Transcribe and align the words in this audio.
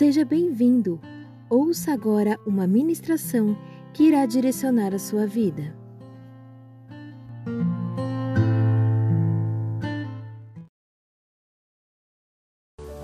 Seja 0.00 0.24
bem-vindo. 0.24 0.98
Ouça 1.50 1.92
agora 1.92 2.40
uma 2.46 2.66
ministração 2.66 3.54
que 3.92 4.04
irá 4.04 4.24
direcionar 4.24 4.94
a 4.94 4.98
sua 4.98 5.26
vida. 5.26 5.76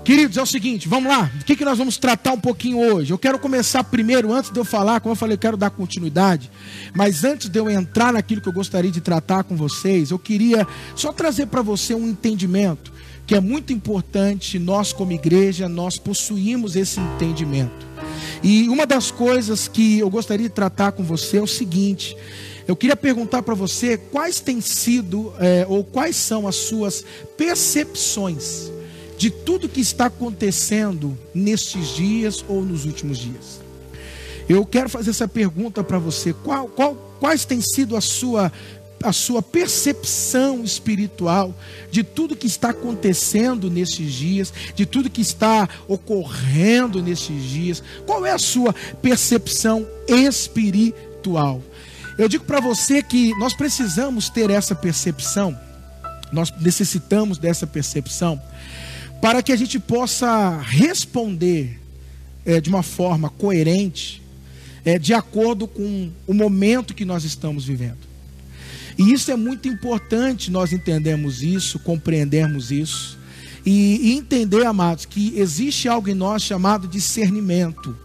Queridos, 0.03 0.37
é 0.37 0.41
o 0.41 0.45
seguinte, 0.47 0.87
vamos 0.87 1.15
lá. 1.15 1.29
O 1.39 1.45
que, 1.45 1.55
que 1.55 1.63
nós 1.63 1.77
vamos 1.77 1.97
tratar 1.97 2.31
um 2.31 2.39
pouquinho 2.39 2.79
hoje? 2.79 3.13
Eu 3.13 3.19
quero 3.19 3.37
começar 3.37 3.83
primeiro, 3.83 4.33
antes 4.33 4.49
de 4.49 4.59
eu 4.59 4.65
falar, 4.65 4.99
como 4.99 5.11
eu 5.11 5.15
falei, 5.15 5.35
eu 5.35 5.39
quero 5.39 5.55
dar 5.55 5.69
continuidade. 5.69 6.49
Mas 6.95 7.23
antes 7.23 7.47
de 7.47 7.59
eu 7.59 7.69
entrar 7.69 8.11
naquilo 8.11 8.41
que 8.41 8.49
eu 8.49 8.53
gostaria 8.53 8.89
de 8.89 9.01
tratar 9.01 9.43
com 9.43 9.55
vocês, 9.55 10.09
eu 10.09 10.17
queria 10.17 10.65
só 10.95 11.13
trazer 11.13 11.45
para 11.45 11.61
você 11.61 11.93
um 11.93 12.07
entendimento 12.07 12.96
que 13.27 13.35
é 13.35 13.41
muito 13.41 13.73
importante. 13.73 14.57
Nós, 14.57 14.93
como 14.93 15.11
igreja, 15.11 15.67
nós 15.67 15.99
possuímos 15.99 16.77
esse 16.77 16.99
entendimento. 16.99 17.85
E 18.41 18.69
uma 18.69 18.85
das 18.85 19.11
coisas 19.11 19.67
que 19.67 19.99
eu 19.99 20.09
gostaria 20.09 20.47
de 20.47 20.55
tratar 20.55 20.93
com 20.93 21.03
você 21.03 21.37
é 21.37 21.41
o 21.41 21.47
seguinte. 21.47 22.15
Eu 22.65 22.75
queria 22.75 22.95
perguntar 22.95 23.43
para 23.43 23.53
você 23.53 23.97
quais 23.97 24.39
têm 24.39 24.61
sido 24.61 25.33
é, 25.39 25.65
ou 25.67 25.83
quais 25.83 26.15
são 26.15 26.47
as 26.47 26.55
suas 26.55 27.03
percepções 27.37 28.71
de 29.17 29.29
tudo 29.29 29.67
que 29.67 29.81
está 29.81 30.05
acontecendo 30.05 31.17
nestes 31.33 31.95
dias 31.95 32.45
ou 32.47 32.63
nos 32.63 32.85
últimos 32.85 33.17
dias. 33.17 33.59
Eu 34.47 34.65
quero 34.65 34.89
fazer 34.89 35.09
essa 35.09 35.27
pergunta 35.27 35.83
para 35.83 35.97
você: 35.97 36.33
qual, 36.33 36.67
qual, 36.67 36.95
quais 37.19 37.43
têm 37.43 37.59
sido 37.59 37.95
a 37.95 38.01
sua, 38.01 38.51
a 39.03 39.13
sua 39.13 39.41
percepção 39.41 40.63
espiritual 40.63 41.53
de 41.91 42.03
tudo 42.03 42.35
que 42.35 42.47
está 42.47 42.69
acontecendo 42.69 43.69
nesses 43.69 44.11
dias, 44.13 44.53
de 44.75 44.85
tudo 44.85 45.09
que 45.09 45.21
está 45.21 45.69
ocorrendo 45.87 47.01
nesses 47.01 47.43
dias? 47.43 47.83
Qual 48.05 48.25
é 48.25 48.31
a 48.31 48.39
sua 48.39 48.73
percepção 49.01 49.87
espiritual? 50.07 51.61
Eu 52.17 52.27
digo 52.27 52.45
para 52.45 52.59
você 52.59 53.03
que 53.03 53.37
nós 53.37 53.53
precisamos 53.53 54.29
ter 54.29 54.49
essa 54.49 54.73
percepção, 54.73 55.57
nós 56.31 56.51
necessitamos 56.59 57.37
dessa 57.37 57.67
percepção 57.67 58.41
para 59.21 59.41
que 59.41 59.51
a 59.51 59.55
gente 59.55 59.79
possa 59.79 60.59
responder 60.61 61.79
é, 62.45 62.61
de 62.61 62.69
uma 62.69 62.83
forma 62.83 63.29
coerente, 63.29 64.21
é, 64.85 64.97
de 64.97 65.13
acordo 65.13 65.67
com 65.67 66.11
o 66.25 66.33
momento 66.33 66.93
que 66.93 67.03
nós 67.03 67.23
estamos 67.23 67.65
vivendo. 67.65 68.06
E 68.97 69.13
isso 69.13 69.31
é 69.31 69.35
muito 69.35 69.67
importante 69.67 70.49
nós 70.49 70.73
entendermos 70.73 71.43
isso, 71.43 71.79
compreendermos 71.79 72.71
isso 72.71 73.17
e, 73.65 74.11
e 74.11 74.17
entender, 74.17 74.65
amados, 74.65 75.05
que 75.05 75.33
existe 75.37 75.87
algo 75.87 76.09
em 76.09 76.15
nós 76.15 76.41
chamado 76.41 76.87
discernimento. 76.87 77.95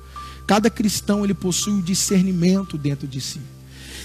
Cada 0.47 0.69
cristão 0.69 1.25
ele 1.25 1.35
possui 1.35 1.75
o 1.75 1.83
discernimento 1.83 2.77
dentro 2.77 3.07
de 3.07 3.21
si. 3.21 3.41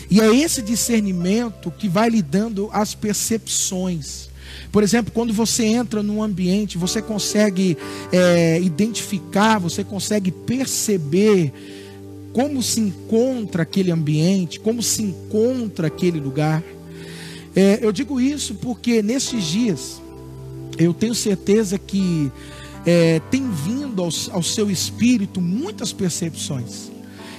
E 0.09 0.21
é 0.21 0.33
esse 0.33 0.61
discernimento 0.61 1.69
que 1.71 1.89
vai 1.89 2.09
lhe 2.09 2.21
dando 2.21 2.69
as 2.71 2.95
percepções. 2.95 4.29
Por 4.71 4.83
exemplo, 4.83 5.11
quando 5.11 5.33
você 5.33 5.65
entra 5.65 6.01
num 6.01 6.21
ambiente, 6.21 6.77
você 6.77 7.01
consegue 7.01 7.77
é, 8.11 8.61
identificar, 8.61 9.59
você 9.59 9.83
consegue 9.83 10.31
perceber 10.31 11.51
como 12.33 12.61
se 12.61 12.79
encontra 12.79 13.63
aquele 13.63 13.91
ambiente, 13.91 14.59
como 14.59 14.83
se 14.83 15.01
encontra 15.01 15.87
aquele 15.87 16.19
lugar. 16.19 16.63
É, 17.57 17.79
eu 17.81 17.91
digo 17.91 18.21
isso 18.21 18.53
porque 18.53 19.01
nesses 19.01 19.43
dias, 19.43 19.99
eu 20.77 20.93
tenho 20.93 21.15
certeza 21.15 21.79
que 21.79 22.31
é, 22.85 23.19
tem 23.31 23.49
vindo 23.49 23.99
ao, 23.99 24.09
ao 24.31 24.43
seu 24.43 24.69
espírito 24.69 25.41
muitas 25.41 25.91
percepções. 25.91 26.91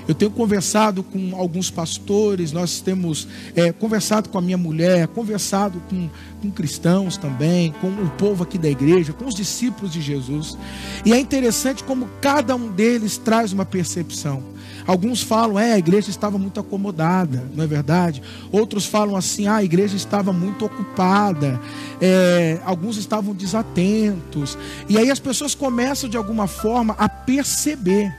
Eu 0.09 0.15
tenho 0.15 0.31
conversado 0.31 1.03
com 1.03 1.37
alguns 1.37 1.71
pastores, 1.71 2.51
nós 2.51 2.81
temos 2.81 3.29
é, 3.55 3.71
conversado 3.71 4.31
com 4.31 4.39
a 4.39 4.41
minha 4.41 4.57
mulher, 4.57 5.07
conversado 5.09 5.83
com, 5.91 6.09
com 6.41 6.51
cristãos 6.51 7.19
também, 7.19 7.73
com 7.79 7.89
o 7.89 8.09
povo 8.17 8.43
aqui 8.43 8.57
da 8.57 8.71
igreja, 8.71 9.13
com 9.13 9.27
os 9.27 9.35
discípulos 9.35 9.93
de 9.93 10.01
Jesus. 10.01 10.57
E 11.05 11.13
é 11.13 11.21
interessante 11.21 11.85
como 11.85 12.09
cada 12.23 12.57
um 12.57 12.73
deles 12.73 13.19
traz 13.19 13.53
uma 13.53 13.67
percepção. 13.67 14.43
Alguns 14.87 15.21
falam, 15.21 15.59
é, 15.59 15.75
a 15.75 15.79
igreja 15.79 16.09
estava 16.09 16.39
muito 16.39 16.59
acomodada, 16.59 17.45
não 17.55 17.63
é 17.63 17.67
verdade? 17.67 18.23
Outros 18.51 18.87
falam 18.87 19.15
assim, 19.15 19.47
ah, 19.47 19.57
a 19.57 19.63
igreja 19.63 19.95
estava 19.95 20.33
muito 20.33 20.65
ocupada. 20.65 21.61
É, 22.01 22.59
alguns 22.65 22.97
estavam 22.97 23.35
desatentos. 23.35 24.57
E 24.89 24.97
aí 24.97 25.11
as 25.11 25.19
pessoas 25.19 25.55
começam 25.55 26.09
de 26.09 26.17
alguma 26.17 26.47
forma 26.47 26.95
a 26.99 27.07
perceber 27.07 28.11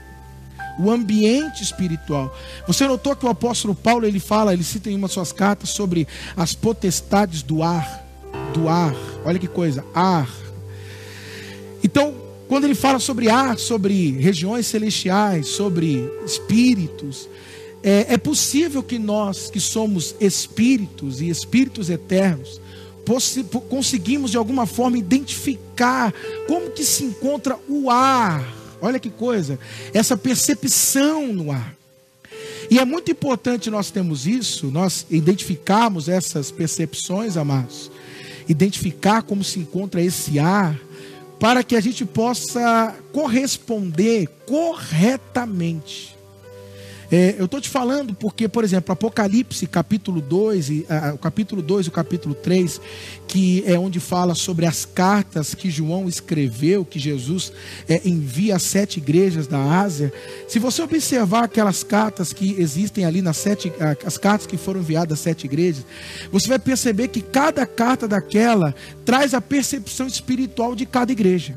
o 0.78 0.90
ambiente 0.90 1.62
espiritual. 1.62 2.34
Você 2.66 2.86
notou 2.86 3.14
que 3.16 3.26
o 3.26 3.28
apóstolo 3.28 3.74
Paulo 3.74 4.06
ele 4.06 4.20
fala, 4.20 4.52
ele 4.52 4.64
cita 4.64 4.90
em 4.90 4.96
uma 4.96 5.08
de 5.08 5.14
suas 5.14 5.32
cartas 5.32 5.70
sobre 5.70 6.06
as 6.36 6.54
potestades 6.54 7.42
do 7.42 7.62
ar, 7.62 8.04
do 8.54 8.68
ar. 8.68 8.94
Olha 9.24 9.38
que 9.38 9.48
coisa, 9.48 9.84
ar. 9.94 10.28
Então, 11.82 12.14
quando 12.48 12.64
ele 12.64 12.74
fala 12.74 12.98
sobre 12.98 13.28
ar, 13.28 13.58
sobre 13.58 14.12
regiões 14.18 14.66
celestiais, 14.66 15.48
sobre 15.48 16.10
espíritos, 16.24 17.28
é, 17.82 18.14
é 18.14 18.18
possível 18.18 18.82
que 18.82 18.98
nós, 18.98 19.50
que 19.50 19.60
somos 19.60 20.14
espíritos 20.20 21.20
e 21.20 21.28
espíritos 21.28 21.88
eternos, 21.88 22.60
conseguimos 23.68 24.30
de 24.30 24.36
alguma 24.36 24.66
forma 24.66 24.98
identificar 24.98 26.12
como 26.46 26.70
que 26.70 26.84
se 26.84 27.04
encontra 27.04 27.58
o 27.68 27.90
ar 27.90 28.59
Olha 28.80 28.98
que 28.98 29.10
coisa, 29.10 29.58
essa 29.92 30.16
percepção 30.16 31.32
no 31.32 31.50
ar. 31.52 31.74
E 32.70 32.78
é 32.78 32.84
muito 32.84 33.10
importante 33.10 33.70
nós 33.70 33.90
termos 33.90 34.26
isso, 34.26 34.70
nós 34.70 35.04
identificarmos 35.10 36.08
essas 36.08 36.50
percepções, 36.50 37.36
amados, 37.36 37.90
identificar 38.48 39.22
como 39.22 39.42
se 39.42 39.58
encontra 39.58 40.00
esse 40.00 40.38
ar, 40.38 40.78
para 41.38 41.64
que 41.64 41.74
a 41.74 41.80
gente 41.80 42.04
possa 42.04 42.94
corresponder 43.12 44.28
corretamente 44.46 46.19
é, 47.10 47.34
eu 47.38 47.46
estou 47.46 47.60
te 47.60 47.68
falando 47.68 48.14
porque, 48.14 48.48
por 48.48 48.62
exemplo, 48.62 48.92
Apocalipse, 48.92 49.66
capítulo 49.66 50.20
2, 50.20 50.70
e, 50.70 50.86
o 51.12 51.18
capítulo 51.18 51.60
2 51.60 51.86
e 51.86 51.88
o 51.88 51.92
capítulo 51.92 52.34
3, 52.34 52.80
que 53.26 53.64
é 53.66 53.76
onde 53.78 53.98
fala 53.98 54.34
sobre 54.34 54.64
as 54.64 54.84
cartas 54.84 55.54
que 55.54 55.68
João 55.70 56.08
escreveu, 56.08 56.84
que 56.84 56.98
Jesus 56.98 57.52
é, 57.88 58.00
envia 58.04 58.56
às 58.56 58.62
sete 58.62 58.98
igrejas 58.98 59.48
da 59.48 59.58
Ásia. 59.58 60.12
Se 60.46 60.58
você 60.58 60.82
observar 60.82 61.44
aquelas 61.44 61.82
cartas 61.82 62.32
que 62.32 62.54
existem 62.60 63.04
ali 63.04 63.20
nas 63.20 63.36
sete, 63.36 63.72
as 64.04 64.16
cartas 64.16 64.46
que 64.46 64.56
foram 64.56 64.80
enviadas 64.80 65.18
às 65.18 65.20
sete 65.20 65.44
igrejas, 65.44 65.84
você 66.30 66.48
vai 66.48 66.58
perceber 66.58 67.08
que 67.08 67.20
cada 67.20 67.66
carta 67.66 68.06
daquela 68.06 68.74
traz 69.04 69.34
a 69.34 69.40
percepção 69.40 70.06
espiritual 70.06 70.76
de 70.76 70.86
cada 70.86 71.10
igreja. 71.10 71.56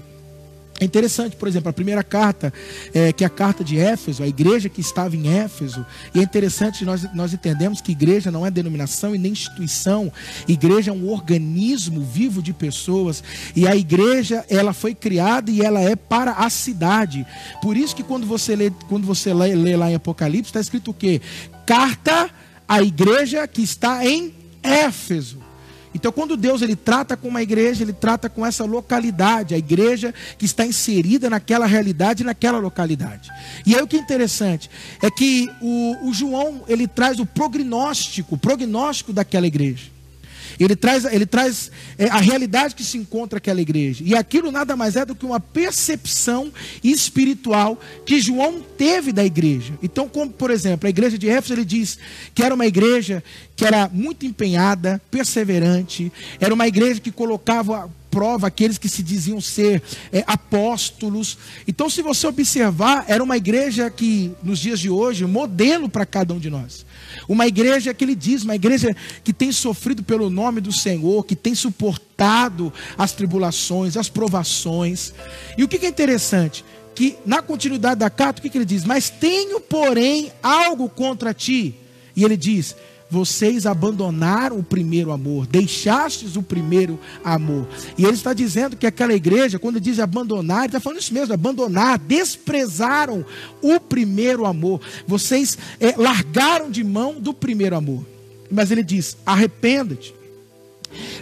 É 0.84 0.86
interessante, 0.86 1.38
por 1.38 1.48
exemplo, 1.48 1.70
a 1.70 1.74
primeira 1.74 2.04
carta, 2.04 2.54
é, 2.94 3.14
que 3.14 3.24
é 3.24 3.28
a 3.28 3.30
carta 3.30 3.64
de 3.64 3.80
Éfeso, 3.80 4.22
a 4.22 4.28
igreja 4.28 4.68
que 4.68 4.82
estava 4.82 5.16
em 5.16 5.30
Éfeso, 5.30 5.86
e 6.14 6.20
é 6.20 6.22
interessante 6.22 6.84
nós, 6.84 7.08
nós 7.14 7.34
entendemos 7.34 7.80
que 7.80 7.94
igreja 7.94 8.30
não 8.30 8.46
é 8.46 8.52
denominação 8.52 9.16
e 9.16 9.18
nem 9.18 9.32
instituição, 9.32 10.12
igreja 10.46 10.92
é 10.92 10.94
um 10.94 11.10
organismo 11.10 12.02
vivo 12.02 12.44
de 12.44 12.52
pessoas, 12.52 13.24
e 13.56 13.66
a 13.66 13.78
igreja 13.78 14.44
ela 14.50 14.74
foi 14.74 14.94
criada 14.94 15.50
e 15.50 15.62
ela 15.62 15.80
é 15.80 15.96
para 15.96 16.34
a 16.34 16.50
cidade. 16.50 17.26
Por 17.62 17.78
isso 17.78 17.96
que 17.96 18.04
quando 18.04 18.28
você 18.28 18.54
lê, 18.54 18.70
quando 18.90 19.08
você 19.08 19.34
lê, 19.34 19.56
lê 19.56 19.78
lá 19.78 19.90
em 19.90 19.96
Apocalipse, 19.96 20.50
está 20.50 20.60
escrito 20.60 20.92
o 20.92 20.94
quê? 20.94 21.22
Carta 21.66 22.30
à 22.68 22.84
igreja 22.84 23.48
que 23.48 23.62
está 23.62 24.06
em 24.06 24.34
Éfeso. 24.62 25.43
Então, 25.94 26.12
quando 26.12 26.36
Deus 26.36 26.62
ele 26.62 26.75
trata 26.75 27.16
com 27.16 27.28
uma 27.28 27.42
igreja, 27.42 27.84
ele 27.84 27.94
trata 27.94 28.30
com 28.30 28.45
essa 28.45 28.66
localidade, 28.66 29.54
a 29.54 29.57
igreja 29.57 30.13
que 30.38 30.45
está 30.45 30.66
inserida 30.66 31.30
naquela 31.30 31.66
realidade, 31.66 32.24
naquela 32.24 32.57
localidade. 32.57 33.30
E 33.66 33.75
aí 33.75 33.81
o 33.81 33.88
que 33.88 33.98
é 33.98 34.00
interessante 34.00 34.69
é 35.01 35.10
que 35.12 35.50
o, 35.62 36.10
o 36.10 36.13
João 36.13 36.63
ele 36.68 36.88
traz 36.88 37.19
o 37.19 37.25
prognóstico, 37.25 38.36
o 38.36 38.38
prognóstico 38.38 39.13
daquela 39.13 39.48
igreja. 39.48 39.94
Ele 40.60 40.76
traz, 40.76 41.06
ele 41.06 41.26
traz 41.26 41.72
é, 41.98 42.08
a 42.08 42.18
realidade 42.18 42.76
que 42.76 42.84
se 42.84 42.98
encontra 42.98 43.38
aquela 43.38 43.62
igreja. 43.62 44.04
E 44.06 44.16
aquilo 44.16 44.52
nada 44.52 44.76
mais 44.76 44.96
é 44.96 45.06
do 45.06 45.16
que 45.16 45.26
uma 45.26 45.40
percepção 45.40 46.52
espiritual 46.84 47.80
que 48.06 48.20
João 48.20 48.62
teve 48.78 49.12
da 49.12 49.26
igreja. 49.26 49.74
Então, 49.82 50.08
como 50.08 50.32
por 50.32 50.52
exemplo, 50.52 50.88
a 50.88 50.90
igreja 50.90 51.18
de 51.18 51.30
Éfeso, 51.30 51.54
ele 51.54 51.66
diz 51.66 51.98
que 52.34 52.44
era 52.44 52.54
uma 52.54 52.66
igreja 52.66 53.24
que 53.56 53.66
era 53.66 53.90
muito 53.92 54.26
empenhada, 54.26 55.02
perseverante, 55.12 56.12
era 56.40 56.54
uma 56.54 56.68
igreja 56.68 57.00
que 57.00 57.12
colocava 57.12 57.90
prova 58.14 58.46
aqueles 58.46 58.78
que 58.78 58.88
se 58.88 59.02
diziam 59.02 59.42
ser 59.42 59.82
é, 60.12 60.24
apóstolos. 60.28 61.36
Então, 61.68 61.90
se 61.90 62.04
você 62.04 62.28
observar, 62.28 63.06
era 63.08 63.24
uma 63.24 63.36
igreja 63.36 63.90
que, 63.90 64.32
nos 64.44 64.60
dias 64.60 64.80
de 64.80 64.90
hoje, 64.90 65.26
modelo 65.26 65.90
para 65.90 66.06
cada 66.06 66.32
um 66.32 66.40
de 66.40 66.50
nós. 66.50 66.86
Uma 67.28 67.48
igreja 67.48 67.94
que 67.94 68.04
ele 68.04 68.16
diz, 68.16 68.44
uma 68.44 68.56
igreja 68.56 68.96
que 69.24 69.34
tem 69.34 69.52
sofrido 69.52 70.04
pelo 70.04 70.30
nome 70.30 70.62
do 70.62 70.72
Senhor, 70.72 71.25
que 71.25 71.36
tem 71.36 71.56
suportado 71.56 72.72
as 72.98 73.12
tribulações, 73.12 73.98
as 73.98 74.10
provações. 74.10 75.14
E 75.58 75.64
o 75.64 75.68
que 75.68 75.86
é 75.86 75.90
interessante? 75.90 76.64
que 76.94 77.18
na 77.25 77.42
continuidade 77.42 78.00
da 78.00 78.10
carta, 78.10 78.40
o 78.40 78.50
que, 78.50 78.56
ele 78.56 78.66
diz? 78.66 78.84
Mas 78.86 79.10
tenho, 79.10 79.60
porém, 79.60 80.31
algo 80.42 80.88
contra 80.88 81.34
ti. 81.34 81.75
E 82.16 82.24
ele 82.24 82.38
diz: 82.38 82.75
vocês 83.13 83.68
abandonaram 83.68 84.57
o 84.57 84.63
primeiro 84.63 85.12
amor, 85.12 85.45
deixastes 85.45 86.36
o 86.36 86.42
primeiro 86.42 87.00
amor. 87.24 87.68
E 87.95 88.04
ele 88.04 88.15
está 88.15 88.33
dizendo 88.33 88.75
que 88.75 88.88
aquela 88.88 89.13
igreja, 89.13 89.60
quando 89.60 89.80
diz 89.80 90.00
abandonar, 90.00 90.62
ele 90.62 90.69
está 90.69 90.80
falando 90.80 91.00
isso 91.00 91.13
mesmo, 91.13 91.31
abandonar, 91.31 92.00
desprezaram 92.00 93.24
o 93.62 93.80
primeiro 93.80 94.48
amor. 94.48 94.81
Vocês 95.06 95.60
é, 95.80 95.95
largaram 95.95 96.71
de 96.71 96.83
mão 96.83 97.21
do 97.21 97.36
primeiro 97.36 97.75
amor. 97.75 98.04
Mas 98.50 98.71
ele 98.71 98.83
diz: 98.83 99.16
arrependa-te. 99.24 100.16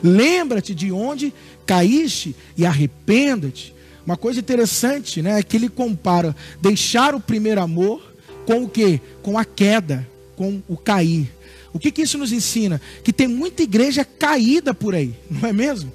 Lembra-te 0.02 0.74
de 0.74 0.94
onde 0.94 1.34
caíste 1.66 2.34
e 2.58 2.66
arrependa-te. 2.66 3.76
Uma 4.06 4.16
coisa 4.16 4.40
interessante, 4.40 5.22
né, 5.22 5.40
é 5.40 5.44
que 5.44 5.58
ele 5.58 5.68
compara 5.68 6.34
deixar 6.62 7.14
o 7.14 7.20
primeiro 7.20 7.62
amor 7.62 8.02
com 8.46 8.64
o 8.64 8.70
que? 8.70 9.02
Com 9.22 9.38
a 9.38 9.44
queda, 9.44 10.08
com 10.38 10.62
o 10.70 10.78
cair. 10.78 11.30
O 11.74 11.80
que, 11.80 11.92
que 11.92 12.02
isso 12.02 12.18
nos 12.18 12.32
ensina? 12.32 12.82
Que 13.04 13.14
tem 13.14 13.28
muita 13.28 13.64
igreja 13.64 14.04
caída 14.04 14.74
por 14.74 14.94
aí, 14.94 15.14
não 15.30 15.48
é 15.48 15.54
mesmo? 15.54 15.92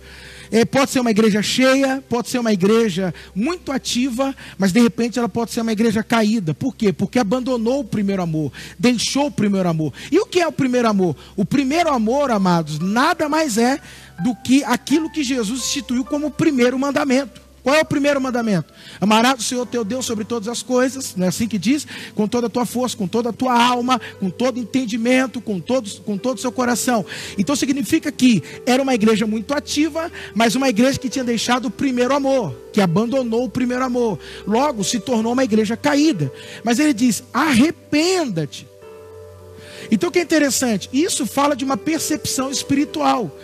É, 0.50 0.64
pode 0.64 0.90
ser 0.90 1.00
uma 1.00 1.10
igreja 1.10 1.42
cheia, 1.42 2.02
pode 2.08 2.28
ser 2.28 2.38
uma 2.38 2.52
igreja 2.52 3.12
muito 3.34 3.72
ativa, 3.72 4.34
mas 4.56 4.72
de 4.72 4.80
repente 4.80 5.18
ela 5.18 5.28
pode 5.28 5.50
ser 5.50 5.60
uma 5.60 5.72
igreja 5.72 6.02
caída. 6.02 6.54
Por 6.54 6.74
quê? 6.74 6.92
Porque 6.92 7.18
abandonou 7.18 7.80
o 7.80 7.84
primeiro 7.84 8.22
amor, 8.22 8.52
deixou 8.78 9.26
o 9.26 9.30
primeiro 9.30 9.68
amor. 9.68 9.92
E 10.10 10.18
o 10.18 10.26
que 10.26 10.40
é 10.40 10.46
o 10.46 10.52
primeiro 10.52 10.88
amor? 10.88 11.16
O 11.36 11.44
primeiro 11.44 11.90
amor, 11.92 12.30
amados, 12.30 12.78
nada 12.78 13.28
mais 13.28 13.58
é 13.58 13.80
do 14.22 14.34
que 14.36 14.64
aquilo 14.64 15.10
que 15.10 15.24
Jesus 15.24 15.60
instituiu 15.60 16.04
como 16.04 16.28
o 16.28 16.30
primeiro 16.30 16.78
mandamento. 16.78 17.45
Qual 17.66 17.74
é 17.74 17.80
o 17.80 17.84
primeiro 17.84 18.20
mandamento? 18.20 18.72
Amarás 19.00 19.40
o 19.40 19.42
Senhor 19.42 19.66
teu 19.66 19.84
Deus 19.84 20.06
sobre 20.06 20.24
todas 20.24 20.46
as 20.46 20.62
coisas, 20.62 21.16
não 21.16 21.24
é 21.24 21.30
assim 21.30 21.48
que 21.48 21.58
diz? 21.58 21.84
Com 22.14 22.28
toda 22.28 22.46
a 22.46 22.48
tua 22.48 22.64
força, 22.64 22.96
com 22.96 23.08
toda 23.08 23.30
a 23.30 23.32
tua 23.32 23.60
alma, 23.60 24.00
com 24.20 24.30
todo 24.30 24.60
entendimento, 24.60 25.40
com 25.40 25.58
todo, 25.58 25.90
com 26.02 26.16
todo 26.16 26.38
o 26.38 26.40
seu 26.40 26.52
coração. 26.52 27.04
Então 27.36 27.56
significa 27.56 28.12
que 28.12 28.40
era 28.64 28.80
uma 28.80 28.94
igreja 28.94 29.26
muito 29.26 29.52
ativa, 29.52 30.12
mas 30.32 30.54
uma 30.54 30.68
igreja 30.68 30.96
que 30.96 31.08
tinha 31.08 31.24
deixado 31.24 31.66
o 31.66 31.70
primeiro 31.72 32.14
amor, 32.14 32.54
que 32.72 32.80
abandonou 32.80 33.46
o 33.46 33.50
primeiro 33.50 33.82
amor. 33.82 34.16
Logo 34.46 34.84
se 34.84 35.00
tornou 35.00 35.32
uma 35.32 35.42
igreja 35.42 35.76
caída. 35.76 36.32
Mas 36.62 36.78
ele 36.78 36.94
diz: 36.94 37.24
arrependa-te. 37.34 38.64
Então 39.90 40.08
o 40.08 40.12
que 40.12 40.20
é 40.20 40.22
interessante? 40.22 40.88
Isso 40.92 41.26
fala 41.26 41.56
de 41.56 41.64
uma 41.64 41.76
percepção 41.76 42.48
espiritual. 42.48 43.36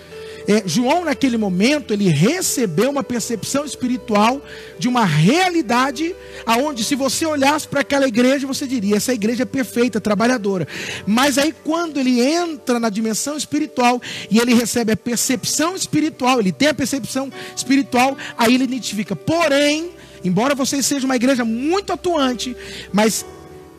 É, 0.47 0.63
João, 0.67 1.05
naquele 1.05 1.37
momento, 1.37 1.93
ele 1.93 2.09
recebeu 2.09 2.91
uma 2.91 3.03
percepção 3.03 3.65
espiritual 3.65 4.41
de 4.79 4.89
uma 4.89 5.05
realidade, 5.05 6.15
aonde 6.45 6.85
se 6.85 6.95
você 6.95 7.25
olhasse 7.25 7.69
para 7.69 7.81
aquela 7.81 8.07
igreja, 8.07 8.47
você 8.47 8.67
diria: 8.67 8.97
essa 8.97 9.13
igreja 9.13 9.43
é 9.43 9.47
perfeita, 9.47 10.01
trabalhadora. 10.01 10.67
Mas 11.07 11.39
aí, 11.39 11.55
quando 11.65 11.99
ele 11.99 12.21
entra 12.21 12.81
na 12.81 12.89
dimensão 12.89 13.37
espiritual 13.37 14.01
e 14.31 14.39
ele 14.39 14.55
recebe 14.55 14.93
a 14.93 14.97
percepção 14.97 15.77
espiritual, 15.77 16.41
ele 16.41 16.53
tem 16.53 16.69
a 16.69 16.75
percepção 16.75 17.31
espiritual, 17.57 18.17
aí 18.37 18.55
ele 18.55 18.65
identifica. 18.65 19.15
Porém, 19.15 19.91
embora 20.25 20.55
vocês 20.55 20.85
sejam 20.87 21.09
uma 21.09 21.17
igreja 21.17 21.45
muito 21.45 21.93
atuante, 21.93 22.57
mas 22.93 23.25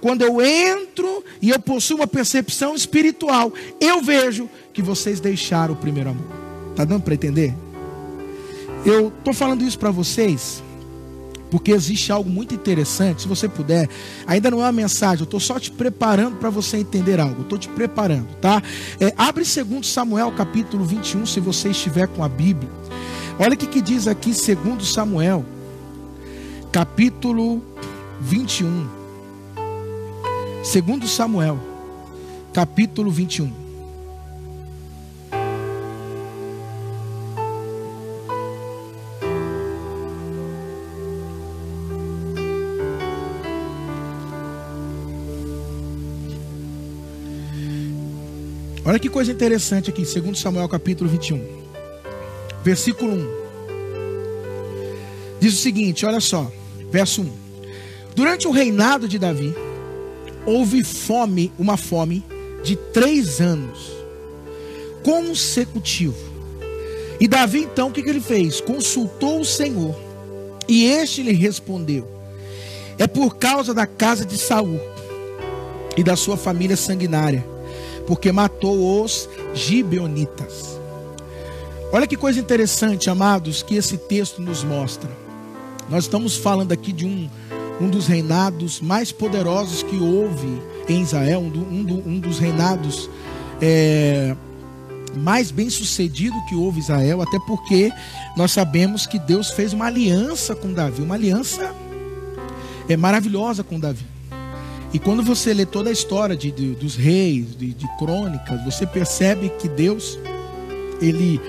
quando 0.03 0.21
eu 0.21 0.41
entro 0.41 1.23
e 1.41 1.49
eu 1.49 1.59
possuo 1.59 1.97
uma 1.97 2.07
percepção 2.07 2.75
espiritual, 2.75 3.53
eu 3.79 4.01
vejo 4.01 4.49
que 4.73 4.81
vocês 4.81 5.21
deixaram 5.21 5.73
o 5.73 5.77
primeiro 5.77 6.09
amor. 6.09 6.42
Tá 6.75 6.85
dando 6.85 7.03
para 7.03 7.13
entender? 7.13 7.53
Eu 8.85 9.11
tô 9.23 9.33
falando 9.33 9.63
isso 9.63 9.79
para 9.79 9.91
vocês 9.91 10.61
porque 11.53 11.71
existe 11.71 12.11
algo 12.11 12.27
muito 12.27 12.55
interessante. 12.55 13.21
Se 13.21 13.27
você 13.27 13.47
puder, 13.47 13.87
ainda 14.25 14.49
não 14.49 14.59
é 14.59 14.63
uma 14.63 14.71
mensagem, 14.71 15.19
eu 15.19 15.25
estou 15.25 15.39
só 15.39 15.59
te 15.59 15.69
preparando 15.69 16.37
para 16.37 16.49
você 16.49 16.77
entender 16.77 17.19
algo. 17.19 17.43
Estou 17.43 17.59
te 17.59 17.69
preparando, 17.69 18.27
tá? 18.41 18.59
É, 18.99 19.13
abre 19.15 19.43
2 19.43 19.87
Samuel 19.87 20.31
capítulo 20.31 20.83
21, 20.83 21.27
se 21.27 21.39
você 21.39 21.69
estiver 21.69 22.07
com 22.07 22.23
a 22.23 22.27
Bíblia. 22.27 22.71
Olha 23.37 23.53
o 23.53 23.57
que, 23.57 23.67
que 23.67 23.81
diz 23.81 24.07
aqui, 24.07 24.31
2 24.31 24.87
Samuel, 24.91 25.45
capítulo 26.71 27.61
21. 28.19 28.87
2 30.63 31.11
Samuel, 31.11 31.59
capítulo 32.51 33.11
21. 33.11 33.62
Olha 48.93 48.99
que 48.99 49.09
coisa 49.09 49.31
interessante 49.31 49.89
aqui, 49.89 50.03
2 50.03 50.37
Samuel 50.37 50.69
capítulo 50.69 51.09
21, 51.09 51.43
versículo 52.63 53.11
1. 53.11 53.27
Diz 55.39 55.55
o 55.55 55.57
seguinte: 55.57 56.05
olha 56.05 56.19
só, 56.19 56.51
verso 56.91 57.23
1. 57.23 57.31
Durante 58.15 58.47
o 58.47 58.51
reinado 58.51 59.07
de 59.07 59.17
Davi, 59.17 59.55
houve 60.45 60.83
fome, 60.83 61.51
uma 61.57 61.75
fome 61.75 62.23
de 62.63 62.75
três 62.75 63.41
anos, 63.41 63.79
consecutivo. 65.01 66.15
E 67.19 67.27
Davi, 67.27 67.63
então, 67.63 67.87
o 67.87 67.91
que, 67.91 68.03
que 68.03 68.09
ele 68.11 68.21
fez? 68.21 68.61
Consultou 68.61 69.39
o 69.39 69.45
Senhor, 69.45 69.95
e 70.67 70.85
este 70.85 71.23
lhe 71.23 71.33
respondeu: 71.33 72.07
É 72.99 73.07
por 73.07 73.37
causa 73.37 73.73
da 73.73 73.87
casa 73.87 74.23
de 74.23 74.37
Saul 74.37 74.79
e 75.97 76.03
da 76.03 76.15
sua 76.15 76.37
família 76.37 76.77
sanguinária 76.77 77.52
porque 78.07 78.31
matou 78.31 79.03
os 79.03 79.29
gibeonitas. 79.53 80.79
Olha 81.91 82.07
que 82.07 82.17
coisa 82.17 82.39
interessante, 82.39 83.09
amados, 83.09 83.61
que 83.61 83.75
esse 83.75 83.97
texto 83.97 84.41
nos 84.41 84.63
mostra. 84.63 85.09
Nós 85.89 86.05
estamos 86.05 86.35
falando 86.35 86.71
aqui 86.71 86.91
de 86.91 87.05
um, 87.05 87.29
um 87.79 87.89
dos 87.89 88.07
reinados 88.07 88.81
mais 88.81 89.11
poderosos 89.11 89.83
que 89.83 89.97
houve 89.97 90.61
em 90.89 91.01
Israel, 91.01 91.39
um, 91.39 91.49
do, 91.49 91.59
um, 91.59 91.83
do, 91.83 92.09
um 92.09 92.19
dos 92.19 92.39
reinados 92.39 93.09
é, 93.61 94.35
mais 95.15 95.51
bem 95.51 95.69
sucedido 95.69 96.35
que 96.49 96.55
houve 96.55 96.79
Israel, 96.79 97.21
até 97.21 97.37
porque 97.45 97.91
nós 98.35 98.51
sabemos 98.51 99.05
que 99.05 99.19
Deus 99.19 99.51
fez 99.51 99.73
uma 99.73 99.85
aliança 99.85 100.55
com 100.55 100.73
Davi, 100.73 101.01
uma 101.01 101.15
aliança 101.15 101.73
é, 102.89 102.97
maravilhosa 102.97 103.63
com 103.63 103.79
Davi. 103.79 104.12
E 104.93 104.99
quando 104.99 105.23
você 105.23 105.53
lê 105.53 105.65
toda 105.65 105.89
a 105.89 105.91
história 105.91 106.35
de, 106.35 106.51
de 106.51 106.75
dos 106.75 106.95
reis, 106.95 107.57
de, 107.57 107.73
de 107.73 107.87
crônicas, 107.97 108.63
você 108.63 108.85
percebe 108.85 109.49
que 109.59 109.67
Deus, 109.67 110.19
ele, 111.01 111.41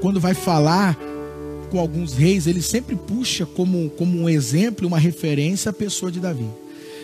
quando 0.00 0.20
vai 0.20 0.34
falar 0.34 0.96
com 1.68 1.80
alguns 1.80 2.14
reis, 2.14 2.46
ele 2.46 2.62
sempre 2.62 2.94
puxa 2.94 3.44
como, 3.44 3.90
como 3.90 4.16
um 4.16 4.28
exemplo, 4.28 4.86
uma 4.86 4.98
referência 4.98 5.70
a 5.70 5.72
pessoa 5.72 6.12
de 6.12 6.20
Davi. 6.20 6.46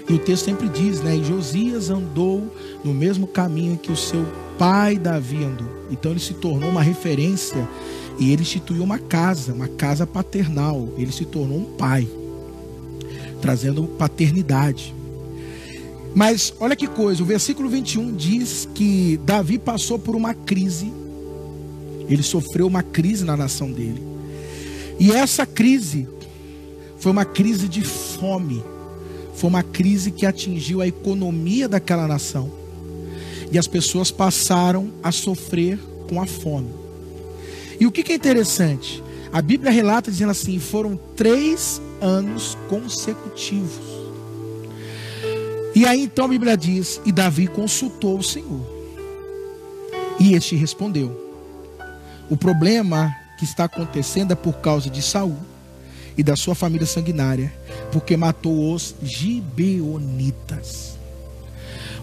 E 0.09 0.13
o 0.13 0.19
texto 0.19 0.45
sempre 0.45 0.69
diz, 0.69 1.01
né? 1.01 1.17
E 1.17 1.25
Josias 1.25 1.91
andou 1.91 2.55
no 2.85 2.95
mesmo 2.95 3.27
caminho 3.27 3.77
que 3.77 3.91
o 3.91 3.97
seu 3.97 4.25
pai 4.57 4.97
Davi 4.97 5.43
andou. 5.43 5.69
Então 5.91 6.13
ele 6.13 6.21
se 6.21 6.35
tornou 6.35 6.71
uma 6.71 6.83
referência 6.83 7.69
e 8.19 8.33
ele 8.33 8.43
instituiu 8.43 8.85
uma 8.85 8.99
casa, 8.99 9.53
uma 9.53 9.69
casa 9.69 10.07
paternal. 10.07 10.89
Ele 10.97 11.13
se 11.13 11.25
tornou 11.25 11.59
um 11.59 11.77
pai, 11.77 12.09
trazendo 13.41 13.85
paternidade. 13.85 14.95
Mas 16.15 16.53
olha 16.59 16.75
que 16.75 16.87
coisa, 16.87 17.23
o 17.23 17.27
versículo 17.27 17.69
21 17.69 18.15
diz 18.15 18.69
que 18.75 19.19
Davi 19.25 19.59
passou 19.59 19.99
por 19.99 20.17
uma 20.17 20.35
crise. 20.35 20.93
Ele 22.09 22.23
sofreu 22.23 22.67
uma 22.67 22.83
crise 22.83 23.25
na 23.25 23.37
nação 23.37 23.71
dele. 23.71 24.03
E 24.99 25.13
essa 25.13 25.47
crise 25.47 26.09
foi 26.99 27.13
uma 27.13 27.25
crise 27.25 27.69
de 27.69 27.83
fome. 27.83 28.63
Foi 29.35 29.49
uma 29.49 29.63
crise 29.63 30.11
que 30.11 30.27
atingiu 30.27 30.81
a 30.81 30.89
economia 30.89 31.69
daquela 31.69 32.09
nação. 32.09 32.51
E 33.53 33.59
as 33.59 33.69
pessoas 33.69 34.11
passaram 34.11 34.91
a 35.03 35.13
sofrer 35.13 35.79
com 36.09 36.21
a 36.21 36.27
fome. 36.27 36.71
E 37.79 37.87
o 37.87 37.93
que 37.93 38.11
é 38.13 38.17
interessante? 38.17 39.03
A 39.33 39.41
Bíblia 39.41 39.71
relata 39.71 40.11
dizendo 40.11 40.31
assim: 40.31 40.59
foram 40.59 40.99
três 41.15 41.81
anos 42.01 42.57
consecutivos 42.69 43.88
e 45.79 45.87
aí 45.87 46.03
então 46.03 46.25
a 46.25 46.29
Bíblia 46.29 46.57
diz: 46.57 47.01
E 47.07 47.13
Davi 47.13 47.47
consultou 47.47 48.19
o 48.19 48.23
Senhor. 48.23 48.67
E 50.19 50.35
este 50.35 50.57
respondeu: 50.57 51.17
O 52.29 52.37
problema 52.37 53.15
que 53.39 53.45
está 53.45 53.63
acontecendo 53.63 54.33
é 54.33 54.35
por 54.35 54.55
causa 54.55 54.91
de 54.91 55.01
Saul 55.01 55.37
e 56.17 56.23
da 56.25 56.35
sua 56.35 56.57
família 56.57 56.85
sanguinária, 56.85 57.55
porque 57.93 58.17
matou 58.17 58.75
os 58.75 58.93
gibeonitas. 59.01 60.99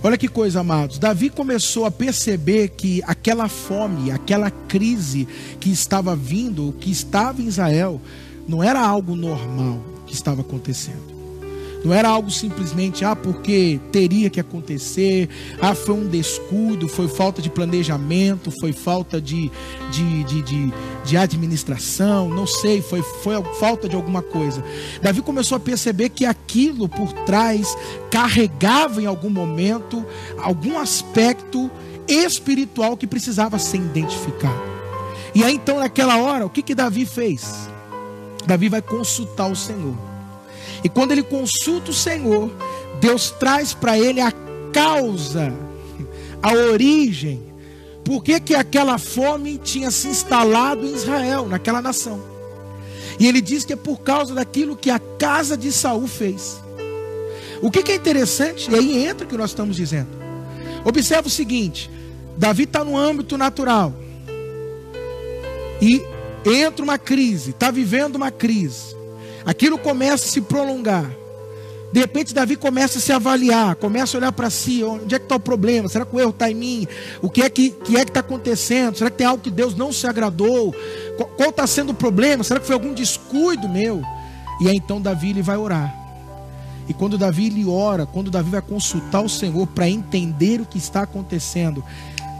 Olha 0.01 0.17
que 0.17 0.29
coisa, 0.29 0.61
amados. 0.61 0.97
Davi 0.97 1.29
começou 1.29 1.83
a 1.83 1.91
perceber 1.91 2.69
que 2.69 3.03
aquela 3.05 3.49
fome, 3.49 4.09
aquela 4.09 4.49
crise 4.49 5.27
que 5.59 5.69
estava 5.69 6.15
vindo, 6.15 6.73
que 6.79 6.89
estava 6.89 7.41
em 7.41 7.47
Israel, 7.47 7.99
não 8.47 8.63
era 8.63 8.79
algo 8.79 9.17
normal 9.17 9.83
que 10.07 10.13
estava 10.13 10.39
acontecendo. 10.39 11.14
Não 11.85 11.93
era 11.93 12.09
algo 12.09 12.31
simplesmente, 12.31 13.05
ah, 13.05 13.15
porque 13.15 13.79
teria 13.91 14.27
que 14.27 14.39
acontecer, 14.39 15.29
ah, 15.61 15.75
foi 15.75 15.93
um 15.93 16.07
descuido, 16.07 16.87
foi 16.87 17.07
falta 17.07 17.43
de 17.43 17.49
planejamento, 17.49 18.49
foi 18.59 18.73
falta 18.73 19.21
de, 19.21 19.51
de, 19.91 20.23
de, 20.23 20.41
de, 20.41 20.73
de 21.05 21.15
administração, 21.15 22.27
não 22.27 22.47
sei, 22.47 22.81
foi, 22.81 23.03
foi 23.03 23.35
falta 23.59 23.87
de 23.87 23.95
alguma 23.95 24.23
coisa. 24.23 24.63
Davi 24.99 25.21
começou 25.21 25.57
a 25.57 25.59
perceber 25.59 26.09
que 26.09 26.25
aquilo 26.25 26.89
por 26.89 27.13
trás 27.23 27.77
carregava 28.09 28.99
em 28.99 29.05
algum 29.05 29.29
momento 29.29 30.03
algum 30.39 30.79
aspecto 30.79 31.69
espiritual 32.07 32.97
que 32.97 33.05
precisava 33.05 33.59
ser 33.59 33.77
identificado. 33.77 34.59
E 35.35 35.43
aí 35.43 35.53
então, 35.53 35.79
naquela 35.79 36.17
hora, 36.17 36.47
o 36.47 36.49
que, 36.49 36.63
que 36.63 36.73
Davi 36.73 37.05
fez? 37.05 37.69
Davi 38.47 38.69
vai 38.69 38.81
consultar 38.81 39.51
o 39.51 39.55
Senhor. 39.55 40.14
E 40.85 40.89
quando 40.89 41.13
ele 41.13 41.23
consulta 41.23 41.89
o 41.89 41.93
Senhor, 41.95 42.51
Deus 43.01 43.31
traz 43.31 43.73
para 43.73 43.97
ele 43.97 44.21
a 44.21 44.31
causa, 44.71 45.51
a 46.43 46.53
origem, 46.53 47.41
por 48.03 48.23
que, 48.23 48.39
que 48.39 48.53
aquela 48.53 48.99
fome 48.99 49.57
tinha 49.57 49.89
se 49.89 50.07
instalado 50.09 50.85
em 50.85 50.93
Israel, 50.93 51.47
naquela 51.47 51.81
nação. 51.81 52.21
E 53.19 53.25
ele 53.25 53.41
diz 53.41 53.65
que 53.65 53.73
é 53.73 53.75
por 53.75 54.01
causa 54.01 54.35
daquilo 54.35 54.75
que 54.75 54.91
a 54.91 54.99
casa 54.99 55.57
de 55.57 55.71
Saul 55.71 56.07
fez. 56.07 56.61
O 57.63 57.71
que, 57.71 57.81
que 57.81 57.93
é 57.93 57.95
interessante, 57.95 58.69
e 58.69 58.75
aí 58.75 59.07
entra 59.07 59.25
o 59.25 59.27
que 59.27 59.35
nós 59.35 59.49
estamos 59.49 59.75
dizendo. 59.77 60.09
Observa 60.83 61.27
o 61.27 61.31
seguinte: 61.31 61.89
Davi 62.37 62.65
está 62.65 62.83
no 62.83 62.95
âmbito 62.95 63.39
natural. 63.39 63.91
E 65.81 66.03
entra 66.45 66.83
uma 66.83 66.99
crise, 66.99 67.49
está 67.49 67.71
vivendo 67.71 68.17
uma 68.17 68.29
crise. 68.29 68.95
Aquilo 69.45 69.77
começa 69.77 70.25
a 70.25 70.29
se 70.29 70.41
prolongar. 70.41 71.09
De 71.93 71.99
repente, 71.99 72.33
Davi 72.33 72.55
começa 72.55 72.97
a 72.97 73.01
se 73.01 73.13
avaliar, 73.13 73.75
começa 73.75 74.17
a 74.17 74.19
olhar 74.19 74.31
para 74.31 74.49
si: 74.49 74.83
onde 74.83 75.15
é 75.15 75.19
que 75.19 75.25
está 75.25 75.35
o 75.35 75.39
problema? 75.39 75.87
Será 75.87 76.05
que 76.05 76.15
o 76.15 76.19
erro 76.19 76.31
está 76.31 76.49
em 76.49 76.55
mim? 76.55 76.87
O 77.21 77.29
que 77.29 77.41
é 77.41 77.49
que 77.49 77.69
que 77.69 77.95
é 77.95 78.01
está 78.01 78.19
acontecendo? 78.19 78.97
Será 78.97 79.09
que 79.09 79.17
tem 79.17 79.27
algo 79.27 79.41
que 79.41 79.51
Deus 79.51 79.75
não 79.75 79.93
se 79.93 80.05
agradou? 80.05 80.75
Qual 81.37 81.49
está 81.51 81.65
sendo 81.65 81.91
o 81.91 81.95
problema? 81.95 82.43
Será 82.43 82.59
que 82.59 82.65
foi 82.65 82.73
algum 82.73 82.93
descuido 82.93 83.69
meu? 83.69 84.01
E 84.61 84.67
aí 84.67 84.75
então 84.75 84.99
Davi 84.99 85.29
ele 85.29 85.41
vai 85.41 85.57
orar. 85.57 85.95
E 86.87 86.93
quando 86.93 87.17
Davi 87.17 87.47
ele 87.47 87.65
ora, 87.65 88.05
quando 88.05 88.29
Davi 88.29 88.49
vai 88.49 88.61
consultar 88.61 89.21
o 89.21 89.29
Senhor 89.29 89.65
para 89.67 89.89
entender 89.89 90.61
o 90.61 90.65
que 90.65 90.77
está 90.77 91.03
acontecendo, 91.03 91.83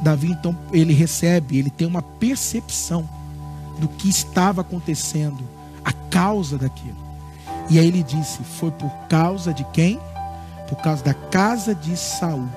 Davi 0.01 0.31
então 0.31 0.55
ele 0.73 0.93
recebe, 0.93 1.57
ele 1.57 1.69
tem 1.69 1.87
uma 1.87 2.01
percepção 2.01 3.09
do 3.79 3.87
que 3.87 4.09
estava 4.09 4.61
acontecendo, 4.61 5.43
a 5.85 5.93
causa 6.09 6.57
daquilo. 6.57 6.97
E 7.69 7.79
aí 7.79 7.87
ele 7.87 8.03
disse: 8.03 8.39
Foi 8.43 8.71
por 8.71 8.91
causa 9.07 9.53
de 9.53 9.63
quem? 9.65 9.99
Por 10.67 10.77
causa 10.77 11.03
da 11.03 11.13
casa 11.13 11.73
de 11.73 11.95
Saul 11.95 12.49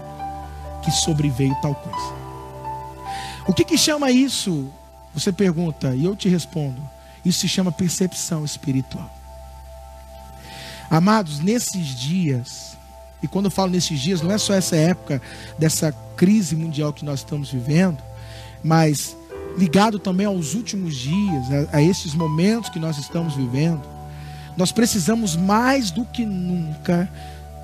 que 0.83 0.91
sobreveio 0.91 1.55
tal 1.61 1.75
coisa. 1.75 2.15
O 3.47 3.53
que, 3.53 3.65
que 3.65 3.77
chama 3.77 4.11
isso? 4.11 4.71
Você 5.15 5.33
pergunta, 5.33 5.95
e 5.95 6.05
eu 6.05 6.17
te 6.17 6.29
respondo: 6.29 6.81
Isso 7.25 7.41
se 7.41 7.49
chama 7.49 7.71
percepção 7.71 8.45
espiritual. 8.45 9.11
Amados, 10.91 11.41
nesses 11.41 11.87
dias, 11.89 12.77
e 13.23 13.29
quando 13.29 13.47
eu 13.47 13.51
falo 13.51 13.71
nesses 13.71 14.01
dias, 14.01 14.23
não 14.23 14.31
é 14.31 14.39
só 14.39 14.55
essa 14.55 14.77
época 14.77 15.21
dessa 15.59 15.93
crise 16.17 16.57
mundial 16.57 16.93
que 16.93 17.05
nós 17.05 17.21
estamos 17.21 17.51
vivendo, 17.51 18.03
mas 18.63 19.17
ligado 19.59 19.99
também 19.99 20.27
aos 20.27 20.55
últimos 20.55 20.95
dias, 20.95 21.69
a, 21.73 21.79
a 21.79 21.83
esses 21.83 22.15
momentos 22.15 22.71
que 22.71 22.79
nós 22.79 22.97
estamos 22.97 23.35
vivendo, 23.35 23.83
nós 24.57 24.73
precisamos 24.73 25.37
mais 25.37 25.91
do 25.91 26.05
que 26.05 26.25
nunca 26.25 27.11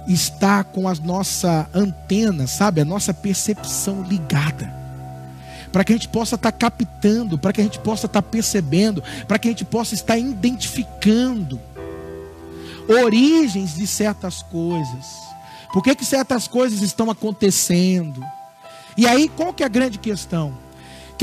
estar 0.07 0.65
com 0.65 0.89
a 0.89 0.95
nossa 0.95 1.69
antena, 1.73 2.47
sabe, 2.47 2.81
a 2.81 2.85
nossa 2.85 3.15
percepção 3.15 4.03
ligada. 4.03 4.73
Para 5.73 5.83
que 5.83 5.93
a 5.93 5.97
gente 5.97 6.09
possa 6.09 6.35
estar 6.35 6.53
captando, 6.53 7.39
para 7.39 7.53
que 7.53 7.61
a 7.61 7.65
gente 7.65 7.79
possa 7.79 8.07
estar 8.07 8.23
percebendo, 8.23 9.03
para 9.27 9.39
que 9.39 9.49
a 9.49 9.51
gente 9.51 9.65
possa 9.65 9.95
estar 9.95 10.19
identificando 10.19 11.61
origens 12.89 13.75
de 13.75 13.87
certas 13.87 14.43
coisas. 14.43 15.07
Por 15.73 15.83
que, 15.83 15.95
que 15.95 16.05
certas 16.05 16.47
coisas 16.47 16.83
estão 16.83 17.11
acontecendo? 17.11 18.25
E 18.97 19.07
aí, 19.07 19.29
qual 19.29 19.53
que 19.53 19.63
é 19.63 19.67
a 19.67 19.69
grande 19.69 19.99
questão? 19.99 20.64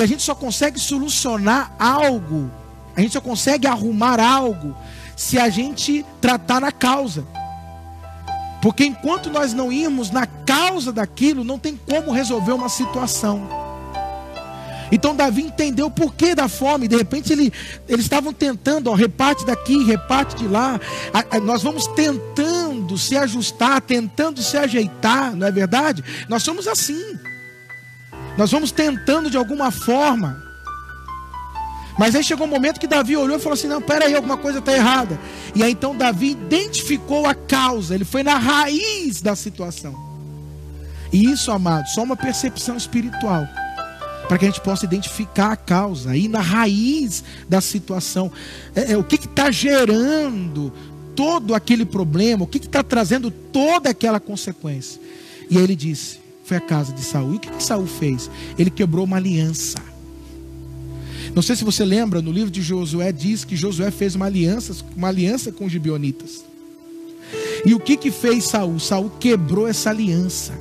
Que 0.02 0.06
a 0.06 0.08
gente 0.08 0.24
só 0.24 0.34
consegue 0.34 0.80
solucionar 0.80 1.76
algo, 1.78 2.50
a 2.96 3.02
gente 3.02 3.14
só 3.14 3.22
consegue 3.22 3.68
arrumar 3.68 4.20
algo 4.20 4.76
se 5.16 5.38
a 5.38 5.48
gente 5.48 6.04
tratar 6.20 6.60
na 6.60 6.72
causa. 6.72 7.24
Porque 8.64 8.84
enquanto 8.84 9.30
nós 9.30 9.54
não 9.54 9.72
irmos 9.72 10.10
na 10.10 10.26
causa 10.26 10.92
daquilo, 10.92 11.44
não 11.44 11.60
tem 11.60 11.80
como 11.88 12.12
resolver 12.12 12.52
uma 12.52 12.68
situação. 12.68 13.48
Então 14.92 15.16
Davi 15.16 15.44
entendeu 15.44 15.86
o 15.86 15.92
porquê 15.92 16.34
da 16.34 16.50
fome. 16.50 16.88
De 16.88 16.96
repente 16.96 17.32
ele, 17.32 17.54
eles 17.88 18.06
estavam 18.06 18.34
tentando, 18.34 18.90
ó, 18.90 18.96
reparte 18.96 19.46
daqui, 19.46 19.84
reparte 19.84 20.36
de 20.36 20.48
lá. 20.48 20.82
A, 21.14 21.38
a, 21.38 21.40
nós 21.40 21.62
vamos 21.62 21.86
tentando 21.86 22.98
se 22.98 23.16
ajustar, 23.16 23.80
tentando 23.82 24.42
se 24.42 24.58
ajeitar, 24.58 25.36
não 25.36 25.46
é 25.46 25.52
verdade? 25.52 26.04
Nós 26.28 26.42
somos 26.42 26.68
assim. 26.68 27.20
Nós 28.38 28.52
vamos 28.52 28.72
tentando 28.72 29.30
de 29.30 29.38
alguma 29.38 29.72
forma. 29.72 30.42
Mas 31.98 32.16
aí 32.16 32.24
chegou 32.24 32.48
um 32.48 32.50
momento 32.50 32.80
que 32.80 32.88
Davi 32.88 33.16
olhou 33.18 33.38
e 33.38 33.40
falou 33.40 33.54
assim: 33.54 33.68
não, 33.68 33.82
peraí, 33.82 34.16
alguma 34.16 34.38
coisa 34.38 34.60
está 34.60 34.74
errada. 34.74 35.20
E 35.54 35.64
aí 35.64 35.72
então 35.72 35.96
Davi 35.96 36.32
identificou 36.32 37.26
a 37.26 37.36
causa, 37.36 37.94
ele 37.94 38.06
foi 38.06 38.24
na 38.24 38.38
raiz 38.38 39.22
da 39.22 39.36
situação. 39.36 39.96
E 41.12 41.30
isso, 41.30 41.52
amado, 41.52 41.88
só 41.90 42.04
uma 42.04 42.16
percepção 42.16 42.78
espiritual. 42.78 43.46
Para 44.28 44.38
que 44.38 44.46
a 44.46 44.48
gente 44.48 44.62
possa 44.62 44.86
identificar 44.86 45.52
a 45.52 45.58
causa, 45.58 46.16
ir 46.16 46.30
na 46.30 46.40
raiz 46.40 47.22
da 47.50 47.60
situação. 47.60 48.32
É, 48.74 48.94
é 48.94 48.98
o 48.98 49.04
que 49.04 49.16
está 49.16 49.52
gerando 49.52 50.72
todo 51.14 51.54
aquele 51.54 51.86
problema, 51.86 52.46
o 52.46 52.48
que 52.48 52.58
está 52.58 52.82
trazendo 52.82 53.30
toda 53.30 53.90
aquela 53.90 54.22
consequência. 54.22 55.02
E 55.50 55.58
aí 55.58 55.64
ele 55.64 55.76
disse: 55.76 56.21
foi 56.52 56.58
a 56.58 56.62
casa 56.62 56.92
de 56.92 57.02
Saul. 57.02 57.34
E 57.34 57.38
o 57.38 57.40
que, 57.40 57.50
que 57.50 57.64
Saul 57.64 57.88
fez? 57.88 58.30
Ele 58.60 58.70
quebrou 58.70 59.06
uma 59.06 59.16
aliança. 59.16 59.78
Não 61.34 61.42
sei 61.42 61.56
se 61.56 61.64
você 61.64 61.86
lembra, 61.86 62.22
no 62.22 62.30
livro 62.30 62.52
de 62.52 62.62
Josué 62.62 63.10
diz 63.14 63.46
que 63.46 63.56
Josué 63.56 63.90
fez 63.90 64.16
uma 64.16 64.26
aliança, 64.26 64.76
uma 64.98 65.08
aliança 65.08 65.50
com 65.50 65.64
os 65.64 65.72
gibionitas. 65.72 66.44
E 67.66 67.74
o 67.74 67.80
que 67.80 67.96
que 67.96 68.12
fez 68.12 68.44
Saul? 68.44 68.80
Saul 68.82 69.10
quebrou 69.18 69.66
essa 69.66 69.92
aliança. 69.92 70.52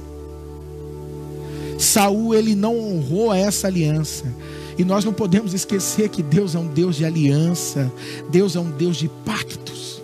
Saul 1.76 2.36
ele 2.36 2.54
não 2.54 2.78
honrou 2.78 3.34
essa 3.34 3.66
aliança. 3.66 4.32
E 4.78 4.84
nós 4.84 5.04
não 5.04 5.12
podemos 5.12 5.54
esquecer 5.54 6.08
que 6.08 6.22
Deus 6.22 6.54
é 6.54 6.58
um 6.60 6.68
Deus 6.68 6.94
de 6.94 7.04
aliança, 7.04 7.92
Deus 8.30 8.54
é 8.54 8.60
um 8.60 8.70
Deus 8.70 8.96
de 8.96 9.08
pactos. 9.24 10.00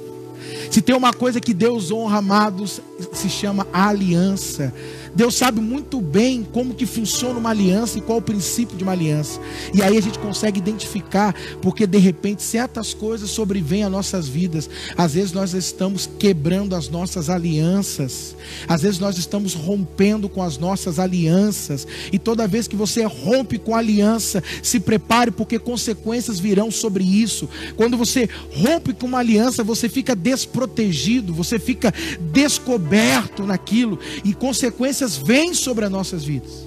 Se 0.69 0.83
tem 0.83 0.97
uma 0.97 1.13
coisa 1.13 1.41
que 1.41 1.55
Deus 1.55 1.93
honra, 1.93 2.19
amados, 2.19 2.81
se 3.13 3.31
chama 3.31 3.67
aliança. 3.73 4.75
Deus 5.17 5.35
sabe 5.35 5.63
muito 5.63 5.99
bem 5.99 6.47
como 6.53 6.75
que 6.75 6.85
funciona 6.85 7.39
uma 7.39 7.49
aliança 7.49 7.97
e 7.99 8.03
qual 8.03 8.19
o 8.19 8.23
princípio 8.23 8.77
de 8.77 8.83
uma 8.83 8.93
aliança. 8.93 9.41
E 9.73 9.83
aí 9.83 9.97
a 9.97 10.03
gente 10.03 10.19
consegue 10.19 10.59
identificar, 10.59 11.35
porque 11.63 11.87
de 11.87 11.97
repente 11.97 12.43
certas 12.43 12.93
coisas 12.93 13.31
sobrevêm 13.31 13.83
às 13.83 13.91
nossas 13.91 14.29
vidas. 14.29 14.69
Às 14.95 15.15
vezes 15.15 15.33
nós 15.33 15.55
estamos 15.55 16.07
quebrando 16.19 16.77
as 16.77 16.91
nossas 16.91 17.31
alianças. 17.31 18.37
Às 18.69 18.83
vezes 18.83 18.99
nós 18.99 19.17
estamos 19.17 19.55
rompendo 19.55 20.29
com 20.29 20.43
as 20.43 20.59
nossas 20.59 20.99
alianças. 20.99 21.87
E 22.13 22.19
toda 22.19 22.47
vez 22.47 22.69
que 22.69 22.77
você 22.77 23.03
rompe 23.05 23.59
com 23.59 23.75
a 23.75 23.79
aliança, 23.79 24.43
se 24.63 24.79
prepare 24.79 25.31
porque 25.31 25.59
consequências 25.59 26.39
virão 26.39 26.71
sobre 26.71 27.05
isso. 27.05 27.49
Quando 27.75 27.97
você 27.97 28.29
rompe 28.53 28.93
com 28.93 29.07
uma 29.07 29.21
aliança, 29.21 29.65
você 29.65 29.89
fica 29.89 30.15
desprotegido, 30.15 31.33
você 31.33 31.59
fica 31.59 31.93
descoberto 32.33 33.45
naquilo 33.45 33.99
e 34.23 34.35
consequências 34.35 35.06
consequências 35.07 35.17
vêm 35.17 35.55
sobre 35.55 35.85
as 35.85 35.91
nossas 35.91 36.25
vidas. 36.25 36.67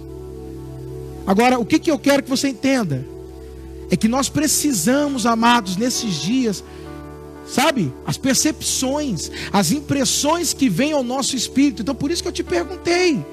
Agora, 1.27 1.59
o 1.59 1.65
que, 1.65 1.77
que 1.77 1.91
eu 1.91 1.99
quero 1.99 2.23
que 2.23 2.29
você 2.29 2.47
entenda? 2.47 3.05
É 3.91 3.95
que 3.95 4.07
nós 4.07 4.29
precisamos, 4.29 5.25
amados, 5.25 5.75
nesses 5.75 6.21
dias, 6.21 6.63
sabe, 7.47 7.93
as 8.05 8.17
percepções, 8.17 9.29
as 9.51 9.71
impressões 9.71 10.53
que 10.53 10.69
vêm 10.69 10.93
ao 10.93 11.03
nosso 11.03 11.35
espírito. 11.35 11.81
Então, 11.81 11.93
por 11.93 12.09
isso 12.09 12.21
que 12.21 12.27
eu 12.27 12.33
te 12.33 12.43
perguntei, 12.43 13.23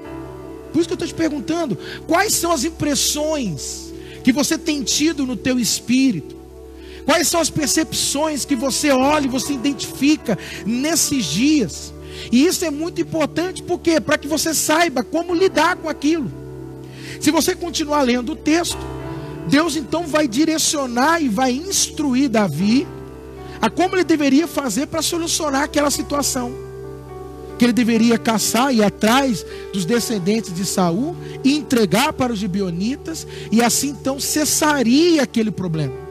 por 0.72 0.80
isso 0.80 0.88
que 0.88 0.92
eu 0.92 0.96
estou 0.96 1.08
te 1.08 1.14
perguntando, 1.14 1.78
quais 2.06 2.34
são 2.34 2.50
as 2.50 2.64
impressões 2.64 3.92
que 4.24 4.32
você 4.32 4.58
tem 4.58 4.82
tido 4.82 5.24
no 5.24 5.36
teu 5.36 5.58
espírito? 5.58 6.34
Quais 7.04 7.28
são 7.28 7.40
as 7.40 7.48
percepções 7.48 8.44
que 8.44 8.56
você 8.56 8.90
olha 8.90 9.26
e 9.26 9.28
você 9.28 9.52
identifica 9.52 10.36
nesses 10.66 11.24
dias? 11.26 11.94
E 12.30 12.46
isso 12.46 12.64
é 12.64 12.70
muito 12.70 13.00
importante, 13.00 13.62
porque 13.62 14.00
para 14.00 14.18
que 14.18 14.28
você 14.28 14.54
saiba 14.54 15.02
como 15.02 15.34
lidar 15.34 15.76
com 15.76 15.88
aquilo. 15.88 16.30
Se 17.20 17.30
você 17.30 17.54
continuar 17.54 18.02
lendo 18.02 18.32
o 18.32 18.36
texto, 18.36 18.78
Deus 19.48 19.76
então 19.76 20.06
vai 20.06 20.26
direcionar 20.26 21.22
e 21.22 21.28
vai 21.28 21.52
instruir 21.52 22.28
Davi 22.28 22.86
a 23.60 23.70
como 23.70 23.96
ele 23.96 24.04
deveria 24.04 24.46
fazer 24.46 24.86
para 24.86 25.02
solucionar 25.02 25.62
aquela 25.62 25.90
situação. 25.90 26.66
que 27.58 27.64
ele 27.64 27.72
deveria 27.72 28.18
caçar 28.18 28.70
e 28.74 28.82
atrás 28.82 29.42
dos 29.72 29.86
descendentes 29.86 30.52
de 30.52 30.62
Saul 30.62 31.16
e 31.42 31.56
entregar 31.56 32.12
para 32.12 32.30
os 32.30 32.38
gibeonitas 32.38 33.26
e 33.50 33.62
assim 33.62 33.88
então 33.88 34.20
cessaria 34.20 35.22
aquele 35.22 35.50
problema. 35.50 36.05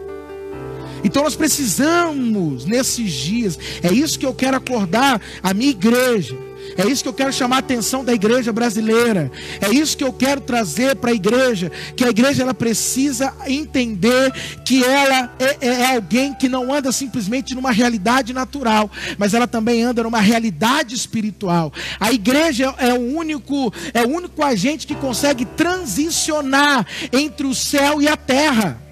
Então 1.05 1.23
nós 1.23 1.35
precisamos 1.35 2.65
nesses 2.65 3.11
dias, 3.13 3.57
é 3.81 3.93
isso 3.93 4.19
que 4.19 4.25
eu 4.25 4.33
quero 4.33 4.57
acordar 4.57 5.21
a 5.41 5.53
minha 5.53 5.71
igreja 5.71 6.35
é 6.77 6.87
isso 6.87 7.03
que 7.03 7.09
eu 7.09 7.13
quero 7.13 7.31
chamar 7.31 7.57
a 7.57 7.59
atenção 7.59 8.03
da 8.03 8.13
igreja 8.13 8.51
brasileira. 8.51 9.31
É 9.61 9.69
isso 9.69 9.95
que 9.95 10.03
eu 10.03 10.11
quero 10.11 10.41
trazer 10.41 10.95
para 10.95 11.11
a 11.11 11.13
igreja. 11.13 11.71
Que 11.95 12.03
a 12.03 12.09
igreja 12.09 12.43
ela 12.43 12.53
precisa 12.53 13.33
entender 13.45 14.31
que 14.65 14.83
ela 14.83 15.31
é, 15.39 15.57
é, 15.61 15.67
é, 15.67 15.95
alguém 15.95 16.33
que 16.33 16.49
não 16.49 16.73
anda 16.73 16.91
simplesmente 16.91 17.53
numa 17.53 17.71
realidade 17.71 18.33
natural, 18.33 18.89
mas 19.17 19.33
ela 19.33 19.47
também 19.47 19.83
anda 19.83 20.03
numa 20.03 20.19
realidade 20.19 20.95
espiritual. 20.95 21.71
A 21.99 22.11
igreja 22.11 22.73
é 22.77 22.93
o 22.93 23.15
único, 23.15 23.73
é 23.93 24.01
o 24.01 24.09
único 24.09 24.43
agente 24.43 24.87
que 24.87 24.95
consegue 24.95 25.45
transicionar 25.45 26.85
entre 27.13 27.47
o 27.47 27.55
céu 27.55 28.01
e 28.01 28.07
a 28.07 28.17
terra. 28.17 28.84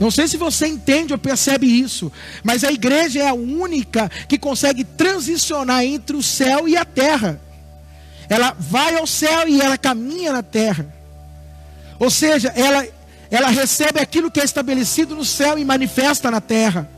Não 0.00 0.10
sei 0.10 0.26
se 0.26 0.36
você 0.36 0.66
entende 0.66 1.12
ou 1.12 1.18
percebe 1.18 1.66
isso, 1.66 2.10
mas 2.42 2.64
a 2.64 2.72
igreja 2.72 3.20
é 3.20 3.28
a 3.28 3.34
única 3.34 4.10
que 4.28 4.36
consegue 4.36 4.82
transicionar 4.82 5.84
entre 5.84 6.16
o 6.16 6.22
céu 6.22 6.68
e 6.68 6.76
a 6.76 6.84
terra. 6.84 7.40
Ela 8.28 8.56
vai 8.58 8.96
ao 8.96 9.06
céu 9.06 9.48
e 9.48 9.60
ela 9.60 9.78
caminha 9.78 10.32
na 10.32 10.42
terra. 10.42 10.86
Ou 11.98 12.10
seja, 12.10 12.52
ela, 12.56 12.86
ela 13.30 13.48
recebe 13.48 14.00
aquilo 14.00 14.30
que 14.30 14.40
é 14.40 14.44
estabelecido 14.44 15.14
no 15.14 15.24
céu 15.24 15.58
e 15.58 15.64
manifesta 15.64 16.30
na 16.30 16.40
terra. 16.40 16.90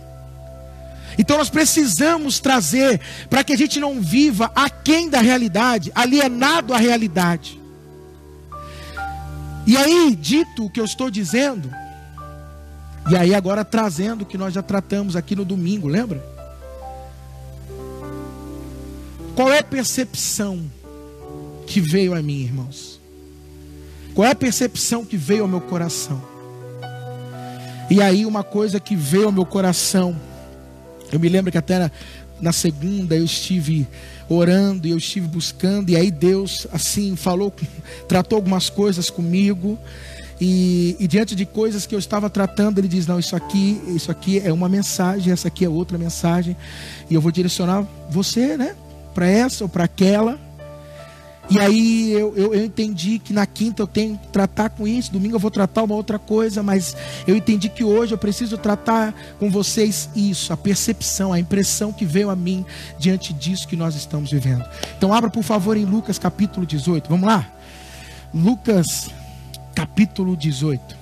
Então 1.19 1.38
nós 1.38 1.50
precisamos 1.50 2.41
trazer 2.41 3.00
para 3.29 3.43
que 3.45 3.53
a 3.53 3.57
gente 3.57 3.79
não 3.81 4.00
viva 4.00 4.50
aquém 4.55 5.09
da 5.09 5.21
realidade, 5.21 5.93
alienado 5.95 6.73
à 6.73 6.79
realidade. 6.79 7.61
E 9.67 9.76
aí, 9.76 10.15
dito 10.15 10.67
o 10.67 10.71
que 10.71 10.79
eu 10.79 10.85
estou 10.85 11.11
dizendo, 11.11 11.71
e 13.08 13.16
aí 13.16 13.34
agora 13.34 13.64
trazendo 13.64 14.22
o 14.22 14.26
que 14.26 14.36
nós 14.36 14.52
já 14.52 14.62
tratamos 14.62 15.14
aqui 15.14 15.36
no 15.36 15.44
domingo, 15.44 15.86
lembra? 15.86 16.25
Qual 19.34 19.52
é 19.52 19.58
a 19.58 19.62
percepção 19.62 20.64
que 21.66 21.80
veio 21.80 22.14
a 22.14 22.22
mim, 22.22 22.42
irmãos? 22.42 23.00
Qual 24.14 24.26
é 24.26 24.30
a 24.30 24.34
percepção 24.34 25.04
que 25.04 25.16
veio 25.16 25.42
ao 25.42 25.48
meu 25.48 25.60
coração? 25.60 26.20
E 27.90 28.00
aí 28.00 28.26
uma 28.26 28.42
coisa 28.42 28.80
que 28.80 28.96
veio 28.96 29.26
ao 29.26 29.32
meu 29.32 29.46
coração, 29.46 30.16
eu 31.12 31.20
me 31.20 31.28
lembro 31.28 31.52
que 31.52 31.58
até 31.58 31.78
na, 31.78 31.90
na 32.40 32.52
segunda 32.52 33.14
eu 33.14 33.25
estive 33.25 33.86
orando 34.28 34.88
e 34.88 34.90
eu 34.90 34.98
estive 34.98 35.28
buscando, 35.28 35.90
e 35.90 35.96
aí 35.96 36.10
Deus 36.10 36.66
assim 36.72 37.14
falou, 37.14 37.54
tratou 38.08 38.36
algumas 38.36 38.68
coisas 38.68 39.10
comigo, 39.10 39.78
e, 40.40 40.97
e, 41.00 41.09
diante 41.09 41.35
de 41.35 41.47
coisas 41.47 41.87
que 41.87 41.95
eu 41.95 41.99
estava 41.99 42.28
tratando, 42.28 42.78
ele 42.78 42.88
diz: 42.88 43.07
Não, 43.07 43.19
isso 43.19 43.35
aqui, 43.35 43.81
isso 43.88 44.11
aqui 44.11 44.38
é 44.38 44.52
uma 44.52 44.69
mensagem, 44.69 45.33
essa 45.33 45.49
aqui 45.49 45.64
é 45.64 45.69
outra 45.69 45.97
mensagem, 45.97 46.57
e 47.09 47.14
eu 47.14 47.21
vou 47.21 47.33
direcionar 47.33 47.87
você, 48.11 48.57
né, 48.57 48.76
para 49.14 49.26
essa 49.26 49.64
ou 49.64 49.69
para 49.69 49.85
aquela. 49.85 50.38
E 51.49 51.61
aí 51.61 52.11
eu, 52.11 52.35
eu, 52.37 52.55
eu, 52.55 52.64
entendi 52.64 53.21
que 53.21 53.33
na 53.33 53.47
quinta 53.47 53.81
eu 53.81 53.87
tenho 53.87 54.19
que 54.19 54.26
tratar 54.28 54.69
com 54.69 54.87
isso, 54.87 55.12
domingo 55.12 55.37
eu 55.37 55.38
vou 55.38 55.50
tratar 55.50 55.85
uma 55.85 55.95
outra 55.95 56.19
coisa, 56.19 56.61
mas 56.61 56.97
eu 57.25 57.37
entendi 57.37 57.69
que 57.69 57.85
hoje 57.85 58.12
eu 58.12 58.19
preciso 58.19 58.58
tratar 58.58 59.15
com 59.39 59.49
vocês 59.49 60.10
isso, 60.17 60.52
a 60.52 60.56
percepção, 60.56 61.32
a 61.32 61.39
impressão 61.39 61.93
que 61.93 62.04
veio 62.04 62.30
a 62.30 62.37
mim 62.37 62.67
diante 62.99 63.32
disso 63.32 63.69
que 63.69 63.76
nós 63.76 63.95
estamos 63.95 64.32
vivendo. 64.32 64.65
Então 64.99 65.15
abra 65.15 65.30
por 65.30 65.45
favor 65.45 65.76
em 65.76 65.84
Lucas 65.84 66.19
capítulo 66.19 66.67
18, 66.67 67.08
vamos 67.08 67.28
lá? 67.28 67.49
Lucas 68.34 69.08
capítulo 69.86 70.36
18. 70.36 70.96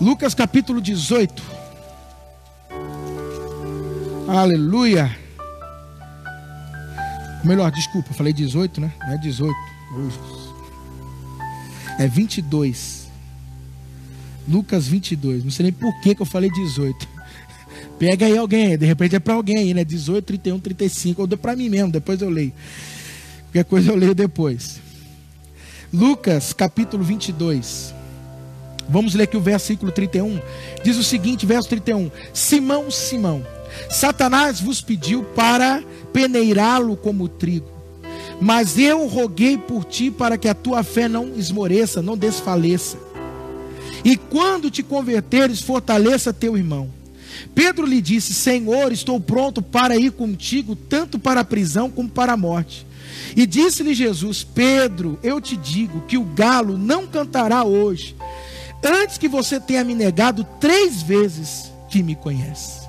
Lucas 0.00 0.32
capítulo 0.32 0.80
18. 0.80 1.42
Aleluia. 4.28 5.14
Melhor, 7.42 7.72
desculpa, 7.72 8.14
falei 8.14 8.32
18, 8.32 8.80
né? 8.80 8.92
Não 9.00 9.14
é 9.14 9.18
18. 9.18 9.54
É 11.98 12.06
22. 12.06 13.08
Lucas 14.46 14.86
22. 14.86 15.42
Não 15.42 15.50
sei 15.50 15.64
nem 15.64 15.72
por 15.72 16.00
que, 16.00 16.14
que 16.14 16.22
eu 16.22 16.26
falei 16.26 16.48
18. 16.48 17.08
Pega 17.98 18.26
aí 18.26 18.38
alguém, 18.38 18.78
de 18.78 18.86
repente 18.86 19.16
é 19.16 19.18
para 19.18 19.34
alguém 19.34 19.58
aí, 19.58 19.74
né? 19.74 19.84
18, 19.84 20.24
31, 20.24 20.60
35. 20.60 21.22
Ou 21.22 21.28
para 21.36 21.56
mim 21.56 21.68
mesmo, 21.68 21.90
depois 21.90 22.22
eu 22.22 22.30
leio. 22.30 22.52
Qualquer 23.46 23.64
coisa 23.64 23.90
eu 23.90 23.96
leio 23.96 24.14
depois. 24.14 24.87
Lucas 25.92 26.52
capítulo 26.52 27.02
22. 27.02 27.94
Vamos 28.90 29.14
ler 29.14 29.24
aqui 29.24 29.36
o 29.36 29.40
versículo 29.40 29.90
31. 29.90 30.38
Diz 30.84 30.98
o 30.98 31.04
seguinte, 31.04 31.46
verso 31.46 31.68
31. 31.70 32.10
Simão, 32.32 32.90
Simão, 32.90 33.44
Satanás 33.90 34.60
vos 34.60 34.82
pediu 34.82 35.24
para 35.34 35.82
peneirá-lo 36.12 36.96
como 36.96 37.26
trigo. 37.26 37.70
Mas 38.40 38.78
eu 38.78 39.06
roguei 39.06 39.56
por 39.56 39.84
ti 39.84 40.10
para 40.10 40.36
que 40.36 40.48
a 40.48 40.54
tua 40.54 40.82
fé 40.82 41.08
não 41.08 41.34
esmoreça, 41.36 42.02
não 42.02 42.16
desfaleça. 42.16 42.98
E 44.04 44.16
quando 44.16 44.70
te 44.70 44.82
converteres, 44.82 45.60
fortaleça 45.60 46.32
teu 46.32 46.56
irmão. 46.56 46.90
Pedro 47.54 47.86
lhe 47.86 48.00
disse: 48.02 48.34
Senhor, 48.34 48.92
estou 48.92 49.18
pronto 49.18 49.62
para 49.62 49.96
ir 49.96 50.12
contigo, 50.12 50.76
tanto 50.76 51.18
para 51.18 51.40
a 51.40 51.44
prisão 51.44 51.90
como 51.90 52.08
para 52.08 52.34
a 52.34 52.36
morte. 52.36 52.86
E 53.36 53.46
disse-lhe 53.46 53.94
Jesus: 53.94 54.42
Pedro, 54.44 55.18
eu 55.22 55.40
te 55.40 55.56
digo 55.56 56.02
que 56.02 56.18
o 56.18 56.24
galo 56.24 56.76
não 56.76 57.06
cantará 57.06 57.64
hoje, 57.64 58.16
antes 58.82 59.18
que 59.18 59.28
você 59.28 59.60
tenha 59.60 59.84
me 59.84 59.94
negado 59.94 60.44
três 60.60 61.02
vezes 61.02 61.72
que 61.88 62.02
me 62.02 62.14
conhece. 62.14 62.86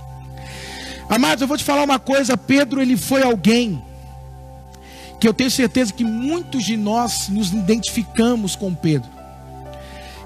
Amados, 1.10 1.42
eu 1.42 1.48
vou 1.48 1.58
te 1.58 1.64
falar 1.64 1.84
uma 1.84 2.00
coisa: 2.00 2.38
Pedro, 2.38 2.82
ele 2.82 2.96
foi 2.96 3.24
alguém 3.24 3.84
que 5.20 5.28
eu 5.28 5.34
tenho 5.34 5.52
certeza 5.52 5.92
que 5.92 6.04
muitos 6.04 6.64
de 6.64 6.78
nós 6.78 7.28
nos 7.30 7.52
identificamos 7.52 8.56
com 8.56 8.74
Pedro. 8.74 9.19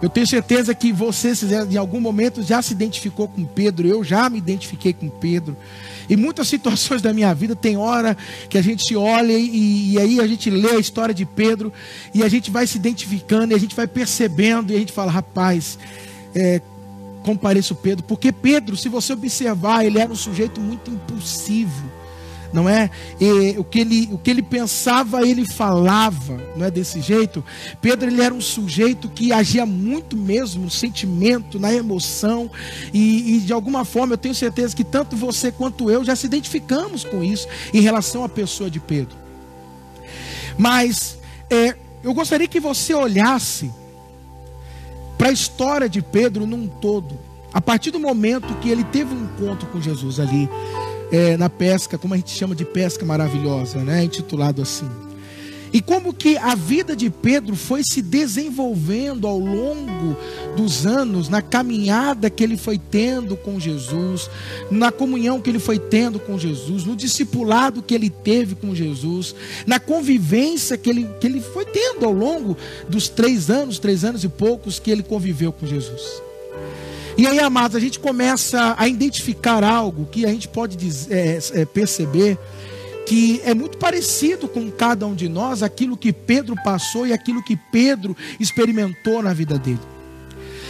Eu 0.03 0.09
tenho 0.09 0.27
certeza 0.27 0.75
que 0.75 0.91
você, 0.91 1.31
em 1.71 1.77
algum 1.77 2.01
momento, 2.01 2.43
já 2.43 2.61
se 2.61 2.73
identificou 2.73 3.25
com 3.25 3.45
Pedro. 3.45 3.87
Eu 3.87 4.03
já 4.03 4.29
me 4.29 4.37
identifiquei 4.37 4.91
com 4.91 5.07
Pedro. 5.07 5.55
Em 6.09 6.17
muitas 6.17 6.49
situações 6.49 7.01
da 7.01 7.13
minha 7.13 7.33
vida, 7.33 7.55
tem 7.55 7.77
hora 7.77 8.17
que 8.49 8.57
a 8.57 8.61
gente 8.61 8.93
olha 8.97 9.31
e, 9.31 9.93
e, 9.93 9.97
aí 9.97 10.19
a 10.19 10.27
gente 10.27 10.49
lê 10.49 10.71
a 10.71 10.77
história 10.77 11.15
de 11.15 11.25
Pedro 11.25 11.71
e 12.13 12.21
a 12.21 12.27
gente 12.27 12.51
vai 12.51 12.67
se 12.67 12.77
identificando 12.77 13.53
e 13.53 13.55
a 13.55 13.57
gente 13.57 13.73
vai 13.73 13.87
percebendo 13.87 14.73
e 14.73 14.75
a 14.75 14.79
gente 14.79 14.91
fala, 14.91 15.09
rapaz, 15.09 15.79
é, 16.35 16.59
compareço 17.23 17.73
Pedro. 17.73 18.03
Porque 18.03 18.33
Pedro, 18.33 18.75
se 18.75 18.89
você 18.89 19.13
observar, 19.13 19.85
ele 19.85 19.99
era 19.99 20.11
um 20.11 20.17
sujeito 20.17 20.59
muito 20.59 20.91
impulsivo 20.91 21.92
não 22.53 22.69
é? 22.69 22.89
E, 23.19 23.55
o, 23.57 23.63
que 23.63 23.79
ele, 23.79 24.09
o 24.11 24.17
que 24.17 24.29
ele 24.29 24.43
pensava, 24.43 25.27
ele 25.27 25.45
falava, 25.45 26.39
não 26.55 26.65
é 26.65 26.71
desse 26.71 27.01
jeito? 27.01 27.43
Pedro, 27.81 28.09
ele 28.09 28.21
era 28.21 28.33
um 28.33 28.39
sujeito 28.39 29.09
que 29.09 29.33
agia 29.33 29.65
muito 29.65 30.15
mesmo 30.15 30.63
no 30.63 30.69
sentimento, 30.69 31.59
na 31.59 31.73
emoção, 31.73 32.49
e, 32.93 33.35
e 33.35 33.39
de 33.39 33.51
alguma 33.51 33.83
forma 33.83 34.13
eu 34.13 34.17
tenho 34.17 34.35
certeza 34.35 34.75
que 34.75 34.83
tanto 34.83 35.15
você 35.15 35.51
quanto 35.51 35.89
eu 35.89 36.05
já 36.05 36.15
se 36.15 36.27
identificamos 36.27 37.03
com 37.03 37.23
isso 37.23 37.47
em 37.73 37.81
relação 37.81 38.23
à 38.23 38.29
pessoa 38.29 38.69
de 38.69 38.79
Pedro. 38.79 39.17
Mas 40.57 41.17
é, 41.49 41.75
eu 42.03 42.13
gostaria 42.13 42.47
que 42.47 42.59
você 42.59 42.93
olhasse 42.93 43.71
para 45.17 45.29
a 45.29 45.31
história 45.31 45.89
de 45.89 46.01
Pedro 46.01 46.45
num 46.45 46.67
todo. 46.67 47.17
A 47.53 47.61
partir 47.61 47.91
do 47.91 47.99
momento 47.99 48.53
que 48.55 48.69
ele 48.69 48.83
teve 48.83 49.13
um 49.13 49.25
encontro 49.25 49.67
com 49.67 49.79
Jesus 49.79 50.19
ali, 50.19 50.49
é, 51.11 51.37
na 51.37 51.49
pesca, 51.49 51.97
como 51.97 52.15
a 52.15 52.17
gente 52.17 52.31
chama 52.31 52.55
de 52.55 52.65
pesca 52.65 53.05
maravilhosa, 53.05 53.77
né? 53.79 54.03
intitulado 54.03 54.61
assim. 54.61 54.89
E 55.71 55.81
como 55.81 56.13
que 56.13 56.37
a 56.37 56.53
vida 56.53 56.95
de 56.95 57.09
Pedro 57.09 57.55
foi 57.55 57.83
se 57.83 57.99
desenvolvendo 57.99 59.27
ao 59.27 59.39
longo 59.39 60.15
dos 60.55 60.85
anos, 60.85 61.29
na 61.29 61.41
caminhada 61.41 62.29
que 62.29 62.43
ele 62.43 62.55
foi 62.55 62.77
tendo 62.77 63.35
com 63.35 63.59
Jesus, 63.59 64.29
na 64.69 64.91
comunhão 64.91 65.41
que 65.41 65.49
ele 65.49 65.57
foi 65.57 65.79
tendo 65.79 66.19
com 66.19 66.37
Jesus, 66.37 66.85
no 66.85 66.95
discipulado 66.95 67.81
que 67.81 67.95
ele 67.95 68.11
teve 68.11 68.53
com 68.53 68.75
Jesus, 68.75 69.33
na 69.65 69.79
convivência 69.79 70.77
que 70.77 70.91
ele, 70.91 71.09
que 71.19 71.25
ele 71.25 71.41
foi 71.41 71.65
tendo 71.65 72.05
ao 72.05 72.13
longo 72.13 72.55
dos 72.87 73.09
três 73.09 73.49
anos, 73.49 73.79
três 73.79 74.03
anos 74.03 74.23
e 74.23 74.29
poucos 74.29 74.77
que 74.77 74.91
ele 74.91 75.01
conviveu 75.01 75.51
com 75.51 75.65
Jesus. 75.65 76.21
E 77.17 77.27
aí, 77.27 77.39
amados, 77.39 77.75
a 77.75 77.79
gente 77.79 77.99
começa 77.99 78.75
a 78.77 78.87
identificar 78.87 79.63
algo 79.63 80.07
que 80.11 80.25
a 80.25 80.29
gente 80.29 80.47
pode 80.47 80.75
dizer, 80.75 81.13
é, 81.13 81.61
é, 81.61 81.65
perceber 81.65 82.37
que 83.05 83.41
é 83.43 83.53
muito 83.53 83.77
parecido 83.77 84.47
com 84.47 84.71
cada 84.71 85.05
um 85.05 85.13
de 85.13 85.29
nós 85.29 85.61
aquilo 85.61 85.95
que 85.95 86.11
Pedro 86.11 86.55
passou 86.63 87.05
e 87.05 87.13
aquilo 87.13 87.43
que 87.43 87.55
Pedro 87.55 88.15
experimentou 88.39 89.21
na 89.21 89.33
vida 89.33 89.59
dele. 89.59 89.79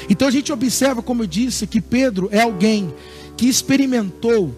Então 0.10 0.28
a 0.28 0.32
gente 0.32 0.52
observa, 0.52 1.02
como 1.02 1.24
eu 1.24 1.28
disse, 1.28 1.66
que 1.66 1.80
Pedro 1.80 2.28
é 2.32 2.42
alguém 2.42 2.94
que 3.38 3.48
experimentou 3.48 4.54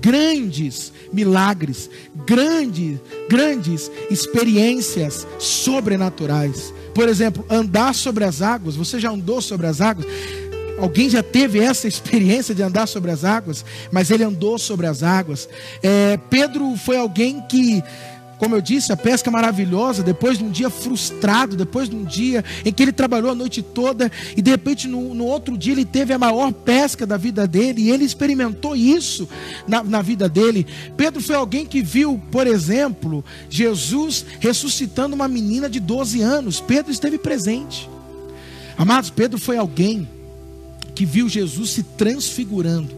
grandes 0.00 0.92
milagres, 1.12 1.90
grandes, 2.26 2.98
grandes 3.28 3.90
experiências 4.10 5.26
sobrenaturais. 5.38 6.72
Por 6.94 7.08
exemplo, 7.08 7.44
andar 7.50 7.94
sobre 7.94 8.24
as 8.24 8.40
águas. 8.40 8.74
Você 8.76 8.98
já 8.98 9.10
andou 9.10 9.42
sobre 9.42 9.66
as 9.66 9.80
águas? 9.80 10.06
Alguém 10.78 11.08
já 11.08 11.22
teve 11.22 11.58
essa 11.58 11.88
experiência 11.88 12.54
de 12.54 12.62
andar 12.62 12.86
sobre 12.86 13.10
as 13.10 13.24
águas? 13.24 13.64
Mas 13.90 14.10
ele 14.10 14.24
andou 14.24 14.58
sobre 14.58 14.86
as 14.86 15.02
águas. 15.02 15.48
É, 15.82 16.18
Pedro 16.28 16.76
foi 16.76 16.96
alguém 16.96 17.40
que 17.48 17.82
como 18.38 18.54
eu 18.54 18.60
disse, 18.60 18.92
a 18.92 18.96
pesca 18.96 19.30
maravilhosa, 19.30 20.02
depois 20.02 20.38
de 20.38 20.44
um 20.44 20.50
dia 20.50 20.68
frustrado, 20.68 21.56
depois 21.56 21.88
de 21.88 21.96
um 21.96 22.04
dia 22.04 22.44
em 22.64 22.72
que 22.72 22.82
ele 22.82 22.92
trabalhou 22.92 23.30
a 23.30 23.34
noite 23.34 23.62
toda, 23.62 24.12
e 24.36 24.42
de 24.42 24.50
repente 24.50 24.86
no, 24.86 25.14
no 25.14 25.24
outro 25.24 25.56
dia 25.56 25.72
ele 25.72 25.86
teve 25.86 26.12
a 26.12 26.18
maior 26.18 26.52
pesca 26.52 27.06
da 27.06 27.16
vida 27.16 27.46
dele, 27.46 27.82
e 27.82 27.90
ele 27.90 28.04
experimentou 28.04 28.76
isso 28.76 29.26
na, 29.66 29.82
na 29.82 30.02
vida 30.02 30.28
dele. 30.28 30.66
Pedro 30.96 31.22
foi 31.22 31.34
alguém 31.34 31.64
que 31.64 31.82
viu, 31.82 32.20
por 32.30 32.46
exemplo, 32.46 33.24
Jesus 33.48 34.26
ressuscitando 34.38 35.14
uma 35.14 35.28
menina 35.28 35.68
de 35.68 35.80
12 35.80 36.20
anos. 36.20 36.60
Pedro 36.60 36.92
esteve 36.92 37.16
presente. 37.16 37.88
Amados, 38.76 39.08
Pedro 39.08 39.38
foi 39.38 39.56
alguém 39.56 40.06
que 40.96 41.04
viu 41.04 41.28
Jesus 41.28 41.70
se 41.70 41.82
transfigurando 41.82 42.92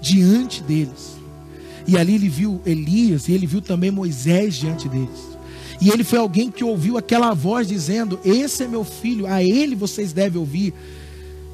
diante 0.00 0.60
deles. 0.62 1.16
E 1.86 1.96
ali 1.96 2.16
ele 2.16 2.28
viu 2.28 2.60
Elias 2.66 3.28
e 3.28 3.32
ele 3.32 3.46
viu 3.46 3.62
também 3.62 3.92
Moisés 3.92 4.56
diante 4.56 4.88
deles. 4.88 5.36
E 5.80 5.88
ele 5.88 6.02
foi 6.02 6.18
alguém 6.18 6.50
que 6.50 6.64
ouviu 6.64 6.98
aquela 6.98 7.32
voz 7.32 7.68
dizendo: 7.68 8.18
Esse 8.24 8.64
é 8.64 8.68
meu 8.68 8.82
filho, 8.82 9.26
a 9.26 9.42
ele 9.42 9.76
vocês 9.76 10.12
devem 10.12 10.40
ouvir. 10.40 10.74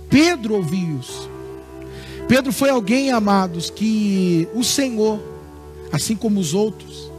Pedro 0.09 0.55
ouviu 0.55 0.99
isso. 0.99 1.31
Pedro 2.27 2.53
foi 2.53 2.71
alguém, 2.71 3.11
amados, 3.11 3.69
que 3.69 4.49
o 4.55 4.65
Senhor, 4.65 5.21
assim 5.93 6.17
como 6.17 6.41
os 6.41 6.55
outros, 6.55 7.11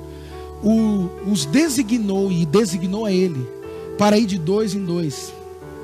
o, 0.63 1.09
os 1.29 1.45
designou 1.45 2.31
e 2.31 2.45
designou 2.45 3.05
a 3.05 3.11
ele 3.11 3.45
para 3.97 4.17
ir 4.17 4.25
de 4.25 4.39
dois 4.39 4.73
em 4.73 4.83
dois, 4.83 5.31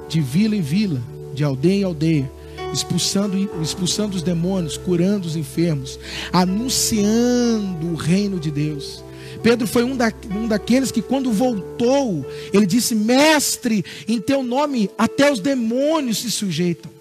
de 0.08 0.20
vila 0.20 0.56
em 0.56 0.62
vila, 0.62 1.02
de 1.34 1.44
aldeia 1.44 1.82
em 1.82 1.84
aldeia, 1.84 2.32
expulsando, 2.74 3.38
expulsando 3.62 4.16
os 4.16 4.24
demônios, 4.24 4.78
curando 4.78 5.28
os 5.28 5.36
enfermos, 5.36 6.00
anunciando 6.32 7.88
o 7.88 7.96
reino 7.96 8.40
de 8.40 8.52
Deus. 8.52 9.04
Pedro 9.42 9.68
foi 9.68 9.84
um, 9.84 9.96
da, 9.96 10.12
um 10.32 10.48
daqueles 10.48 10.92
que, 10.92 11.02
quando 11.02 11.32
voltou, 11.32 12.26
ele 12.54 12.66
disse: 12.66 12.94
Mestre, 12.94 13.86
em 14.08 14.20
teu 14.20 14.44
nome 14.44 14.90
até 14.98 15.32
os 15.32 15.40
demônios 15.40 16.20
se 16.20 16.32
sujeitam. 16.32 16.92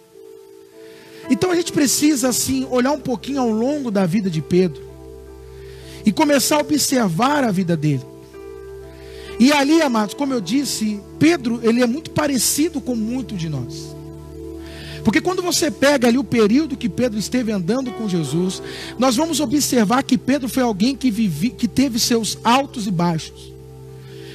Então 1.30 1.50
a 1.50 1.54
gente 1.54 1.72
precisa, 1.72 2.28
assim, 2.28 2.66
olhar 2.70 2.92
um 2.92 3.00
pouquinho 3.00 3.40
ao 3.40 3.50
longo 3.50 3.90
da 3.90 4.06
vida 4.06 4.30
de 4.30 4.40
Pedro 4.40 4.82
e 6.04 6.12
começar 6.12 6.56
a 6.56 6.60
observar 6.60 7.44
a 7.44 7.50
vida 7.50 7.76
dele. 7.76 8.04
E 9.38 9.52
ali, 9.52 9.80
amados, 9.82 10.14
como 10.14 10.32
eu 10.32 10.40
disse, 10.40 11.00
Pedro, 11.18 11.60
ele 11.62 11.82
é 11.82 11.86
muito 11.86 12.10
parecido 12.10 12.80
com 12.80 12.94
muito 12.94 13.36
de 13.36 13.48
nós. 13.48 13.97
Porque 15.04 15.20
quando 15.20 15.42
você 15.42 15.70
pega 15.70 16.08
ali 16.08 16.18
o 16.18 16.24
período 16.24 16.76
que 16.76 16.88
Pedro 16.88 17.18
esteve 17.18 17.52
andando 17.52 17.90
com 17.92 18.08
Jesus, 18.08 18.62
nós 18.98 19.16
vamos 19.16 19.40
observar 19.40 20.02
que 20.02 20.18
Pedro 20.18 20.48
foi 20.48 20.62
alguém 20.62 20.96
que, 20.96 21.10
vive, 21.10 21.50
que 21.50 21.68
teve 21.68 21.98
seus 21.98 22.38
altos 22.42 22.86
e 22.86 22.90
baixos. 22.90 23.52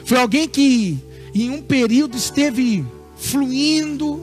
Foi 0.05 0.17
alguém 0.17 0.47
que 0.47 0.97
em 1.33 1.49
um 1.49 1.61
período 1.61 2.15
esteve 2.15 2.85
fluindo, 3.17 4.21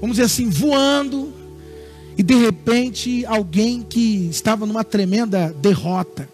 vamos 0.00 0.16
dizer 0.16 0.26
assim, 0.26 0.48
voando, 0.48 1.32
e 2.16 2.22
de 2.22 2.34
repente 2.34 3.24
alguém 3.26 3.84
que 3.88 4.28
estava 4.30 4.66
numa 4.66 4.84
tremenda 4.84 5.54
derrota. 5.60 6.28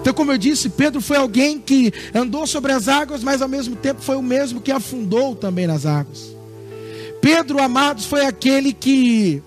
Então, 0.00 0.12
como 0.12 0.32
eu 0.32 0.38
disse, 0.38 0.68
Pedro 0.68 1.00
foi 1.00 1.16
alguém 1.16 1.60
que 1.60 1.92
andou 2.12 2.44
sobre 2.44 2.72
as 2.72 2.88
águas, 2.88 3.22
mas 3.22 3.40
ao 3.40 3.48
mesmo 3.48 3.76
tempo 3.76 4.00
foi 4.00 4.16
o 4.16 4.22
mesmo 4.22 4.60
que 4.60 4.72
afundou 4.72 5.36
também 5.36 5.64
nas 5.64 5.86
águas. 5.86 6.34
Pedro, 7.22 7.62
amados, 7.62 8.04
foi 8.04 8.26
aquele 8.26 8.72
que, 8.72 9.40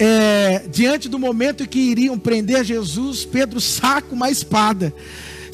é, 0.00 0.64
diante 0.68 1.08
do 1.08 1.16
momento 1.16 1.62
em 1.62 1.66
que 1.66 1.78
iriam 1.78 2.18
prender 2.18 2.64
Jesus, 2.64 3.24
Pedro 3.24 3.60
saca 3.60 4.12
uma 4.12 4.28
espada. 4.28 4.92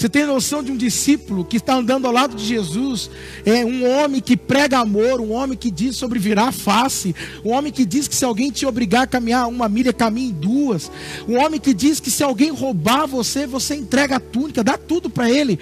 Você 0.07 0.11
tem 0.11 0.25
noção 0.25 0.63
de 0.63 0.71
um 0.71 0.77
discípulo 0.77 1.45
que 1.45 1.57
está 1.57 1.75
andando 1.75 2.07
ao 2.07 2.13
lado 2.13 2.37
de 2.37 2.45
Jesus, 2.45 3.11
é 3.45 3.65
um 3.65 3.85
homem 3.91 4.21
que 4.21 4.37
prega 4.37 4.79
amor, 4.79 5.21
um 5.21 5.33
homem 5.33 5.59
que 5.59 5.69
diz 5.69 5.97
sobre 5.97 6.21
virar 6.21 6.53
face, 6.53 7.13
um 7.45 7.51
homem 7.51 7.73
que 7.73 7.85
diz 7.85 8.07
que 8.07 8.15
se 8.15 8.25
alguém 8.25 8.53
te 8.53 8.65
obrigar 8.65 9.03
a 9.03 9.07
caminhar 9.09 9.49
uma 9.49 9.69
milha, 9.69 9.93
caminhe 9.93 10.33
duas, 10.33 10.93
um 11.27 11.37
homem 11.37 11.59
que 11.59 11.75
diz 11.75 11.99
que 11.99 12.09
se 12.09 12.23
alguém 12.23 12.53
roubar 12.53 13.09
você, 13.09 13.49
você 13.49 13.75
entrega 13.75 14.15
a 14.15 14.21
túnica, 14.21 14.63
dá 14.63 14.79
tudo 14.79 15.11
para 15.11 15.29
ele. 15.29 15.59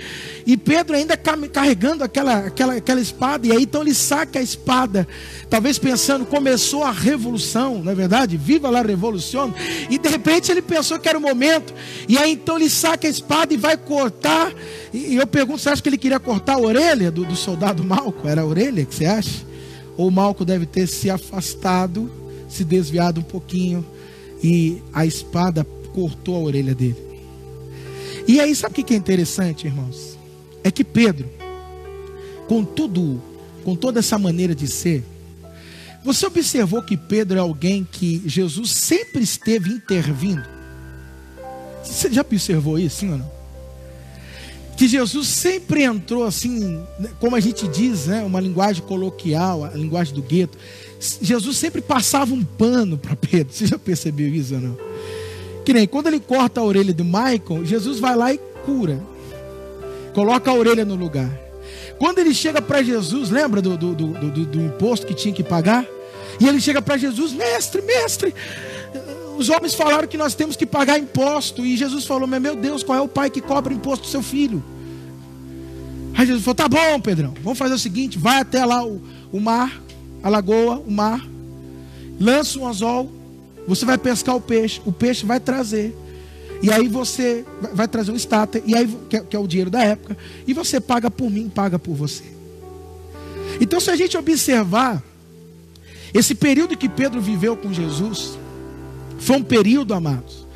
E 0.47 0.59
Pedro 0.59 0.95
ainda 0.95 1.17
carregando 1.17 2.05
aquela, 2.05 2.41
aquela, 2.41 2.75
aquela 2.75 3.01
espada, 3.01 3.47
e 3.47 3.53
aí 3.53 3.63
então 3.63 3.81
ele 3.81 3.95
saca 3.95 4.41
a 4.41 4.43
espada, 4.43 5.09
talvez 5.49 5.79
pensando, 5.79 6.25
começou 6.25 6.83
a 6.83 6.91
revolução, 6.91 7.83
não 7.83 7.93
é 7.93 7.95
verdade? 7.95 8.37
Viva 8.37 8.71
lá 8.71 8.83
revolução. 8.83 9.55
E 9.91 9.99
de 9.99 10.09
repente 10.09 10.51
ele 10.51 10.63
pensou 10.63 10.99
que 10.99 11.09
era 11.09 11.19
o 11.19 11.21
momento, 11.21 11.75
e 12.09 12.17
aí 12.19 12.33
então 12.33 12.57
ele 12.57 12.71
saca 12.71 13.07
a 13.07 13.11
espada 13.11 13.53
e 13.55 13.57
vai 13.57 13.77
cortar. 13.77 14.53
E 14.93 15.17
eu 15.17 15.27
pergunto, 15.27 15.61
você 15.61 15.71
acha 15.71 15.83
que 15.83 15.89
ele 15.89 15.99
queria 15.99 16.21
cortar 16.21 16.55
a 16.55 16.59
orelha 16.59 17.11
do, 17.11 17.25
do 17.25 17.37
soldado 17.37 17.85
Malco? 17.85 18.27
Era 18.29 18.43
a 18.43 18.47
orelha 18.47 18.85
que 18.85 18.95
você 18.95 19.07
acha? 19.07 19.45
Ou 19.97 20.11
Malco 20.11 20.45
deve 20.45 20.67
ter 20.67 20.87
se 20.87 21.09
afastado, 21.09 22.11
se 22.49 22.65
desviado 22.65 23.21
um 23.21 23.25
pouquinho 23.25 23.85
e 24.43 24.83
a 24.93 25.07
espada 25.07 25.67
cortou 25.95 26.37
a 26.37 26.41
orelha 26.41 26.75
dele. 26.75 26.97
E 28.27 28.41
aí, 28.41 28.55
sabe 28.55 28.81
o 28.81 28.85
que 28.85 28.95
é 28.95 28.97
interessante, 28.97 29.67
irmãos? 29.67 30.19
É 30.63 30.71
que 30.71 30.83
Pedro, 30.83 31.29
com 32.49 32.65
tudo, 32.65 33.21
com 33.65 33.77
toda 33.77 34.01
essa 34.01 34.19
maneira 34.19 34.55
de 34.55 34.67
ser, 34.67 35.05
você 36.05 36.27
observou 36.27 36.83
que 36.83 36.97
Pedro 36.97 37.39
é 37.39 37.41
alguém 37.41 37.87
que 37.91 38.23
Jesus 38.27 38.71
sempre 38.71 39.23
esteve 39.23 39.71
intervindo? 39.71 40.45
Você 41.83 42.13
já 42.13 42.21
observou 42.21 42.79
isso, 42.79 43.01
sim 43.01 43.11
ou 43.11 43.19
não? 43.19 43.35
que 44.77 44.89
Jesus 44.89 45.29
sempre 45.29 45.83
entrou 45.83 46.25
assim, 46.25 46.83
né, 46.99 47.11
como 47.21 47.37
a 47.37 47.41
gente 47.41 47.67
diz, 47.69 48.07
né, 48.07 48.23
uma 48.23 48.41
linguagem 48.41 48.83
coloquial, 48.83 49.65
a 49.65 49.71
linguagem 49.71 50.15
do 50.15 50.23
gueto. 50.23 50.59
Jesus 50.99 51.57
sempre 51.57 51.81
passava 51.81 52.35
um 52.35 52.43
pano 52.43 52.99
para 52.99 53.15
Pedro. 53.15 53.53
Você 53.53 53.67
já 53.67 53.79
percebeu 53.79 54.29
isso 54.29 54.55
ou 54.55 54.61
não? 54.61 54.77
Que 55.65 55.73
nem 55.73 55.87
quando 55.87 56.09
ele 56.09 56.21
corta 56.21 56.61
a 56.61 56.65
orelha 56.65 56.93
do 56.93 57.05
Michael, 57.05 57.65
Jesus 57.65 57.99
vai 58.01 58.17
lá 58.17 58.33
e 58.33 58.39
cura. 58.65 59.03
Coloca 60.13 60.51
a 60.51 60.55
orelha 60.55 60.85
no 60.85 60.95
lugar. 60.95 61.31
Quando 61.99 62.19
ele 62.19 62.35
chega 62.35 62.61
para 62.61 62.83
Jesus, 62.83 63.31
lembra 63.31 63.63
do, 63.63 63.77
do, 63.77 63.95
do, 63.95 64.07
do, 64.13 64.47
do 64.47 64.61
imposto 64.61 65.07
que 65.07 65.15
tinha 65.15 65.33
que 65.33 65.43
pagar? 65.43 65.87
E 66.41 66.49
ele 66.49 66.61
chega 66.61 66.83
para 66.83 66.97
Jesus, 66.97 67.33
mestre, 67.33 67.83
mestre, 67.83 68.35
os 69.37 69.49
homens 69.49 69.75
falaram 69.75 70.07
que 70.07 70.17
nós 70.17 70.35
temos 70.35 70.57
que 70.57 70.67
pagar 70.67 70.99
imposto. 70.99 71.65
E 71.65 71.77
Jesus 71.77 72.05
falou: 72.05 72.27
Meu 72.27 72.57
Deus, 72.57 72.83
qual 72.83 72.99
é 72.99 73.01
o 73.01 73.09
pai 73.09 73.31
que 73.31 73.41
cobra 73.41 73.73
imposto 73.73 74.05
do 74.05 74.11
seu 74.11 74.23
filho? 74.23 74.63
Aí 76.17 76.27
Jesus 76.27 76.45
falou: 76.45 76.55
Tá 76.55 76.69
bom, 76.69 77.01
Pedrão, 77.01 77.35
vamos 77.43 77.59
fazer 77.59 77.75
o 77.75 77.79
seguinte: 77.79 78.19
vai 78.19 78.41
até 78.41 78.65
lá 78.65 78.85
o, 78.85 79.03
o 79.33 79.41
mar, 79.41 79.81
a 80.23 80.29
lagoa, 80.29 80.79
o 80.87 80.91
mar, 80.91 81.27
lança 82.21 82.59
um 82.59 82.67
anzol, 82.67 83.11
você 83.67 83.85
vai 83.85 83.99
pescar 83.99 84.37
o 84.37 84.41
peixe, 84.41 84.81
o 84.85 84.93
peixe 84.93 85.27
vai 85.27 85.41
trazer. 85.41 85.97
E 86.63 86.73
aí 86.73 86.89
você 86.89 87.45
vai 87.75 87.87
trazer 87.87 88.11
um 88.11 88.17
estátua, 88.17 88.63
e 88.65 88.75
aí, 88.75 88.89
que 89.11 89.17
é, 89.17 89.21
que 89.21 89.37
é 89.37 89.39
o 89.39 89.47
dinheiro 89.47 89.71
da 89.71 89.83
época, 89.83 90.17
e 90.47 90.55
você 90.55 90.81
paga 90.81 91.11
por 91.11 91.31
mim, 91.31 91.51
paga 91.55 91.79
por 91.79 91.95
você. 91.95 92.25
Então, 93.61 93.79
se 93.79 93.91
a 93.91 93.97
gente 93.97 94.17
observar 94.17 95.03
esse 96.15 96.35
período 96.35 96.77
que 96.77 96.89
Pedro 96.89 97.21
viveu 97.21 97.57
com 97.57 97.73
Jesus, 97.73 98.39
foi 99.19 99.37
um 99.37 99.43
período, 99.43 99.93
amados, 99.93 100.47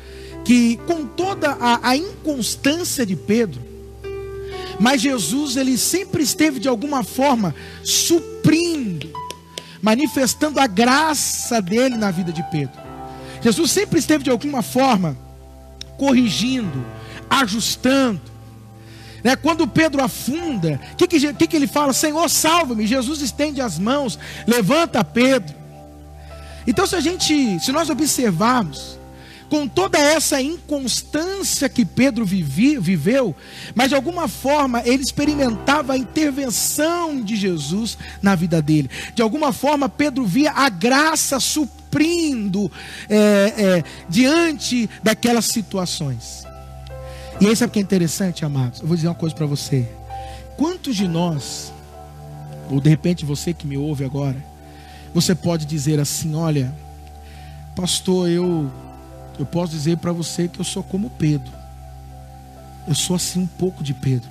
que 0.45 0.77
com 0.87 1.05
toda 1.05 1.51
a, 1.51 1.89
a 1.89 1.97
inconstância 1.97 3.05
de 3.05 3.15
Pedro, 3.15 3.61
mas 4.79 5.01
Jesus 5.01 5.57
ele 5.57 5.77
sempre 5.77 6.23
esteve 6.23 6.59
de 6.59 6.69
alguma 6.69 7.03
forma 7.03 7.53
suprindo, 7.83 9.09
manifestando 9.81 10.59
a 10.59 10.67
graça 10.67 11.61
dele 11.61 11.97
na 11.97 12.09
vida 12.09 12.31
de 12.31 12.41
Pedro. 12.49 12.79
Jesus 13.41 13.71
sempre 13.71 13.99
esteve 13.99 14.23
de 14.23 14.29
alguma 14.29 14.61
forma 14.61 15.17
corrigindo, 15.97 16.85
ajustando. 17.29 18.28
Né? 19.23 19.35
Quando 19.35 19.67
Pedro 19.67 20.03
afunda, 20.03 20.79
o 20.93 20.95
que, 20.95 21.07
que, 21.07 21.47
que 21.47 21.55
ele 21.55 21.67
fala? 21.67 21.93
Senhor, 21.93 22.29
salva-me. 22.29 22.87
Jesus 22.87 23.21
estende 23.21 23.61
as 23.61 23.77
mãos, 23.77 24.17
levanta 24.47 25.03
Pedro. 25.03 25.55
Então, 26.67 26.85
se 26.85 26.95
a 26.95 26.99
gente, 26.99 27.59
se 27.59 27.71
nós 27.71 27.89
observarmos, 27.89 28.99
com 29.49 29.67
toda 29.67 29.97
essa 29.97 30.41
inconstância 30.41 31.67
que 31.67 31.83
Pedro 31.83 32.23
vivia, 32.23 32.79
viveu, 32.79 33.35
mas 33.73 33.89
de 33.89 33.95
alguma 33.95 34.27
forma 34.27 34.81
ele 34.85 35.01
experimentava 35.01 35.93
a 35.93 35.97
intervenção 35.97 37.19
de 37.19 37.35
Jesus 37.35 37.97
na 38.21 38.35
vida 38.35 38.61
dele. 38.61 38.89
De 39.15 39.21
alguma 39.21 39.51
forma, 39.51 39.89
Pedro 39.89 40.23
via 40.25 40.51
a 40.51 40.69
graça 40.69 41.39
suprindo 41.39 42.71
é, 43.09 43.53
é, 43.57 43.83
diante 44.07 44.87
daquelas 45.03 45.45
situações. 45.45 46.48
E 47.41 47.47
aí 47.47 47.55
sabe 47.55 47.69
o 47.69 47.73
que 47.73 47.79
é 47.79 47.81
interessante, 47.81 48.43
amados? 48.43 48.81
Eu 48.81 48.87
vou 48.87 48.97
dizer 48.97 49.07
uma 49.07 49.15
coisa 49.15 49.33
para 49.33 49.45
você. 49.45 49.87
Quantos 50.57 50.95
de 50.95 51.07
nós, 51.07 51.71
ou 52.69 52.81
de 52.81 52.89
repente 52.89 53.25
você 53.25 53.53
que 53.53 53.65
me 53.65 53.77
ouve 53.77 54.03
agora, 54.03 54.35
você 55.13 55.33
pode 55.33 55.65
dizer 55.65 56.01
assim: 56.01 56.35
olha, 56.35 56.75
pastor, 57.75 58.29
eu, 58.29 58.69
eu 59.39 59.45
posso 59.45 59.71
dizer 59.71 59.97
para 59.97 60.11
você 60.11 60.49
que 60.49 60.59
eu 60.59 60.65
sou 60.65 60.83
como 60.83 61.09
Pedro. 61.11 61.51
Eu 62.85 62.93
sou 62.93 63.15
assim 63.15 63.39
um 63.39 63.47
pouco 63.47 63.81
de 63.81 63.93
Pedro. 63.93 64.29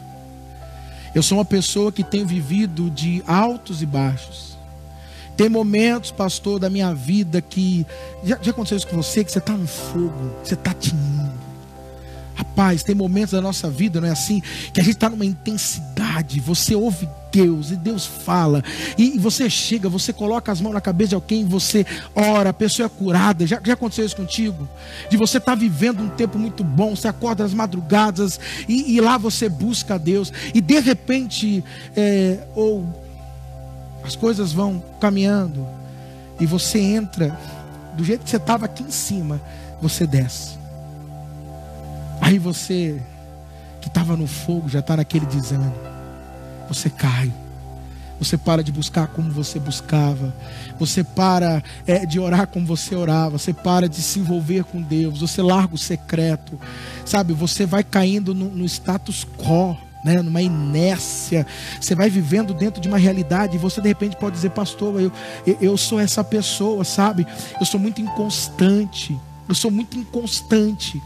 Eu 1.14 1.22
sou 1.22 1.38
uma 1.38 1.44
pessoa 1.46 1.90
que 1.90 2.04
tem 2.04 2.26
vivido 2.26 2.90
de 2.90 3.22
altos 3.26 3.80
e 3.80 3.86
baixos. 3.86 4.58
Tem 5.34 5.48
momentos, 5.48 6.10
pastor, 6.10 6.58
da 6.60 6.68
minha 6.68 6.92
vida 6.92 7.40
que. 7.40 7.86
Já, 8.22 8.38
já 8.42 8.50
aconteceu 8.50 8.76
isso 8.76 8.86
com 8.86 8.96
você? 8.96 9.24
Que 9.24 9.32
você 9.32 9.38
está 9.38 9.56
no 9.56 9.66
fogo, 9.66 10.36
você 10.44 10.52
está 10.52 10.74
tinindo. 10.74 11.47
Rapaz, 12.38 12.84
tem 12.84 12.94
momentos 12.94 13.32
da 13.32 13.40
nossa 13.40 13.68
vida, 13.68 14.00
não 14.00 14.06
é 14.06 14.12
assim? 14.12 14.40
Que 14.72 14.80
a 14.80 14.84
gente 14.84 14.94
está 14.94 15.10
numa 15.10 15.26
intensidade, 15.26 16.38
você 16.38 16.72
ouve 16.72 17.08
Deus 17.32 17.72
e 17.72 17.76
Deus 17.76 18.06
fala, 18.06 18.62
e, 18.96 19.18
você 19.18 19.50
chega, 19.50 19.88
você 19.88 20.12
coloca 20.12 20.52
as 20.52 20.60
mãos 20.60 20.72
na 20.72 20.80
cabeça 20.80 21.08
de 21.08 21.14
alguém, 21.16 21.44
você 21.44 21.84
ora, 22.14 22.50
a 22.50 22.52
pessoa 22.52 22.86
é 22.86 22.88
curada. 22.88 23.44
Já, 23.44 23.60
já 23.62 23.72
aconteceu 23.72 24.06
isso 24.06 24.14
contigo? 24.14 24.68
De 25.10 25.16
você 25.16 25.38
estar 25.38 25.50
tá 25.50 25.56
vivendo 25.56 26.00
um 26.00 26.08
tempo 26.10 26.38
muito 26.38 26.62
bom, 26.62 26.94
você 26.94 27.08
acorda 27.08 27.42
às 27.44 27.52
madrugadas 27.52 28.38
e, 28.68 28.94
e 28.94 29.00
lá 29.00 29.18
você 29.18 29.48
busca 29.48 29.96
a 29.96 29.98
Deus, 29.98 30.32
e 30.54 30.60
de 30.60 30.78
repente, 30.78 31.64
é, 31.96 32.38
ou 32.54 32.86
as 34.04 34.14
coisas 34.14 34.52
vão 34.52 34.80
caminhando, 35.00 35.66
e 36.38 36.46
você 36.46 36.78
entra, 36.78 37.36
do 37.96 38.04
jeito 38.04 38.22
que 38.22 38.30
você 38.30 38.36
estava 38.36 38.66
aqui 38.66 38.84
em 38.84 38.92
cima, 38.92 39.40
você 39.82 40.06
desce. 40.06 40.57
Aí 42.28 42.38
você, 42.38 43.00
que 43.80 43.88
estava 43.88 44.14
no 44.14 44.26
fogo, 44.26 44.68
já 44.68 44.80
está 44.80 44.94
naquele 44.94 45.24
desânimo. 45.24 45.74
Você 46.68 46.90
cai. 46.90 47.32
Você 48.18 48.36
para 48.36 48.62
de 48.62 48.70
buscar 48.70 49.06
como 49.06 49.30
você 49.30 49.58
buscava. 49.58 50.34
Você 50.78 51.02
para 51.02 51.62
é, 51.86 52.04
de 52.04 52.20
orar 52.20 52.46
como 52.46 52.66
você 52.66 52.94
orava. 52.94 53.38
Você 53.38 53.54
para 53.54 53.88
de 53.88 54.02
se 54.02 54.18
envolver 54.18 54.64
com 54.64 54.82
Deus. 54.82 55.22
Você 55.22 55.40
larga 55.40 55.74
o 55.74 55.78
secreto. 55.78 56.60
Sabe? 57.02 57.32
Você 57.32 57.64
vai 57.64 57.82
caindo 57.82 58.34
no, 58.34 58.50
no 58.50 58.66
status 58.66 59.26
quo. 59.38 59.74
Né, 60.04 60.22
numa 60.22 60.40
inércia, 60.40 61.44
você 61.80 61.92
vai 61.92 62.08
vivendo 62.08 62.54
dentro 62.54 62.80
de 62.80 62.86
uma 62.86 62.96
realidade 62.96 63.56
e 63.56 63.58
você 63.58 63.80
de 63.80 63.88
repente 63.88 64.14
pode 64.14 64.36
dizer, 64.36 64.50
pastor, 64.50 65.00
eu, 65.00 65.12
eu 65.60 65.76
sou 65.76 65.98
essa 65.98 66.22
pessoa, 66.22 66.84
sabe? 66.84 67.26
Eu 67.58 67.66
sou 67.66 67.80
muito 67.80 68.00
inconstante, 68.00 69.18
eu 69.48 69.56
sou 69.56 69.72
muito 69.72 69.98
inconstante 69.98 71.02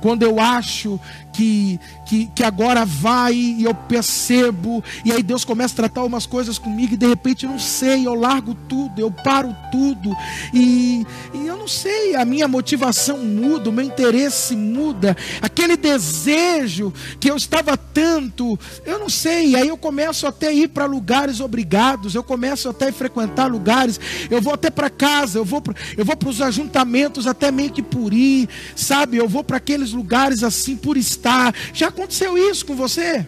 quando 0.00 0.22
eu 0.22 0.38
acho 0.40 1.00
que, 1.36 1.78
que, 2.06 2.26
que 2.34 2.42
agora 2.42 2.84
vai 2.84 3.34
e 3.34 3.64
eu 3.64 3.74
percebo, 3.74 4.82
e 5.04 5.12
aí 5.12 5.22
Deus 5.22 5.44
começa 5.44 5.74
a 5.74 5.76
tratar 5.76 6.04
umas 6.04 6.24
coisas 6.24 6.58
comigo, 6.58 6.94
e 6.94 6.96
de 6.96 7.06
repente 7.06 7.44
eu 7.44 7.50
não 7.50 7.58
sei, 7.58 8.06
eu 8.06 8.14
largo 8.14 8.54
tudo, 8.54 8.98
eu 8.98 9.10
paro 9.10 9.54
tudo, 9.70 10.16
e, 10.54 11.06
e 11.34 11.46
eu 11.46 11.58
não 11.58 11.68
sei, 11.68 12.14
a 12.16 12.24
minha 12.24 12.48
motivação 12.48 13.18
muda, 13.18 13.68
o 13.68 13.72
meu 13.72 13.84
interesse 13.84 14.56
muda, 14.56 15.14
aquele 15.42 15.76
desejo 15.76 16.92
que 17.20 17.30
eu 17.30 17.36
estava 17.36 17.76
tanto, 17.76 18.58
eu 18.84 18.98
não 18.98 19.10
sei, 19.10 19.50
e 19.50 19.56
aí 19.56 19.68
eu 19.68 19.76
começo 19.76 20.26
até 20.26 20.48
a 20.48 20.52
ir 20.52 20.68
para 20.68 20.86
lugares 20.86 21.40
obrigados, 21.40 22.14
eu 22.14 22.22
começo 22.22 22.68
até 22.68 22.88
a 22.88 22.92
frequentar 22.92 23.46
lugares, 23.50 24.00
eu 24.30 24.40
vou 24.40 24.54
até 24.54 24.70
para 24.70 24.88
casa, 24.88 25.38
eu 25.38 25.44
vou 25.44 25.60
para 25.60 26.28
os 26.28 26.40
ajuntamentos 26.40 27.26
até 27.26 27.50
meio 27.50 27.70
que 27.70 27.82
por 27.82 28.14
ir, 28.14 28.48
sabe? 28.74 29.18
Eu 29.18 29.28
vou 29.28 29.44
para 29.44 29.58
aqueles 29.58 29.85
lugares 29.92 30.42
assim 30.42 30.76
por 30.76 30.96
estar. 30.96 31.54
Já 31.72 31.88
aconteceu 31.88 32.36
isso 32.36 32.64
com 32.66 32.74
você? 32.74 33.26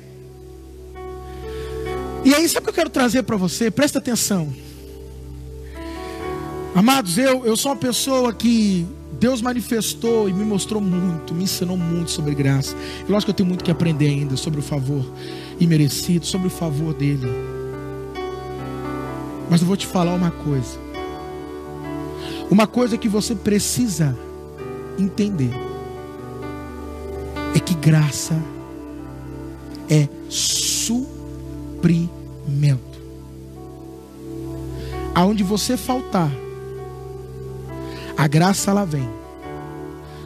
E 2.24 2.34
aí, 2.34 2.48
sabe 2.48 2.60
o 2.60 2.64
que 2.64 2.70
eu 2.70 2.74
quero 2.74 2.90
trazer 2.90 3.22
para 3.22 3.36
você? 3.36 3.70
Presta 3.70 3.98
atenção. 3.98 4.52
Amados, 6.74 7.16
eu, 7.16 7.44
eu 7.46 7.56
sou 7.56 7.72
uma 7.72 7.78
pessoa 7.78 8.32
que 8.32 8.86
Deus 9.18 9.42
manifestou 9.42 10.28
e 10.28 10.32
me 10.32 10.44
mostrou 10.44 10.80
muito, 10.80 11.34
me 11.34 11.44
ensinou 11.44 11.76
muito 11.76 12.10
sobre 12.10 12.34
graça. 12.34 12.76
Eu 13.08 13.16
acho 13.16 13.26
que 13.26 13.30
eu 13.30 13.34
tenho 13.34 13.48
muito 13.48 13.64
que 13.64 13.70
aprender 13.70 14.08
ainda 14.08 14.36
sobre 14.36 14.60
o 14.60 14.62
favor 14.62 15.04
imerecido, 15.58 16.24
sobre 16.24 16.46
o 16.46 16.50
favor 16.50 16.94
dele. 16.94 17.26
Mas 19.50 19.60
eu 19.60 19.66
vou 19.66 19.76
te 19.76 19.86
falar 19.86 20.14
uma 20.14 20.30
coisa. 20.30 20.78
Uma 22.50 22.66
coisa 22.66 22.96
que 22.96 23.08
você 23.08 23.34
precisa 23.34 24.16
entender 24.98 25.50
é 27.54 27.60
que 27.60 27.74
graça 27.74 28.34
é 29.88 30.08
suprimento. 30.28 31.08
Aonde 35.14 35.42
você 35.42 35.76
faltar, 35.76 36.30
a 38.16 38.26
graça 38.26 38.70
ela 38.70 38.84
vem 38.84 39.08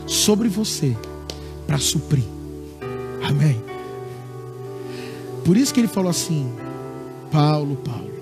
sobre 0.07 0.49
você 0.49 0.97
para 1.67 1.79
suprir. 1.79 2.25
Amém. 3.23 3.63
Por 5.45 5.57
isso 5.57 5.73
que 5.73 5.81
ele 5.81 5.89
falou 5.89 6.11
assim: 6.11 6.53
Paulo, 7.31 7.77
Paulo, 7.77 8.13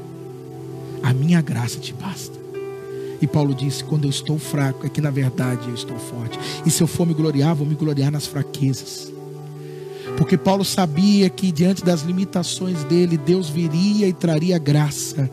a 1.03 1.13
minha 1.13 1.41
graça 1.41 1.79
te 1.79 1.93
basta. 1.93 2.39
E 3.21 3.27
Paulo 3.27 3.55
disse: 3.55 3.85
quando 3.85 4.05
eu 4.05 4.11
estou 4.11 4.39
fraco, 4.39 4.87
é 4.87 4.89
que 4.89 5.01
na 5.01 5.11
verdade 5.11 5.69
eu 5.69 5.75
estou 5.75 5.99
forte. 5.99 6.39
E 6.65 6.71
se 6.71 6.83
eu 6.83 6.87
for 6.87 7.07
me 7.07 7.15
gloriar, 7.15 7.55
vou 7.55 7.67
me 7.67 7.75
gloriar 7.75 8.11
nas 8.11 8.27
fraquezas. 8.27 9.13
Porque 10.17 10.37
Paulo 10.37 10.65
sabia 10.65 11.29
que 11.31 11.53
diante 11.53 11.85
das 11.85 12.03
limitações 12.03 12.85
dele, 12.85 13.17
Deus 13.17 13.49
viria 13.49 14.09
e 14.09 14.13
traria 14.13 14.59
graça 14.59 15.31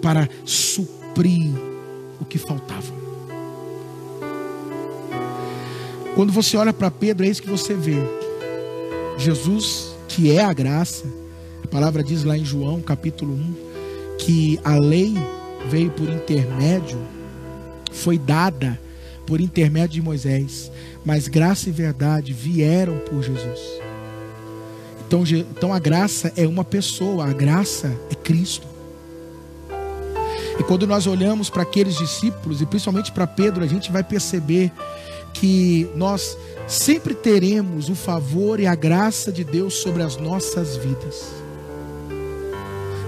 para 0.00 0.28
suprir 0.44 1.50
o 2.20 2.24
que 2.24 2.38
faltava. 2.38 3.00
Quando 6.14 6.32
você 6.32 6.56
olha 6.56 6.72
para 6.72 6.90
Pedro, 6.90 7.24
é 7.24 7.28
isso 7.28 7.42
que 7.42 7.50
você 7.50 7.74
vê. 7.74 7.96
Jesus, 9.16 9.94
que 10.08 10.30
é 10.30 10.42
a 10.42 10.52
graça, 10.52 11.04
a 11.62 11.66
palavra 11.66 12.02
diz 12.02 12.24
lá 12.24 12.36
em 12.36 12.44
João 12.44 12.80
capítulo 12.80 13.34
1, 13.34 13.54
que 14.18 14.60
a 14.64 14.76
lei 14.76 15.14
veio 15.68 15.90
por 15.90 16.08
intermédio 16.08 16.98
foi 17.92 18.18
dada 18.18 18.78
por 19.26 19.40
intermédio 19.40 19.94
de 19.94 20.02
Moisés, 20.02 20.70
mas 21.04 21.28
graça 21.28 21.68
e 21.68 21.72
verdade 21.72 22.32
vieram 22.32 22.98
por 22.98 23.22
Jesus. 23.22 23.60
Então, 25.06 25.24
então 25.26 25.72
a 25.72 25.78
graça 25.78 26.32
é 26.36 26.46
uma 26.46 26.64
pessoa, 26.64 27.26
a 27.26 27.32
graça 27.32 27.96
é 28.10 28.14
Cristo. 28.14 28.66
E 30.58 30.62
quando 30.62 30.86
nós 30.86 31.06
olhamos 31.06 31.48
para 31.48 31.62
aqueles 31.62 31.96
discípulos, 31.96 32.60
e 32.60 32.66
principalmente 32.66 33.10
para 33.12 33.26
Pedro, 33.26 33.64
a 33.64 33.66
gente 33.66 33.90
vai 33.90 34.04
perceber 34.04 34.70
que 35.32 35.88
nós 35.94 36.36
sempre 36.66 37.14
teremos 37.14 37.88
o 37.88 37.94
favor 37.94 38.60
e 38.60 38.66
a 38.66 38.74
graça 38.74 39.32
de 39.32 39.42
Deus 39.42 39.74
sobre 39.74 40.02
as 40.02 40.16
nossas 40.16 40.76
vidas, 40.76 41.32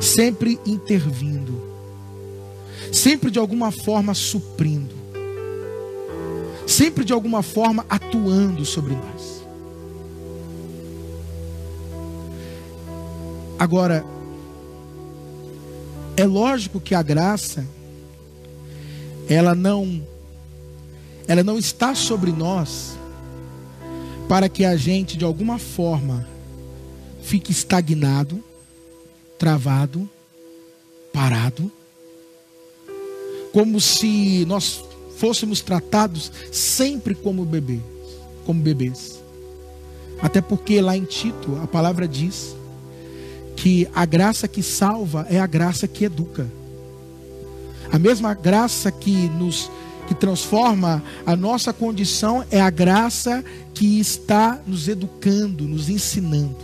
sempre 0.00 0.58
intervindo 0.64 1.71
sempre 2.92 3.30
de 3.30 3.38
alguma 3.38 3.72
forma 3.72 4.12
suprindo, 4.12 4.94
sempre 6.66 7.04
de 7.04 7.12
alguma 7.12 7.42
forma 7.42 7.86
atuando 7.88 8.66
sobre 8.66 8.94
nós. 8.94 9.42
Agora, 13.58 14.04
é 16.16 16.26
lógico 16.26 16.80
que 16.80 16.94
a 16.94 17.02
graça 17.02 17.66
ela 19.28 19.54
não 19.54 20.06
ela 21.26 21.42
não 21.42 21.56
está 21.56 21.94
sobre 21.94 22.32
nós 22.32 22.98
para 24.28 24.48
que 24.48 24.64
a 24.64 24.76
gente 24.76 25.16
de 25.16 25.24
alguma 25.24 25.58
forma 25.58 26.26
fique 27.22 27.52
estagnado, 27.52 28.42
travado, 29.38 30.10
parado 31.12 31.70
como 33.52 33.80
se 33.80 34.44
nós 34.46 34.82
fôssemos 35.16 35.60
tratados 35.60 36.32
sempre 36.50 37.14
como 37.14 37.44
bebês, 37.44 37.80
como 38.44 38.60
bebês. 38.60 39.22
Até 40.20 40.40
porque 40.40 40.80
lá 40.80 40.96
em 40.96 41.04
Tito 41.04 41.58
a 41.62 41.66
palavra 41.66 42.08
diz 42.08 42.56
que 43.56 43.88
a 43.94 44.04
graça 44.04 44.48
que 44.48 44.62
salva 44.62 45.26
é 45.28 45.38
a 45.38 45.46
graça 45.46 45.86
que 45.86 46.04
educa. 46.04 46.50
A 47.92 47.98
mesma 47.98 48.34
graça 48.34 48.90
que 48.90 49.28
nos 49.28 49.70
que 50.08 50.14
transforma 50.14 51.02
a 51.24 51.36
nossa 51.36 51.72
condição 51.72 52.44
é 52.50 52.60
a 52.60 52.70
graça 52.70 53.44
que 53.72 54.00
está 54.00 54.60
nos 54.66 54.88
educando, 54.88 55.68
nos 55.68 55.88
ensinando. 55.88 56.56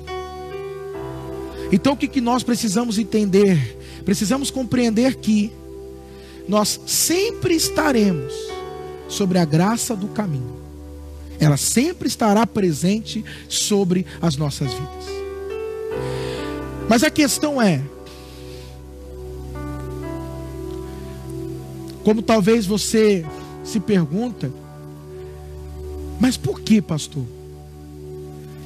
Então 1.70 1.92
o 1.92 1.96
que, 1.96 2.08
que 2.08 2.20
nós 2.20 2.42
precisamos 2.42 2.98
entender? 2.98 3.78
Precisamos 4.04 4.50
compreender 4.50 5.16
que 5.16 5.52
nós 6.48 6.80
sempre 6.86 7.54
estaremos 7.54 8.32
sobre 9.06 9.38
a 9.38 9.44
graça 9.44 9.94
do 9.94 10.08
caminho. 10.08 10.56
Ela 11.38 11.58
sempre 11.58 12.08
estará 12.08 12.46
presente 12.46 13.24
sobre 13.48 14.06
as 14.20 14.36
nossas 14.36 14.72
vidas. 14.72 15.04
Mas 16.88 17.04
a 17.04 17.10
questão 17.10 17.60
é: 17.60 17.82
como 22.02 22.22
talvez 22.22 22.66
você 22.66 23.24
se 23.62 23.78
pergunta, 23.78 24.50
mas 26.18 26.36
por 26.36 26.60
que, 26.60 26.80
pastor? 26.80 27.24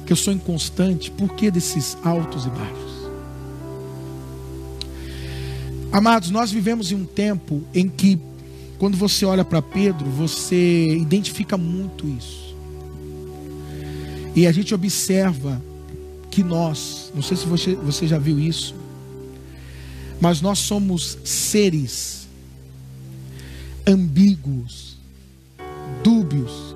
Que 0.05 0.13
eu 0.13 0.17
sou 0.17 0.33
inconstante, 0.33 1.11
por 1.11 1.33
que 1.35 1.51
desses 1.51 1.97
altos 2.03 2.45
e 2.45 2.49
baixos? 2.49 2.92
Amados, 5.93 6.31
nós 6.31 6.51
vivemos 6.51 6.91
em 6.91 6.95
um 6.95 7.05
tempo 7.05 7.61
em 7.71 7.87
que, 7.87 8.19
quando 8.79 8.97
você 8.97 9.25
olha 9.25 9.45
para 9.45 9.61
Pedro, 9.61 10.09
você 10.09 10.97
identifica 10.97 11.55
muito 11.55 12.07
isso. 12.07 12.55
E 14.35 14.47
a 14.47 14.51
gente 14.51 14.73
observa 14.73 15.61
que 16.31 16.43
nós, 16.43 17.11
não 17.13 17.21
sei 17.21 17.37
se 17.37 17.45
você, 17.45 17.75
você 17.75 18.07
já 18.07 18.17
viu 18.17 18.39
isso, 18.39 18.73
mas 20.19 20.41
nós 20.41 20.57
somos 20.57 21.19
seres 21.23 22.27
ambíguos, 23.85 24.97
dúbios. 26.03 26.75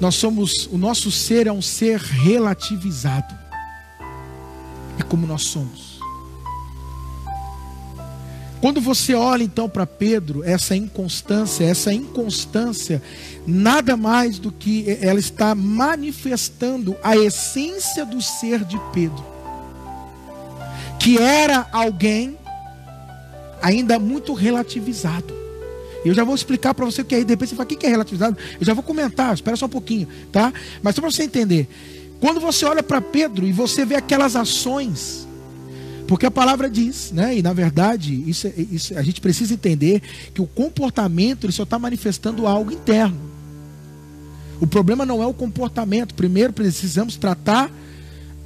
Nós 0.00 0.14
somos, 0.14 0.66
o 0.72 0.78
nosso 0.78 1.10
ser 1.10 1.46
é 1.46 1.52
um 1.52 1.60
ser 1.60 2.00
relativizado. 2.00 3.34
É 4.98 5.02
como 5.02 5.26
nós 5.26 5.42
somos. 5.42 5.93
Quando 8.64 8.80
você 8.80 9.12
olha 9.12 9.42
então 9.42 9.68
para 9.68 9.86
Pedro, 9.86 10.42
essa 10.42 10.74
inconstância, 10.74 11.66
essa 11.66 11.92
inconstância, 11.92 13.02
nada 13.46 13.94
mais 13.94 14.38
do 14.38 14.50
que 14.50 14.86
ela 15.02 15.20
está 15.20 15.54
manifestando 15.54 16.96
a 17.02 17.14
essência 17.14 18.06
do 18.06 18.22
ser 18.22 18.64
de 18.64 18.80
Pedro, 18.90 19.22
que 20.98 21.18
era 21.18 21.68
alguém 21.72 22.38
ainda 23.60 23.98
muito 23.98 24.32
relativizado. 24.32 25.34
Eu 26.02 26.14
já 26.14 26.24
vou 26.24 26.34
explicar 26.34 26.72
para 26.72 26.86
você 26.86 27.02
o 27.02 27.04
que 27.04 27.16
é, 27.16 27.22
de 27.22 27.34
repente 27.34 27.50
você 27.50 27.56
fala, 27.56 27.66
o 27.66 27.76
que 27.76 27.86
é 27.86 27.90
relativizado? 27.90 28.38
Eu 28.58 28.64
já 28.64 28.72
vou 28.72 28.82
comentar, 28.82 29.34
espera 29.34 29.58
só 29.58 29.66
um 29.66 29.68
pouquinho, 29.68 30.08
tá? 30.32 30.50
Mas 30.82 30.94
só 30.94 31.02
para 31.02 31.10
você 31.10 31.24
entender. 31.24 31.68
Quando 32.18 32.40
você 32.40 32.64
olha 32.64 32.82
para 32.82 33.02
Pedro 33.02 33.46
e 33.46 33.52
você 33.52 33.84
vê 33.84 33.96
aquelas 33.96 34.34
ações, 34.34 35.23
porque 36.06 36.26
a 36.26 36.30
palavra 36.30 36.68
diz, 36.68 37.12
né? 37.12 37.36
E 37.36 37.42
na 37.42 37.52
verdade, 37.52 38.12
isso, 38.28 38.50
isso, 38.56 38.96
a 38.98 39.02
gente 39.02 39.20
precisa 39.20 39.54
entender 39.54 40.02
que 40.34 40.42
o 40.42 40.46
comportamento 40.46 41.44
ele 41.44 41.52
só 41.52 41.62
está 41.62 41.78
manifestando 41.78 42.46
algo 42.46 42.72
interno. 42.72 43.18
O 44.60 44.66
problema 44.66 45.06
não 45.06 45.22
é 45.22 45.26
o 45.26 45.34
comportamento. 45.34 46.14
Primeiro 46.14 46.52
precisamos 46.52 47.16
tratar 47.16 47.70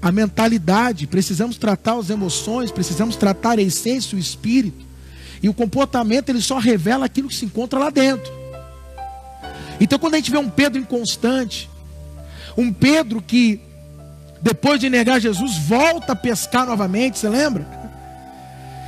a 0.00 0.12
mentalidade, 0.12 1.06
precisamos 1.06 1.58
tratar 1.58 1.98
as 1.98 2.10
emoções, 2.10 2.70
precisamos 2.70 3.16
tratar 3.16 3.58
a 3.58 3.62
essência, 3.62 4.16
o 4.16 4.20
espírito. 4.20 4.86
E 5.42 5.48
o 5.48 5.54
comportamento 5.54 6.28
ele 6.28 6.40
só 6.40 6.58
revela 6.58 7.06
aquilo 7.06 7.28
que 7.28 7.34
se 7.34 7.44
encontra 7.44 7.78
lá 7.78 7.90
dentro. 7.90 8.32
Então 9.80 9.98
quando 9.98 10.14
a 10.14 10.18
gente 10.18 10.30
vê 10.30 10.38
um 10.38 10.48
Pedro 10.48 10.80
inconstante, 10.80 11.68
um 12.56 12.72
Pedro 12.72 13.20
que 13.20 13.60
depois 14.40 14.78
de 14.78 14.88
negar 14.88 15.20
Jesus, 15.20 15.56
volta 15.56 16.12
a 16.12 16.16
pescar 16.16 16.66
novamente, 16.66 17.18
você 17.18 17.28
lembra? 17.28 17.66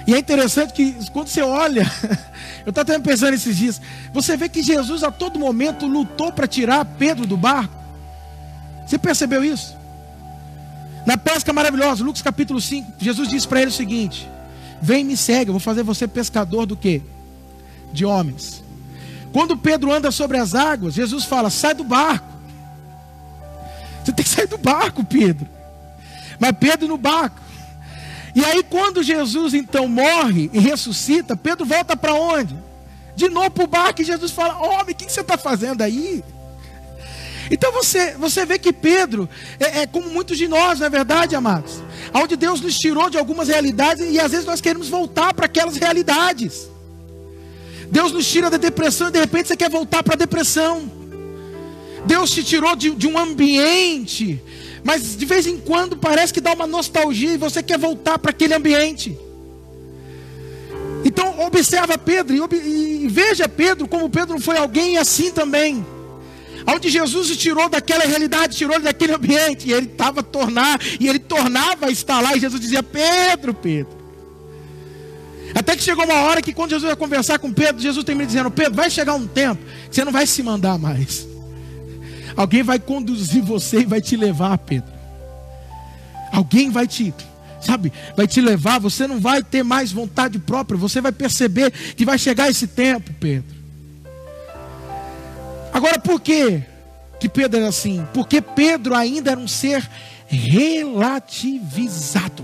E 0.07 0.15
é 0.15 0.19
interessante 0.19 0.73
que 0.73 0.93
quando 1.13 1.29
você 1.29 1.43
olha, 1.43 1.91
eu 2.65 2.71
estava 2.71 2.99
pensando 3.01 3.35
esses 3.35 3.57
dias, 3.57 3.81
você 4.13 4.37
vê 4.37 4.49
que 4.49 4.63
Jesus 4.63 5.03
a 5.03 5.11
todo 5.11 5.39
momento 5.39 5.87
lutou 5.87 6.33
para 6.33 6.47
tirar 6.47 6.85
Pedro 6.85 7.27
do 7.27 7.37
barco. 7.37 7.75
Você 8.87 8.99
percebeu 8.99 9.45
isso? 9.45 9.77
Na 11.07 11.17
pesca 11.17 11.53
maravilhosa, 11.53 12.05
Lucas 12.05 12.23
capítulo 12.23 12.61
5, 12.61 12.95
Jesus 12.99 13.29
disse 13.29 13.47
para 13.47 13.63
ele 13.63 13.71
o 13.71 13.75
seguinte: 13.75 14.29
Vem 14.81 15.05
me 15.05 15.17
segue, 15.17 15.51
eu 15.51 15.55
vou 15.55 15.61
fazer 15.61 15.83
você 15.83 16.07
pescador 16.09 16.67
do 16.67 16.77
quê? 16.77 17.03
De 17.93 18.05
homens. 18.05 18.63
Quando 19.33 19.57
Pedro 19.57 19.93
anda 19.93 20.11
sobre 20.11 20.39
as 20.39 20.55
águas, 20.55 20.95
Jesus 20.95 21.25
fala: 21.25 21.51
sai 21.51 21.75
do 21.75 21.85
barco. 21.85 22.30
Você 24.05 24.13
tem 24.13 24.25
que 24.25 24.31
sair 24.31 24.47
do 24.47 24.59
barco, 24.59 25.05
Pedro. 25.05 25.47
Mas 26.39 26.53
Pedro 26.59 26.89
no 26.89 26.97
barco. 26.97 27.41
E 28.35 28.45
aí, 28.45 28.63
quando 28.63 29.03
Jesus 29.03 29.55
então 29.55 29.89
morre 29.89 30.51
e 30.53 30.59
ressuscita, 30.59 31.37
Pedro 31.37 31.67
volta 31.67 31.97
para 31.97 32.15
onde? 32.15 32.57
De 33.17 33.29
novo 33.29 33.51
para 33.51 33.65
o 33.65 33.67
barco 33.67 34.03
e 34.03 34.05
Jesus 34.05 34.31
fala: 34.33 34.57
Homem, 34.59 34.95
o 34.95 34.97
que, 34.97 35.11
você 35.11 35.21
está 35.21 35.37
fazendo 35.37 35.83
aí? 35.83 36.25
Então 37.51 37.73
você, 37.73 38.13
você 38.13 38.47
vê 38.47 38.59
que 38.59 38.73
Pedro 38.73 39.29
é, 39.59 39.81
é, 39.81 39.87
como 39.87 40.09
muitos 40.09 40.39
de 40.39 40.47
nós, 40.47 40.79
não 40.79 40.87
é 40.87 40.91
verdade, 40.91 41.35
amados? 41.35 41.83
Onde 42.15 42.37
Deus 42.37 42.61
nos 42.61 42.77
tirou 42.77 43.11
de 43.11 43.19
algumas 43.19 43.49
realidades 43.49 44.07
e 44.09 44.21
às 44.21 44.31
vezes 44.31 44.47
nós 44.47 44.61
queremos 44.61 44.89
voltar 44.89 45.35
para 45.35 45.47
aquelas 45.47 45.77
realidades. 45.77 46.69
Deus 47.91 48.13
nos 48.13 48.27
tira 48.31 48.49
da 48.49 48.57
depressão 48.57 49.09
e 49.09 49.13
de 49.13 49.19
repente 49.19 49.49
você 49.49 49.57
quer 49.57 49.69
voltar 49.69 50.03
para 50.05 50.15
a 50.15 50.19
depressão. 50.19 51.00
Deus 52.07 52.31
te 52.31 52.43
tirou 52.43 52.75
de, 52.75 52.91
de 52.91 53.07
um 53.07 53.19
ambiente, 53.19 54.41
mas 54.83 55.17
de 55.17 55.25
vez 55.25 55.47
em 55.47 55.59
quando 55.59 55.97
parece 55.97 56.33
que 56.33 56.41
dá 56.41 56.53
uma 56.53 56.67
nostalgia 56.67 57.35
e 57.35 57.39
você 57.39 57.63
quer 57.63 57.79
voltar 57.79 58.19
para 58.19 58.31
aquele 58.31 58.55
ambiente. 58.55 59.17
Então 61.05 61.41
observa 61.47 61.97
Pedro 61.97 62.49
e, 62.53 63.05
e, 63.05 63.09
veja 63.09 63.49
Pedro 63.49 63.89
como 63.89 64.11
Pedro 64.11 64.39
foi 64.39 64.57
alguém 64.57 64.99
assim 64.99 65.31
também. 65.31 65.85
Onde 66.67 66.91
Jesus 66.91 67.31
o 67.31 67.37
tirou 67.37 67.71
daquela 67.71 68.05
realidade, 68.05 68.57
tirou 68.57 68.75
ele 68.75 68.85
daquele 68.85 69.15
ambiente, 69.15 69.67
e 69.67 69.73
ele 69.73 69.87
estava 69.87 70.23
tornar, 70.23 70.79
e 71.01 71.09
ele 71.09 71.19
tornava 71.19 71.87
a 71.87 71.91
estar 71.91 72.21
lá, 72.21 72.37
e 72.37 72.41
Jesus 72.41 72.61
dizia: 72.61 72.83
Pedro, 72.83 73.55
Pedro. 73.55 73.99
Até 75.55 75.75
que 75.75 75.83
chegou 75.83 76.05
uma 76.05 76.21
hora 76.21 76.43
que 76.43 76.53
quando 76.53 76.71
Jesus 76.71 76.89
ia 76.89 76.97
conversar 76.97 77.39
com 77.39 77.51
Pedro, 77.51 77.81
Jesus 77.81 78.05
termina 78.05 78.27
dizendo: 78.27 78.51
Pedro, 78.51 78.75
vai 78.75 78.91
chegar 78.91 79.15
um 79.15 79.27
tempo 79.27 79.63
que 79.89 79.97
você 79.97 80.05
não 80.05 80.13
vai 80.13 80.27
se 80.27 80.43
mandar 80.43 80.79
mais. 80.79 81.30
Alguém 82.41 82.63
vai 82.63 82.79
conduzir 82.79 83.43
você 83.43 83.81
e 83.81 83.85
vai 83.85 84.01
te 84.01 84.17
levar, 84.17 84.57
Pedro. 84.57 84.91
Alguém 86.33 86.71
vai 86.71 86.87
te, 86.87 87.13
sabe, 87.61 87.93
vai 88.17 88.27
te 88.27 88.41
levar. 88.41 88.81
Você 88.81 89.07
não 89.07 89.21
vai 89.21 89.43
ter 89.43 89.63
mais 89.63 89.93
vontade 89.93 90.39
própria. 90.39 90.79
Você 90.79 91.03
vai 91.03 91.13
perceber 91.13 91.71
que 91.71 92.03
vai 92.03 92.17
chegar 92.17 92.49
esse 92.49 92.67
tempo, 92.67 93.13
Pedro. 93.21 93.55
Agora, 95.71 95.99
por 95.99 96.19
que 96.19 96.63
que 97.21 97.29
Pedro 97.29 97.61
era 97.61 97.69
assim? 97.69 98.07
Porque 98.15 98.41
Pedro 98.41 98.95
ainda 98.95 99.33
era 99.33 99.41
um 99.41 99.47
ser 99.47 99.87
relativizado. 100.27 102.43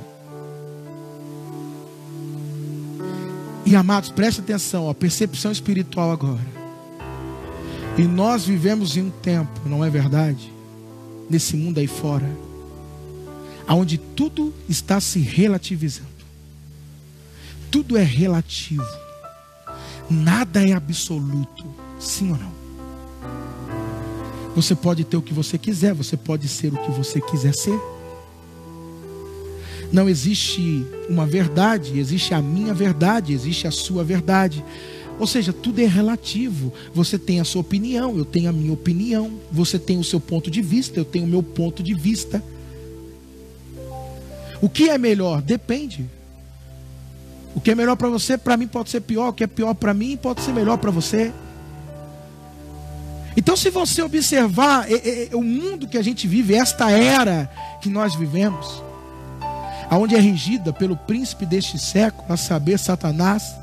E 3.64 3.74
amados, 3.74 4.10
preste 4.10 4.42
atenção, 4.42 4.90
a 4.90 4.94
percepção 4.94 5.50
espiritual 5.50 6.12
agora. 6.12 6.55
E 7.98 8.02
nós 8.02 8.44
vivemos 8.44 8.96
em 8.96 9.02
um 9.02 9.10
tempo, 9.10 9.60
não 9.64 9.84
é 9.84 9.88
verdade? 9.88 10.52
Nesse 11.30 11.56
mundo 11.56 11.78
aí 11.78 11.86
fora, 11.86 12.28
onde 13.68 13.96
tudo 13.98 14.52
está 14.68 15.00
se 15.00 15.18
relativizando. 15.18 16.08
Tudo 17.70 17.96
é 17.96 18.02
relativo. 18.02 18.86
Nada 20.08 20.62
é 20.62 20.72
absoluto. 20.72 21.64
Sim 21.98 22.30
ou 22.30 22.38
não? 22.38 22.52
Você 24.54 24.74
pode 24.74 25.04
ter 25.04 25.16
o 25.16 25.22
que 25.22 25.34
você 25.34 25.58
quiser, 25.58 25.92
você 25.92 26.16
pode 26.16 26.48
ser 26.48 26.72
o 26.72 26.76
que 26.76 26.90
você 26.90 27.20
quiser 27.20 27.54
ser. 27.54 27.78
Não 29.92 30.08
existe 30.08 30.86
uma 31.08 31.26
verdade, 31.26 31.98
existe 31.98 32.34
a 32.34 32.42
minha 32.42 32.72
verdade, 32.72 33.32
existe 33.32 33.66
a 33.66 33.70
sua 33.70 34.02
verdade. 34.04 34.64
Ou 35.18 35.26
seja, 35.26 35.52
tudo 35.52 35.80
é 35.80 35.86
relativo. 35.86 36.72
Você 36.92 37.18
tem 37.18 37.40
a 37.40 37.44
sua 37.44 37.62
opinião, 37.62 38.16
eu 38.16 38.24
tenho 38.24 38.50
a 38.50 38.52
minha 38.52 38.72
opinião. 38.72 39.38
Você 39.50 39.78
tem 39.78 39.98
o 39.98 40.04
seu 40.04 40.20
ponto 40.20 40.50
de 40.50 40.60
vista, 40.60 40.98
eu 41.00 41.04
tenho 41.04 41.24
o 41.24 41.28
meu 41.28 41.42
ponto 41.42 41.82
de 41.82 41.94
vista. 41.94 42.42
O 44.60 44.68
que 44.68 44.88
é 44.90 44.98
melhor? 44.98 45.40
Depende. 45.40 46.06
O 47.54 47.60
que 47.60 47.70
é 47.70 47.74
melhor 47.74 47.96
para 47.96 48.08
você, 48.08 48.36
para 48.36 48.56
mim 48.56 48.66
pode 48.66 48.90
ser 48.90 49.00
pior. 49.00 49.28
O 49.28 49.32
que 49.32 49.44
é 49.44 49.46
pior 49.46 49.74
para 49.74 49.94
mim 49.94 50.16
pode 50.16 50.42
ser 50.42 50.52
melhor 50.52 50.76
para 50.76 50.90
você. 50.90 51.32
Então, 53.36 53.56
se 53.56 53.68
você 53.68 54.02
observar 54.02 54.90
é, 54.90 55.28
é, 55.30 55.36
o 55.36 55.42
mundo 55.42 55.86
que 55.86 55.98
a 55.98 56.02
gente 56.02 56.26
vive, 56.26 56.54
esta 56.54 56.90
era 56.90 57.50
que 57.82 57.88
nós 57.88 58.14
vivemos, 58.14 58.82
aonde 59.90 60.14
é 60.14 60.18
regida 60.18 60.72
pelo 60.72 60.96
príncipe 60.96 61.44
deste 61.44 61.78
século, 61.78 62.24
a 62.30 62.36
saber, 62.36 62.78
Satanás, 62.78 63.54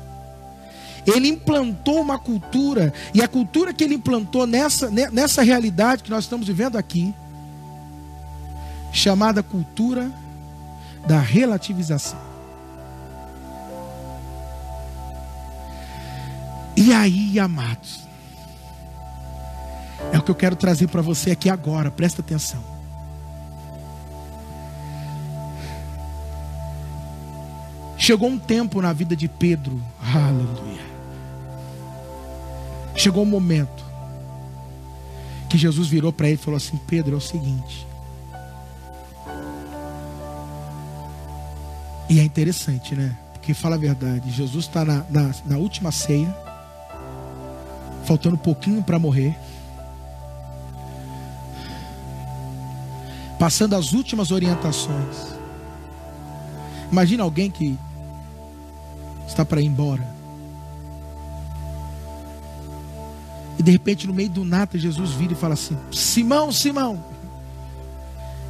ele 1.06 1.28
implantou 1.28 2.00
uma 2.00 2.18
cultura, 2.18 2.92
e 3.12 3.22
a 3.22 3.28
cultura 3.28 3.72
que 3.72 3.84
ele 3.84 3.94
implantou 3.94 4.46
nessa, 4.46 4.90
nessa 4.90 5.42
realidade 5.42 6.02
que 6.02 6.10
nós 6.10 6.24
estamos 6.24 6.46
vivendo 6.46 6.76
aqui, 6.76 7.14
chamada 8.92 9.42
cultura 9.42 10.10
da 11.06 11.18
relativização. 11.18 12.18
E 16.76 16.92
aí, 16.92 17.38
amados, 17.38 18.00
é 20.12 20.18
o 20.18 20.22
que 20.22 20.30
eu 20.30 20.34
quero 20.34 20.56
trazer 20.56 20.88
para 20.88 21.02
você 21.02 21.30
aqui 21.30 21.48
agora, 21.48 21.90
presta 21.90 22.20
atenção. 22.20 22.62
Chegou 27.96 28.28
um 28.28 28.38
tempo 28.38 28.82
na 28.82 28.92
vida 28.92 29.16
de 29.16 29.28
Pedro, 29.28 29.80
aleluia. 30.14 30.73
Chegou 32.96 33.22
um 33.22 33.26
momento 33.26 33.84
que 35.48 35.58
Jesus 35.58 35.88
virou 35.88 36.12
para 36.12 36.28
ele 36.28 36.36
e 36.36 36.38
falou 36.38 36.56
assim: 36.56 36.76
Pedro, 36.86 37.14
é 37.14 37.18
o 37.18 37.20
seguinte. 37.20 37.86
E 42.08 42.20
é 42.20 42.22
interessante, 42.22 42.94
né? 42.94 43.16
Porque 43.32 43.52
fala 43.54 43.76
a 43.76 43.78
verdade, 43.78 44.30
Jesus 44.30 44.66
está 44.66 44.84
na, 44.84 45.04
na, 45.10 45.34
na 45.44 45.56
última 45.58 45.90
ceia, 45.90 46.34
faltando 48.04 48.36
um 48.36 48.38
pouquinho 48.38 48.82
para 48.82 48.98
morrer. 48.98 49.36
passando 53.44 53.74
as 53.74 53.92
últimas 53.92 54.30
orientações. 54.30 55.34
Imagina 56.90 57.22
alguém 57.22 57.50
que 57.50 57.78
está 59.26 59.44
para 59.44 59.60
ir 59.60 59.66
embora. 59.66 60.13
E 63.58 63.62
de 63.62 63.70
repente, 63.70 64.06
no 64.06 64.14
meio 64.14 64.30
do 64.30 64.44
nada, 64.44 64.78
Jesus 64.78 65.10
vira 65.12 65.32
e 65.32 65.36
fala 65.36 65.54
assim: 65.54 65.76
Simão, 65.92 66.50
Simão. 66.50 67.04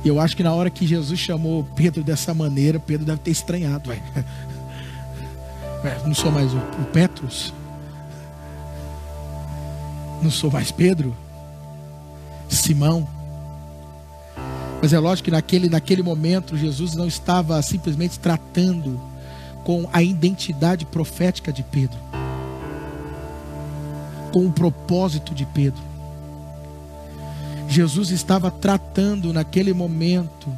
E 0.04 0.08
eu 0.08 0.20
acho 0.20 0.36
que 0.36 0.42
na 0.42 0.52
hora 0.52 0.68
que 0.68 0.86
Jesus 0.86 1.18
chamou 1.18 1.64
Pedro 1.74 2.02
dessa 2.02 2.34
maneira, 2.34 2.78
Pedro 2.78 3.06
deve 3.06 3.20
ter 3.20 3.30
estranhado. 3.30 3.88
Véio. 3.90 4.02
Não 6.06 6.14
sou 6.14 6.30
mais 6.30 6.52
o, 6.52 6.58
o 6.58 6.84
Petrus. 6.92 7.52
Não 10.22 10.30
sou 10.30 10.50
mais 10.50 10.70
Pedro. 10.70 11.14
Simão. 12.48 13.06
Mas 14.80 14.92
é 14.92 14.98
lógico 14.98 15.26
que 15.26 15.30
naquele, 15.30 15.68
naquele 15.68 16.02
momento 16.02 16.56
Jesus 16.56 16.94
não 16.94 17.06
estava 17.06 17.60
simplesmente 17.62 18.18
tratando 18.18 19.00
com 19.64 19.88
a 19.92 20.02
identidade 20.02 20.84
profética 20.84 21.50
de 21.50 21.62
Pedro, 21.62 21.98
com 24.34 24.46
o 24.46 24.52
propósito 24.52 25.32
de 25.32 25.46
Pedro. 25.46 25.80
Jesus 27.68 28.10
estava 28.10 28.50
tratando 28.50 29.32
naquele 29.32 29.72
momento 29.72 30.52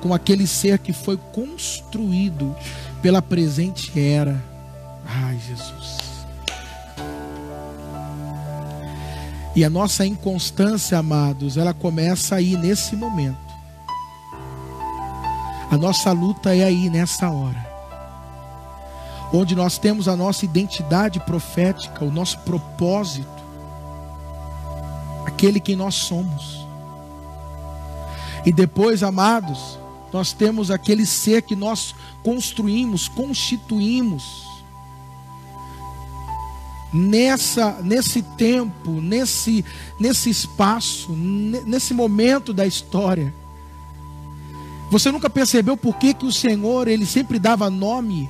com 0.00 0.14
aquele 0.14 0.46
ser 0.46 0.78
que 0.78 0.92
foi 0.92 1.18
construído 1.32 2.54
pela 3.02 3.20
presente 3.20 3.98
era. 3.98 4.40
Ai, 5.04 5.36
Jesus. 5.44 5.98
E 9.56 9.64
a 9.64 9.68
nossa 9.68 10.06
inconstância, 10.06 10.96
amados, 10.96 11.56
ela 11.56 11.74
começa 11.74 12.36
aí 12.36 12.56
nesse 12.56 12.94
momento. 12.94 13.36
A 15.68 15.76
nossa 15.76 16.12
luta 16.12 16.54
é 16.54 16.62
aí, 16.62 16.88
nessa 16.88 17.28
hora. 17.28 17.69
Onde 19.32 19.54
nós 19.54 19.78
temos 19.78 20.08
a 20.08 20.16
nossa 20.16 20.44
identidade 20.44 21.20
profética, 21.20 22.04
o 22.04 22.10
nosso 22.10 22.38
propósito, 22.40 23.28
aquele 25.24 25.60
que 25.60 25.76
nós 25.76 25.94
somos. 25.94 26.66
E 28.44 28.52
depois, 28.52 29.02
amados, 29.02 29.78
nós 30.12 30.32
temos 30.32 30.70
aquele 30.70 31.06
ser 31.06 31.42
que 31.42 31.54
nós 31.54 31.94
construímos, 32.22 33.08
constituímos 33.08 34.50
nessa 36.92 37.80
nesse 37.82 38.22
tempo, 38.22 38.90
nesse 38.90 39.64
nesse 39.98 40.28
espaço, 40.28 41.12
nesse 41.12 41.94
momento 41.94 42.52
da 42.52 42.66
história. 42.66 43.32
Você 44.90 45.12
nunca 45.12 45.30
percebeu 45.30 45.76
por 45.76 45.96
que, 45.96 46.12
que 46.12 46.26
o 46.26 46.32
Senhor 46.32 46.88
ele 46.88 47.06
sempre 47.06 47.38
dava 47.38 47.70
nome? 47.70 48.28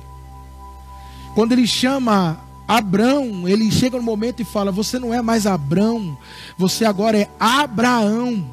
Quando 1.33 1.51
ele 1.53 1.65
chama 1.65 2.39
Abrão, 2.67 3.47
ele 3.47 3.71
chega 3.71 3.97
no 3.97 4.03
momento 4.03 4.41
e 4.41 4.45
fala: 4.45 4.71
Você 4.71 4.99
não 4.99 5.13
é 5.13 5.21
mais 5.21 5.45
Abrão, 5.45 6.17
você 6.57 6.85
agora 6.85 7.17
é 7.17 7.29
Abraão. 7.39 8.45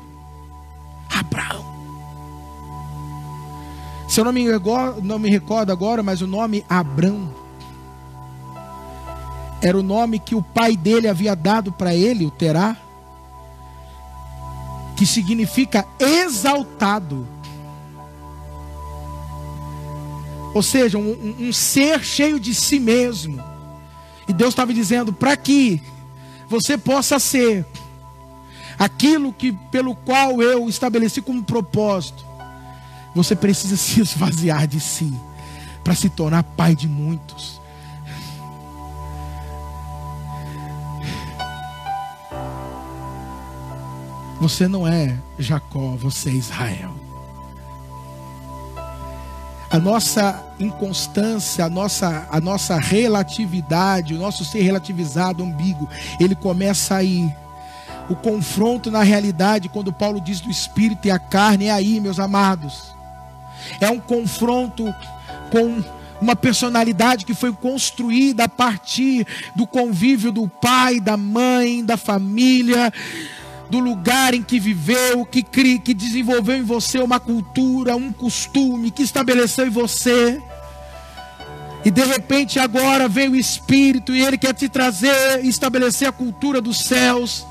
Abraão. 1.13 1.65
Se 4.09 4.21
eu 4.21 4.25
não 4.25 4.33
me, 4.33 4.45
não 5.03 5.19
me 5.19 5.29
recordo 5.29 5.71
agora, 5.71 6.03
mas 6.03 6.23
o 6.23 6.27
nome 6.27 6.65
Abrão 6.69 7.39
era 9.61 9.77
o 9.77 9.83
nome 9.83 10.19
que 10.19 10.35
o 10.35 10.43
pai 10.43 10.77
dele 10.77 11.09
havia 11.09 11.35
dado 11.35 11.73
para 11.73 11.95
ele, 11.95 12.25
o 12.25 12.31
Terá, 12.31 12.77
que 14.97 15.05
significa 15.05 15.87
exaltado. 15.99 17.27
Ou 20.55 20.63
seja, 20.63 20.99
um, 20.99 21.35
um, 21.41 21.53
ser 21.53 22.03
cheio 22.03 22.41
de 22.41 22.55
si 22.55 22.81
mesmo. 22.81 23.43
E 24.27 24.33
Deus 24.33 24.51
estava 24.51 24.73
dizendo: 24.73 25.13
para 25.13 25.37
que 25.37 25.81
você 26.49 26.77
possa 26.77 27.19
ser 27.19 27.67
aquilo 28.79 29.33
que 29.33 29.53
pelo 29.71 29.95
qual 29.95 30.43
eu 30.43 30.69
estabeleci 30.69 31.21
como 31.21 31.43
propósito, 31.43 32.25
você 33.15 33.37
precisa 33.37 33.77
se 33.79 34.01
esvaziar 34.01 34.67
de 34.67 34.81
si 34.81 35.13
para 35.85 35.95
se 35.95 36.09
tornar 36.09 36.43
pai 36.43 36.75
de 36.75 36.89
muitos. 36.89 37.59
Você 44.41 44.69
não 44.69 44.87
é 44.87 45.19
Jacó, 45.37 45.97
você 45.97 46.31
é 46.31 46.35
Israel 46.35 46.98
a 49.71 49.79
nossa 49.79 50.43
inconstância, 50.59 51.65
a 51.65 51.69
nossa, 51.69 52.27
a 52.31 52.41
nossa 52.41 52.79
relatividade, 52.79 54.15
o 54.15 54.19
nosso 54.19 54.45
ser 54.45 54.63
relativizado, 54.63 55.45
umbigo, 55.45 55.89
ele 56.19 56.35
começa 56.35 56.97
aí. 56.97 57.31
O 58.09 58.17
confronto 58.17 58.91
na 58.91 59.03
realidade, 59.03 59.69
quando 59.69 59.93
Paulo 59.93 60.21
diz 60.21 60.41
do 60.41 60.51
espírito 60.51 61.07
e 61.07 61.11
a 61.11 61.19
carne, 61.19 61.67
é 61.67 61.71
aí, 61.71 62.01
meus 62.01 62.19
amados. 62.19 62.95
É 63.81 63.91
um 63.91 64.01
confronto 64.01 64.95
com 65.51 65.83
uma 66.21 66.35
personalidade 66.35 67.27
que 67.27 67.35
foi 67.35 67.53
construída 67.53 68.45
a 68.45 68.49
partir 68.49 69.27
do 69.55 69.67
convívio 69.67 70.33
do 70.33 70.49
pai, 70.49 71.01
da 71.01 71.17
mãe, 71.17 71.85
da 71.85 71.97
família, 71.97 72.93
do 73.71 73.79
lugar 73.79 74.35
em 74.35 74.43
que 74.43 74.59
viveu, 74.59 75.25
que, 75.27 75.43
cri, 75.43 75.79
que 75.79 75.93
desenvolveu 75.93 76.57
em 76.57 76.63
você 76.63 76.99
uma 76.99 77.21
cultura, 77.21 77.97
um 77.97 78.13
costume, 78.13 78.91
que 78.91 79.03
estabeleceu 79.03 79.67
em 79.67 79.71
você. 79.71 80.41
E 81.85 81.91
de 81.91 82.05
repente 82.05 82.59
agora 82.59 83.09
veio 83.09 83.33
o 83.33 83.37
Espírito 83.37 84.15
e 84.15 84.25
Ele 84.25 84.39
quer 84.39 84.55
te 84.55 84.69
trazer, 84.69 85.45
estabelecer 85.45 86.09
a 86.09 86.13
cultura 86.13 86.61
dos 86.61 86.81
céus. 86.81 87.47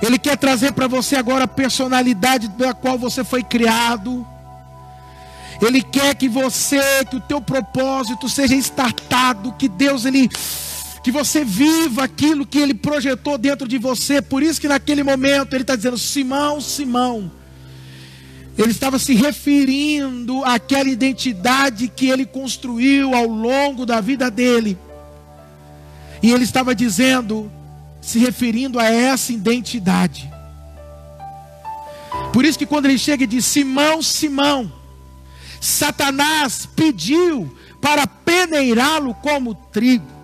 Ele 0.00 0.18
quer 0.18 0.36
trazer 0.36 0.72
para 0.72 0.86
você 0.86 1.16
agora 1.16 1.44
a 1.44 1.48
personalidade 1.48 2.48
da 2.48 2.72
qual 2.72 2.98
você 2.98 3.22
foi 3.22 3.42
criado. 3.42 4.26
Ele 5.60 5.82
quer 5.82 6.14
que 6.14 6.28
você, 6.28 7.04
que 7.04 7.16
o 7.16 7.20
teu 7.20 7.40
propósito 7.40 8.28
seja 8.28 8.54
estartado, 8.54 9.52
que 9.58 9.68
Deus 9.68 10.04
ele 10.04 10.30
que 11.08 11.12
você 11.12 11.42
viva 11.42 12.04
aquilo 12.04 12.44
que 12.44 12.58
ele 12.58 12.74
projetou 12.74 13.38
dentro 13.38 13.66
de 13.66 13.78
você. 13.78 14.20
Por 14.20 14.42
isso 14.42 14.60
que 14.60 14.68
naquele 14.68 15.02
momento 15.02 15.54
ele 15.54 15.62
está 15.62 15.74
dizendo: 15.74 15.96
Simão, 15.96 16.60
Simão. 16.60 17.32
Ele 18.58 18.72
estava 18.72 18.98
se 18.98 19.14
referindo 19.14 20.44
àquela 20.44 20.90
identidade 20.90 21.88
que 21.88 22.10
ele 22.10 22.26
construiu 22.26 23.14
ao 23.14 23.24
longo 23.24 23.86
da 23.86 24.02
vida 24.02 24.30
dele. 24.30 24.76
E 26.22 26.30
ele 26.30 26.44
estava 26.44 26.74
dizendo, 26.74 27.50
se 28.02 28.18
referindo 28.18 28.78
a 28.78 28.84
essa 28.84 29.32
identidade. 29.32 30.30
Por 32.34 32.44
isso 32.44 32.58
que 32.58 32.66
quando 32.66 32.84
ele 32.84 32.98
chega 32.98 33.24
e 33.24 33.26
diz: 33.26 33.46
Simão, 33.46 34.02
Simão, 34.02 34.70
Satanás 35.58 36.68
pediu 36.76 37.50
para 37.80 38.06
peneirá-lo 38.06 39.14
como 39.14 39.54
trigo 39.54 40.17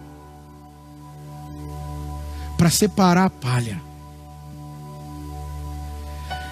para 2.57 2.71
separar 2.71 3.27
a 3.27 3.31
palha. 3.31 3.81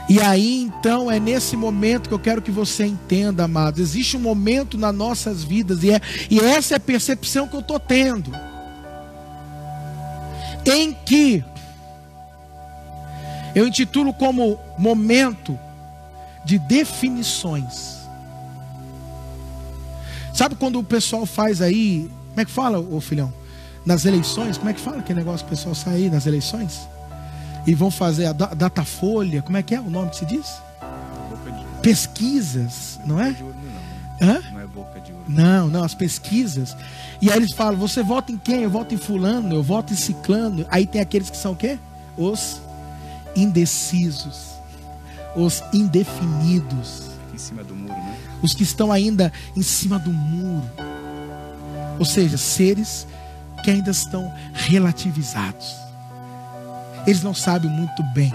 E 0.09 0.21
aí 0.21 0.63
então 0.63 1.11
é 1.11 1.19
nesse 1.19 1.57
momento 1.57 2.09
que 2.09 2.15
eu 2.15 2.19
quero 2.19 2.43
que 2.43 2.51
você 2.51 2.85
entenda, 2.85 3.45
amado. 3.45 3.81
Existe 3.81 4.17
um 4.17 4.21
momento 4.21 4.77
nas 4.77 4.95
nossas 4.95 5.43
vidas, 5.43 5.83
e, 5.83 5.91
é, 5.91 6.01
e 6.31 6.39
essa 6.39 6.75
é 6.75 6.77
a 6.77 6.81
percepção 6.81 7.49
que 7.49 7.57
eu 7.57 7.61
estou 7.61 7.81
tendo, 7.81 8.31
em 10.67 10.93
que 10.93 11.43
eu 13.55 13.67
intitulo 13.67 14.13
como 14.13 14.59
momento 14.77 15.59
de 16.45 16.59
definições. 16.59 18.03
Sabe 20.35 20.57
quando 20.57 20.79
o 20.79 20.85
pessoal 20.85 21.27
faz 21.27 21.61
aí, 21.61 22.11
como 22.31 22.41
é 22.41 22.45
que 22.45 22.51
fala, 22.51 22.79
ô 22.79 23.01
filhão? 23.01 23.33
Nas 23.85 24.05
eleições, 24.05 24.57
como 24.57 24.71
é 24.71 24.73
que 24.73 24.81
fala 24.81 24.99
aquele 24.99 25.19
negócio 25.19 25.47
que 25.47 25.53
o 25.53 25.57
pessoal 25.57 25.75
sai 25.75 25.95
aí 25.95 26.11
nas 26.11 26.27
eleições? 26.27 26.89
E 27.67 27.75
vão 27.75 27.91
fazer 27.91 28.27
a 28.27 28.33
datafolha, 28.33 29.43
como 29.43 29.57
é 29.57 29.63
que 29.63 29.75
é 29.75 29.81
o 29.81 29.91
nome 29.91 30.11
que 30.11 30.17
se 30.17 30.27
diz? 30.27 30.61
Pesquisas, 31.81 33.01
não 33.05 33.21
é? 33.21 33.35
Hã? 34.21 34.41
Não 34.53 34.61
é 34.61 34.67
boca 34.67 35.01
de 35.01 35.13
ouro. 35.13 35.25
Não, 35.29 35.69
não, 35.69 35.83
as 35.83 35.95
pesquisas. 35.95 36.77
E 37.21 37.31
aí 37.31 37.37
eles 37.37 37.53
falam, 37.55 37.79
você 37.79 38.03
vota 38.03 38.31
em 38.31 38.39
quem? 38.39 38.63
Eu 38.63 38.71
voto 38.71 38.95
em 38.95 38.99
fulano, 38.99 39.55
eu 39.55 39.63
voto 39.63 39.93
em 39.93 39.97
ciclano. 39.97 40.65
Aí 40.71 40.87
tem 40.87 41.01
aqueles 41.01 41.29
que 41.29 41.37
são 41.37 41.53
o 41.53 41.57
quê? 41.57 41.79
Os 42.17 42.61
indecisos. 43.35 44.53
Os 45.35 45.63
indefinidos. 45.73 47.11
Aqui 47.27 47.35
em 47.35 47.39
cima 47.39 47.65
do 47.65 47.75
muro, 47.75 47.95
né? 47.95 48.17
Os 48.43 48.55
que 48.55 48.63
estão 48.63 48.93
ainda 48.93 49.33
em 49.57 49.63
cima 49.63 49.99
do 49.99 50.13
muro. 50.13 50.71
Ou 51.99 52.05
seja, 52.05 52.37
seres 52.37 53.07
que 53.63 53.71
ainda 53.71 53.91
estão 53.91 54.33
relativizados. 54.53 55.75
Eles 57.07 57.23
não 57.23 57.35
sabem 57.35 57.71
muito 57.71 58.03
bem 58.15 58.33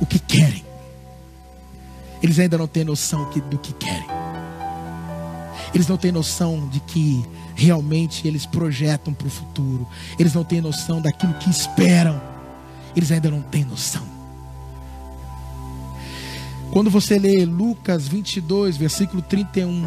o 0.00 0.06
que 0.06 0.18
querem. 0.18 0.64
Eles 2.22 2.38
ainda 2.38 2.58
não 2.58 2.66
têm 2.66 2.84
noção 2.84 3.28
do 3.50 3.58
que 3.58 3.72
querem. 3.74 4.06
Eles 5.74 5.86
não 5.86 5.96
têm 5.96 6.10
noção 6.10 6.68
de 6.68 6.80
que 6.80 7.24
realmente 7.54 8.26
eles 8.26 8.46
projetam 8.46 9.12
para 9.12 9.26
o 9.26 9.30
futuro. 9.30 9.86
Eles 10.18 10.34
não 10.34 10.44
têm 10.44 10.60
noção 10.60 11.00
daquilo 11.00 11.34
que 11.34 11.50
esperam. 11.50 12.20
Eles 12.96 13.12
ainda 13.12 13.30
não 13.30 13.42
têm 13.42 13.64
noção. 13.64 14.02
Quando 16.70 16.90
você 16.90 17.18
lê 17.18 17.44
Lucas 17.44 18.06
22, 18.06 18.76
versículo 18.76 19.22
31, 19.22 19.86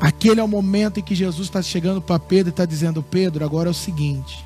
aquele 0.00 0.40
é 0.40 0.44
o 0.44 0.48
momento 0.48 1.00
em 1.00 1.02
que 1.02 1.14
Jesus 1.14 1.48
está 1.48 1.62
chegando 1.62 2.00
para 2.00 2.18
Pedro 2.18 2.48
e 2.48 2.50
está 2.50 2.64
dizendo: 2.64 3.02
Pedro, 3.02 3.44
agora 3.44 3.68
é 3.68 3.72
o 3.72 3.74
seguinte. 3.74 4.44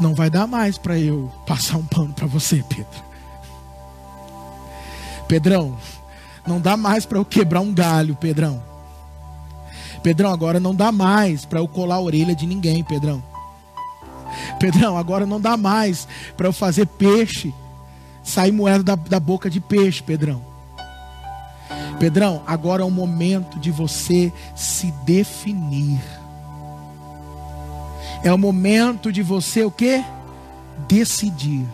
Não 0.00 0.14
vai 0.14 0.28
dar 0.28 0.46
mais 0.46 0.76
para 0.76 0.98
eu 0.98 1.30
passar 1.46 1.76
um 1.76 1.86
pano 1.86 2.12
para 2.12 2.26
você, 2.26 2.64
Pedro. 2.68 3.04
Pedrão, 5.28 5.76
não 6.46 6.60
dá 6.60 6.76
mais 6.76 7.06
para 7.06 7.18
eu 7.18 7.24
quebrar 7.24 7.60
um 7.60 7.72
galho, 7.72 8.16
Pedrão. 8.16 8.62
Pedrão, 10.02 10.30
agora 10.30 10.60
não 10.60 10.74
dá 10.74 10.92
mais 10.92 11.44
para 11.44 11.60
eu 11.60 11.68
colar 11.68 11.96
a 11.96 12.00
orelha 12.00 12.34
de 12.34 12.46
ninguém, 12.46 12.84
Pedrão. 12.84 13.22
Pedrão, 14.58 14.98
agora 14.98 15.24
não 15.24 15.40
dá 15.40 15.56
mais 15.56 16.06
para 16.36 16.48
eu 16.48 16.52
fazer 16.52 16.86
peixe, 16.86 17.54
sair 18.22 18.52
moeda 18.52 18.82
da, 18.82 18.94
da 18.96 19.20
boca 19.20 19.48
de 19.48 19.60
peixe, 19.60 20.02
Pedrão. 20.02 20.53
Pedrão, 21.98 22.42
agora 22.46 22.82
é 22.82 22.84
o 22.84 22.90
momento 22.90 23.58
de 23.58 23.70
você 23.70 24.32
se 24.54 24.90
definir. 25.04 26.00
É 28.22 28.32
o 28.32 28.38
momento 28.38 29.12
de 29.12 29.22
você 29.22 29.64
o 29.64 29.70
que? 29.70 30.02
Decidir. 30.88 31.66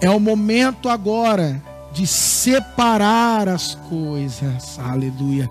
É 0.00 0.08
o 0.08 0.20
momento 0.20 0.88
agora 0.88 1.62
de 1.92 2.06
separar 2.06 3.48
as 3.48 3.74
coisas. 3.74 4.78
Aleluia. 4.78 5.50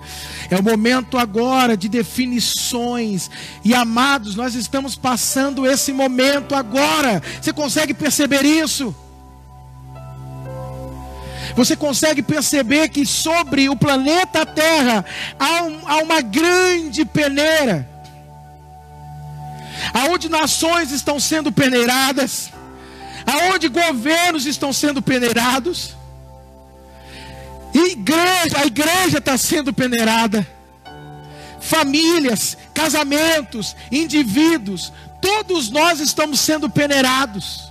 É 0.50 0.58
o 0.58 0.64
momento 0.64 1.18
agora 1.18 1.76
de 1.76 1.90
definições. 1.90 3.30
E 3.64 3.74
amados, 3.74 4.36
nós 4.36 4.56
estamos 4.56 4.96
passando 4.96 5.68
esse 5.68 5.92
momento 5.92 6.56
agora. 6.56 7.22
Você 7.42 7.52
consegue 7.52 7.94
perceber 7.94 8.46
isso? 8.46 8.96
Você 11.60 11.76
consegue 11.76 12.22
perceber 12.22 12.88
que 12.88 13.06
sobre 13.06 13.68
o 13.68 13.76
planeta 13.76 14.46
Terra 14.46 15.04
há, 15.38 15.64
um, 15.64 15.82
há 15.86 15.98
uma 15.98 16.22
grande 16.22 17.04
peneira, 17.04 17.86
aonde 19.94 20.30
nações 20.30 20.90
estão 20.94 21.20
sendo 21.20 21.52
peneiradas. 21.52 22.50
Aonde 23.26 23.68
governos 23.68 24.46
estão 24.46 24.72
sendo 24.72 25.02
peneirados, 25.02 25.94
igreja, 27.74 28.58
a 28.58 28.66
igreja 28.66 29.18
está 29.18 29.38
sendo 29.38 29.74
peneirada, 29.74 30.48
famílias, 31.60 32.58
casamentos, 32.74 33.76
indivíduos, 33.92 34.94
todos 35.22 35.70
nós 35.70 36.00
estamos 36.00 36.40
sendo 36.40 36.70
peneirados. 36.70 37.69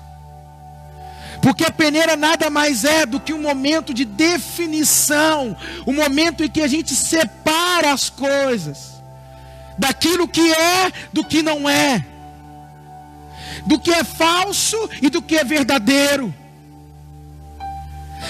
Porque 1.43 1.65
a 1.65 1.71
peneira 1.71 2.17
nada 2.17 2.51
mais 2.51 2.85
é 2.85 3.07
do 3.07 3.21
que 3.21 3.33
um 3.33 3.41
momento 3.41 3.95
de 3.95 4.05
definição, 4.05 5.57
um 5.87 5.93
momento 5.93 6.43
em 6.43 6.49
que 6.51 6.61
a 6.61 6.69
gente 6.69 6.95
separa 6.95 7.93
as 7.93 8.11
coisas, 8.11 9.03
daquilo 9.79 10.27
que 10.27 10.53
é 10.53 10.93
do 11.13 11.25
que 11.25 11.43
não 11.43 11.69
é 11.69 12.05
do 13.67 13.79
que 13.79 13.91
é 13.91 14.05
falso 14.05 14.89
e 15.01 15.11
do 15.11 15.21
que 15.21 15.37
é 15.37 15.45
verdadeiro. 15.45 16.35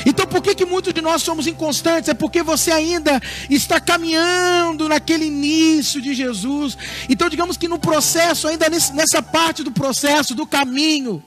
Então 0.05 0.27
por 0.27 0.43
que, 0.43 0.55
que 0.55 0.67
muitos 0.67 0.93
de 0.93 1.01
nós 1.01 1.23
somos 1.23 1.47
inconstantes? 1.47 2.09
É 2.09 2.15
porque 2.15 2.43
você 2.43 2.71
ainda 2.71 3.21
está 3.49 3.81
caminhando 3.81 4.89
naquele 4.89 5.27
início 5.27 6.01
de 6.01 6.13
Jesus. 6.13 6.77
Então 7.09 7.29
digamos 7.29 7.57
que 7.57 7.69
no 7.69 7.79
processo, 7.79 8.49
ainda 8.49 8.69
nessa 8.69 9.23
parte 9.23 9.63
do 9.63 9.73
processo, 9.73 10.35
do 10.35 10.47
caminho, 10.47 11.23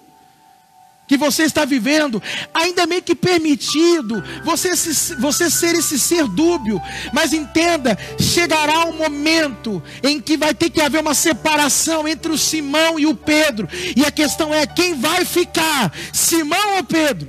que 1.11 1.17
você 1.17 1.43
está 1.43 1.65
vivendo, 1.65 2.23
ainda 2.53 2.87
meio 2.87 3.01
que 3.01 3.13
permitido 3.13 4.23
você, 4.45 4.77
se, 4.77 5.13
você 5.15 5.49
ser 5.49 5.75
esse 5.75 5.99
ser 5.99 6.25
dúbio, 6.25 6.81
mas 7.11 7.33
entenda, 7.33 7.97
chegará 8.17 8.85
um 8.85 8.93
momento 8.93 9.83
em 10.01 10.21
que 10.21 10.37
vai 10.37 10.53
ter 10.53 10.69
que 10.69 10.79
haver 10.79 11.01
uma 11.01 11.13
separação 11.13 12.07
entre 12.07 12.31
o 12.31 12.37
Simão 12.37 12.97
e 12.97 13.05
o 13.05 13.13
Pedro, 13.13 13.67
e 13.93 14.05
a 14.05 14.09
questão 14.09 14.53
é 14.53 14.65
quem 14.65 14.93
vai 14.93 15.25
ficar, 15.25 15.91
Simão 16.13 16.77
ou 16.77 16.83
Pedro? 16.85 17.27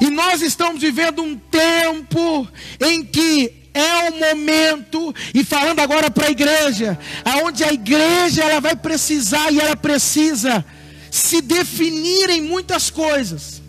E 0.00 0.10
nós 0.10 0.42
estamos 0.42 0.80
vivendo 0.80 1.22
um 1.22 1.36
tempo 1.36 2.48
em 2.80 3.04
que 3.04 3.59
é 3.72 4.10
o 4.10 4.18
momento, 4.18 5.14
e 5.34 5.44
falando 5.44 5.80
agora 5.80 6.10
para 6.10 6.26
a 6.26 6.30
igreja, 6.30 6.98
aonde 7.24 7.62
a 7.62 7.72
igreja 7.72 8.42
ela 8.42 8.60
vai 8.60 8.74
precisar 8.74 9.52
e 9.52 9.60
ela 9.60 9.76
precisa 9.76 10.64
se 11.10 11.40
definir 11.40 12.30
em 12.30 12.42
muitas 12.42 12.90
coisas. 12.90 13.60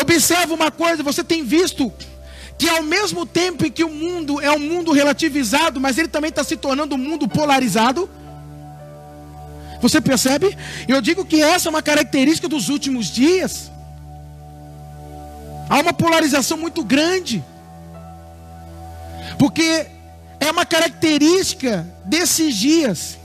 Observa 0.00 0.52
uma 0.54 0.70
coisa, 0.70 1.02
você 1.02 1.24
tem 1.24 1.44
visto 1.44 1.92
que 2.58 2.68
ao 2.68 2.82
mesmo 2.82 3.26
tempo 3.26 3.66
em 3.66 3.70
que 3.70 3.84
o 3.84 3.90
mundo 3.90 4.40
é 4.40 4.50
um 4.50 4.58
mundo 4.58 4.92
relativizado, 4.92 5.80
mas 5.80 5.98
ele 5.98 6.08
também 6.08 6.30
está 6.30 6.42
se 6.42 6.56
tornando 6.56 6.94
um 6.94 6.98
mundo 6.98 7.28
polarizado. 7.28 8.08
Você 9.80 10.00
percebe? 10.00 10.56
Eu 10.88 11.00
digo 11.00 11.24
que 11.24 11.42
essa 11.42 11.68
é 11.68 11.70
uma 11.70 11.82
característica 11.82 12.48
dos 12.48 12.68
últimos 12.68 13.08
dias. 13.08 13.70
Há 15.68 15.80
uma 15.80 15.92
polarização 15.92 16.56
muito 16.56 16.82
grande. 16.82 17.44
Porque 19.38 19.86
é 20.40 20.50
uma 20.50 20.66
característica 20.66 21.86
desses 22.04 22.54
dias. 22.56 23.18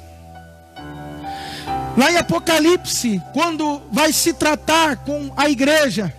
Lá 1.98 2.12
em 2.12 2.18
Apocalipse, 2.18 3.22
quando 3.34 3.82
vai 3.92 4.14
se 4.14 4.34
tratar 4.34 4.98
com 4.98 5.32
a 5.36 5.50
igreja, 5.50 6.14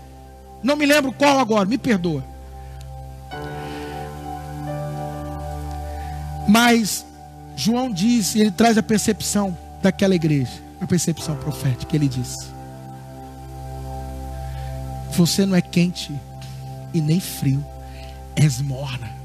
não 0.62 0.76
me 0.76 0.86
lembro 0.86 1.12
qual 1.12 1.38
agora, 1.38 1.64
me 1.64 1.78
perdoa. 1.78 2.22
Mas 6.47 7.05
João 7.57 7.90
diz, 7.90 8.36
ele 8.36 8.51
traz 8.51 8.76
a 8.76 8.82
percepção 8.82 9.57
daquela 9.82 10.14
igreja, 10.14 10.53
a 10.80 10.86
percepção 10.86 11.36
profética. 11.36 11.97
Ele 11.97 12.09
diz: 12.09 12.51
Você 15.12 15.47
não 15.47 15.57
é 15.57 15.62
quente 15.62 16.12
e 16.93 17.01
nem 17.01 17.20
frio, 17.20 17.64
és 18.36 18.61
morna. 18.61 19.22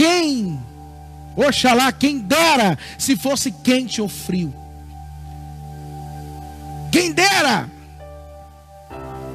Quem, 0.00 0.58
oxalá, 1.36 1.92
quem 1.92 2.20
dera 2.20 2.78
se 2.96 3.18
fosse 3.18 3.52
quente 3.52 4.00
ou 4.00 4.08
frio. 4.08 4.50
Quem 6.90 7.12
dera. 7.12 7.68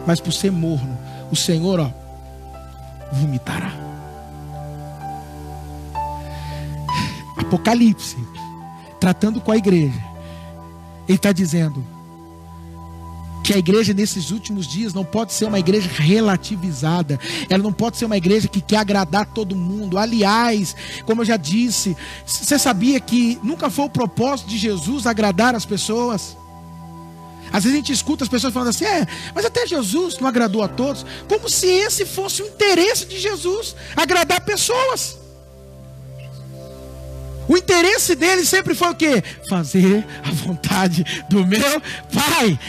Mas 0.08 0.20
por 0.20 0.34
ser 0.34 0.52
morno, 0.52 0.98
o 1.32 1.36
Senhor, 1.36 1.80
ó, 1.80 1.92
vomitará. 3.12 3.74
Apocalipse, 7.38 8.18
tratando 9.00 9.40
com 9.40 9.52
a 9.52 9.58
igreja, 9.58 10.04
ele 11.08 11.16
está 11.16 11.32
dizendo: 11.32 11.86
que 13.46 13.54
a 13.54 13.60
igreja 13.60 13.94
nesses 13.94 14.32
últimos 14.32 14.66
dias 14.66 14.92
não 14.92 15.06
pode 15.06 15.32
ser 15.32 15.46
uma 15.46 15.60
igreja 15.60 15.88
relativizada, 15.88 17.20
ela 17.48 17.62
não 17.62 17.72
pode 17.72 17.96
ser 17.96 18.06
uma 18.06 18.18
igreja 18.18 18.48
que 18.48 18.60
quer 18.60 18.78
agradar 18.78 19.28
todo 19.28 19.56
mundo. 19.56 20.00
Aliás, 20.00 20.76
como 21.06 21.22
eu 21.22 21.26
já 21.26 21.38
disse, 21.38 21.96
você 22.26 22.58
sabia 22.58 23.00
que 23.00 23.40
nunca 23.44 23.70
foi 23.70 23.86
o 23.86 23.90
propósito 23.90 24.50
de 24.50 24.58
Jesus 24.58 25.06
agradar 25.06 25.54
as 25.54 25.64
pessoas? 25.64 26.36
Às 27.54 27.64
vezes 27.66 27.74
a 27.74 27.78
gente 27.78 27.94
escuta 27.94 28.24
as 28.24 28.30
pessoas 28.30 28.52
falando 28.52 28.70
assim: 28.70 28.86
é, 28.86 29.06
mas 29.36 29.46
até 29.46 29.68
Jesus 29.68 30.18
não 30.18 30.28
agradou 30.28 30.64
a 30.64 30.68
todos, 30.68 31.06
como 31.30 31.48
se 31.48 31.68
esse 31.68 32.04
fosse 32.04 32.42
o 32.42 32.48
interesse 32.48 33.06
de 33.06 33.20
Jesus 33.20 33.76
agradar 33.96 34.44
pessoas. 34.44 35.20
O 37.48 37.58
interesse 37.58 38.16
dele 38.16 38.46
sempre 38.46 38.74
foi 38.74 38.90
o 38.90 38.96
quê? 38.96 39.24
Fazer 39.50 40.06
a 40.24 40.32
vontade 40.32 41.06
do 41.30 41.46
meu 41.46 41.82
Pai. 42.14 42.60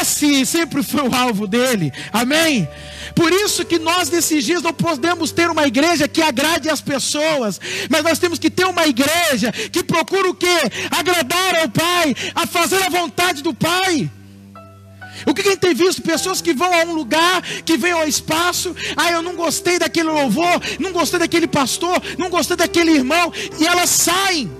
Esse 0.00 0.44
sempre 0.44 0.82
foi 0.82 1.08
o 1.08 1.14
alvo 1.14 1.46
dele. 1.46 1.92
Amém? 2.12 2.68
Por 3.14 3.32
isso 3.32 3.64
que 3.64 3.78
nós 3.78 4.10
nesses 4.10 4.44
dias 4.44 4.62
não 4.62 4.72
podemos 4.72 5.30
ter 5.30 5.48
uma 5.48 5.66
igreja 5.66 6.08
que 6.08 6.22
agrade 6.22 6.68
as 6.68 6.80
pessoas, 6.80 7.60
mas 7.88 8.02
nós 8.02 8.18
temos 8.18 8.38
que 8.38 8.50
ter 8.50 8.64
uma 8.64 8.86
igreja 8.86 9.52
que 9.52 9.84
procura 9.84 10.28
o 10.28 10.34
quê? 10.34 10.58
Agradar 10.90 11.54
ao 11.60 11.68
Pai, 11.68 12.14
a 12.34 12.46
fazer 12.46 12.82
a 12.82 12.88
vontade 12.88 13.42
do 13.42 13.54
Pai. 13.54 14.10
O 15.26 15.34
que 15.34 15.40
a 15.40 15.44
gente 15.44 15.58
tem 15.58 15.74
visto? 15.74 16.02
Pessoas 16.02 16.40
que 16.40 16.52
vão 16.52 16.72
a 16.72 16.84
um 16.84 16.94
lugar, 16.94 17.42
que 17.64 17.76
vêm 17.76 17.92
ao 17.92 18.06
espaço, 18.06 18.74
ah, 18.96 19.10
eu 19.10 19.22
não 19.22 19.34
gostei 19.34 19.78
daquele 19.78 20.10
louvor, 20.10 20.60
não 20.78 20.92
gostei 20.92 21.18
daquele 21.18 21.46
pastor, 21.46 22.02
não 22.18 22.28
gostei 22.28 22.56
daquele 22.56 22.92
irmão, 22.92 23.32
e 23.58 23.66
elas 23.66 23.90
saem. 23.90 24.50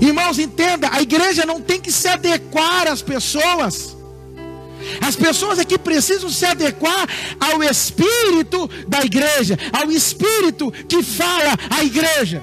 Irmãos, 0.00 0.38
entenda, 0.38 0.88
a 0.92 1.00
igreja 1.00 1.46
não 1.46 1.60
tem 1.60 1.80
que 1.80 1.90
se 1.90 2.08
adequar 2.08 2.86
às 2.88 3.00
pessoas. 3.00 3.96
As 5.00 5.16
pessoas 5.16 5.58
aqui 5.58 5.78
precisam 5.78 6.30
se 6.30 6.44
adequar 6.44 7.08
ao 7.40 7.62
espírito 7.62 8.68
da 8.86 9.00
igreja, 9.02 9.58
ao 9.72 9.90
espírito 9.90 10.70
que 10.70 11.02
fala 11.02 11.56
a 11.70 11.82
igreja. 11.82 12.42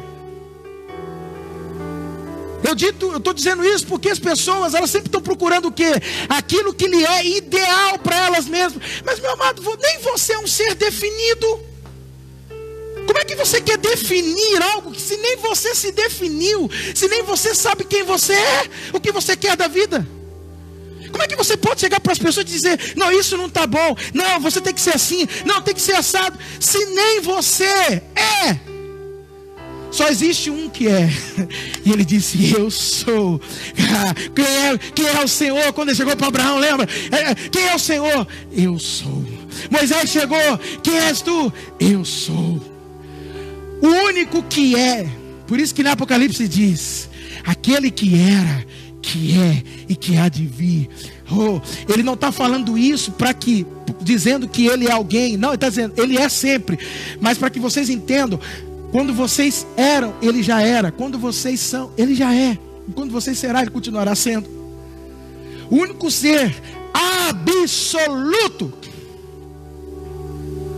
Eu 2.63 2.73
dito, 2.73 3.11
eu 3.11 3.17
estou 3.17 3.33
dizendo 3.33 3.65
isso 3.65 3.85
porque 3.87 4.09
as 4.09 4.19
pessoas 4.19 4.73
elas 4.73 4.89
sempre 4.89 5.07
estão 5.07 5.21
procurando 5.21 5.67
o 5.67 5.71
quê? 5.71 5.91
Aquilo 6.29 6.73
que 6.73 6.87
lhe 6.87 7.05
é 7.05 7.25
ideal 7.25 7.99
para 7.99 8.17
elas 8.25 8.45
mesmas. 8.45 8.81
Mas 9.05 9.19
meu 9.19 9.31
amado, 9.31 9.61
nem 9.81 9.99
você 9.99 10.33
é 10.33 10.39
um 10.39 10.47
ser 10.47 10.73
definido. 10.75 11.59
Como 13.05 13.19
é 13.19 13.25
que 13.25 13.35
você 13.35 13.59
quer 13.59 13.77
definir 13.77 14.61
algo 14.73 14.91
que 14.91 15.01
se 15.01 15.17
nem 15.17 15.35
você 15.37 15.75
se 15.75 15.91
definiu, 15.91 16.69
se 16.95 17.07
nem 17.09 17.21
você 17.23 17.53
sabe 17.53 17.83
quem 17.83 18.03
você 18.03 18.33
é, 18.33 18.69
o 18.93 18.99
que 18.99 19.11
você 19.11 19.35
quer 19.35 19.57
da 19.57 19.67
vida? 19.67 20.07
Como 21.11 21.21
é 21.21 21.27
que 21.27 21.35
você 21.35 21.55
pode 21.57 21.81
chegar 21.81 21.99
para 21.99 22.13
as 22.13 22.17
pessoas 22.17 22.45
e 22.45 22.49
dizer: 22.49 22.93
Não, 22.95 23.11
isso 23.11 23.37
não 23.37 23.47
está 23.47 23.67
bom, 23.67 23.95
não, 24.13 24.39
você 24.39 24.61
tem 24.61 24.73
que 24.73 24.81
ser 24.81 24.95
assim, 24.95 25.27
não, 25.45 25.61
tem 25.61 25.75
que 25.75 25.81
ser 25.81 25.95
assado, 25.95 26.39
se 26.59 26.83
nem 26.85 27.19
você 27.19 27.65
é? 28.15 28.72
Só 29.93 30.07
existe 30.09 30.49
um 30.49 30.67
que 30.67 30.87
é. 30.87 31.07
E 31.85 31.91
ele 31.91 32.03
disse: 32.03 32.51
Eu 32.51 32.71
sou. 32.71 33.39
Quem 34.35 34.45
é, 34.45 34.77
quem 34.95 35.05
é 35.05 35.23
o 35.23 35.27
Senhor? 35.27 35.71
Quando 35.73 35.89
ele 35.89 35.95
chegou 35.95 36.17
para 36.17 36.27
Abraão, 36.27 36.57
lembra? 36.57 36.87
É, 37.11 37.31
é, 37.31 37.35
quem 37.35 37.67
é 37.67 37.75
o 37.75 37.79
Senhor? 37.79 38.27
Eu 38.51 38.79
sou. 38.79 39.23
Moisés 39.69 40.09
chegou: 40.09 40.59
Quem 40.81 40.97
és 40.97 41.21
tu? 41.21 41.53
Eu 41.79 42.03
sou. 42.03 42.59
O 43.81 43.87
único 44.07 44.41
que 44.43 44.75
é. 44.75 45.07
Por 45.45 45.59
isso 45.59 45.75
que 45.75 45.83
no 45.83 45.91
Apocalipse 45.91 46.47
diz: 46.47 47.07
Aquele 47.45 47.91
que 47.91 48.19
era, 48.19 48.65
que 48.99 49.37
é 49.37 49.63
e 49.87 49.95
que 49.95 50.17
há 50.17 50.27
de 50.27 50.47
vir. 50.47 50.89
Oh, 51.31 51.61
ele 51.87 52.01
não 52.01 52.15
está 52.15 52.31
falando 52.31 52.77
isso 52.77 53.11
para 53.11 53.31
que, 53.31 53.65
dizendo 54.01 54.47
que 54.47 54.65
ele 54.65 54.87
é 54.87 54.91
alguém. 54.91 55.37
Não, 55.37 55.49
ele 55.49 55.55
está 55.55 55.69
dizendo, 55.69 55.93
ele 55.97 56.17
é 56.17 56.27
sempre. 56.29 56.79
Mas 57.21 57.37
para 57.37 57.51
que 57.51 57.59
vocês 57.59 57.89
entendam, 57.89 58.39
quando 58.93 59.11
vocês 59.11 59.65
eram, 59.75 60.13
ele 60.21 60.43
já 60.43 60.61
era. 60.61 60.91
Quando 60.91 61.17
vocês 61.17 61.59
são, 61.59 61.91
ele 61.97 62.13
já 62.13 62.31
é. 62.31 62.59
E 62.87 62.91
quando 62.91 63.09
vocês 63.09 63.39
será, 63.39 63.63
ele 63.63 63.71
continuará 63.71 64.13
sendo. 64.13 64.47
O 65.67 65.77
único 65.77 66.11
ser 66.11 66.55
absoluto, 66.93 68.71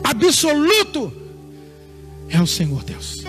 absoluto, 0.02 1.12
é 2.30 2.42
o 2.42 2.48
Senhor 2.48 2.82
Deus. 2.86 3.25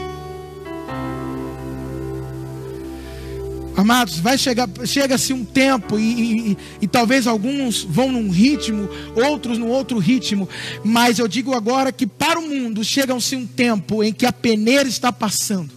Amados, 3.77 4.19
vai 4.19 4.39
chegar, 4.39 4.67
chega-se 4.87 5.35
um 5.35 5.45
tempo 5.45 5.99
e, 5.99 6.53
e, 6.53 6.59
e, 6.81 6.89
talvez 6.89 7.27
alguns 7.27 7.83
vão 7.83 8.11
num 8.11 8.31
ritmo, 8.31 8.89
outros 9.15 9.59
num 9.59 9.69
outro 9.69 9.99
ritmo, 9.99 10.49
mas 10.83 11.19
eu 11.19 11.29
digo 11.29 11.55
agora 11.55 11.93
que 11.93 12.07
para 12.07 12.39
o 12.39 12.49
mundo 12.49 12.83
chega-se 12.83 13.37
um 13.37 13.47
tempo 13.47 14.03
em 14.03 14.15
que 14.15 14.25
a 14.25 14.33
peneira 14.33 14.89
está 14.89 15.13
passando 15.13 15.71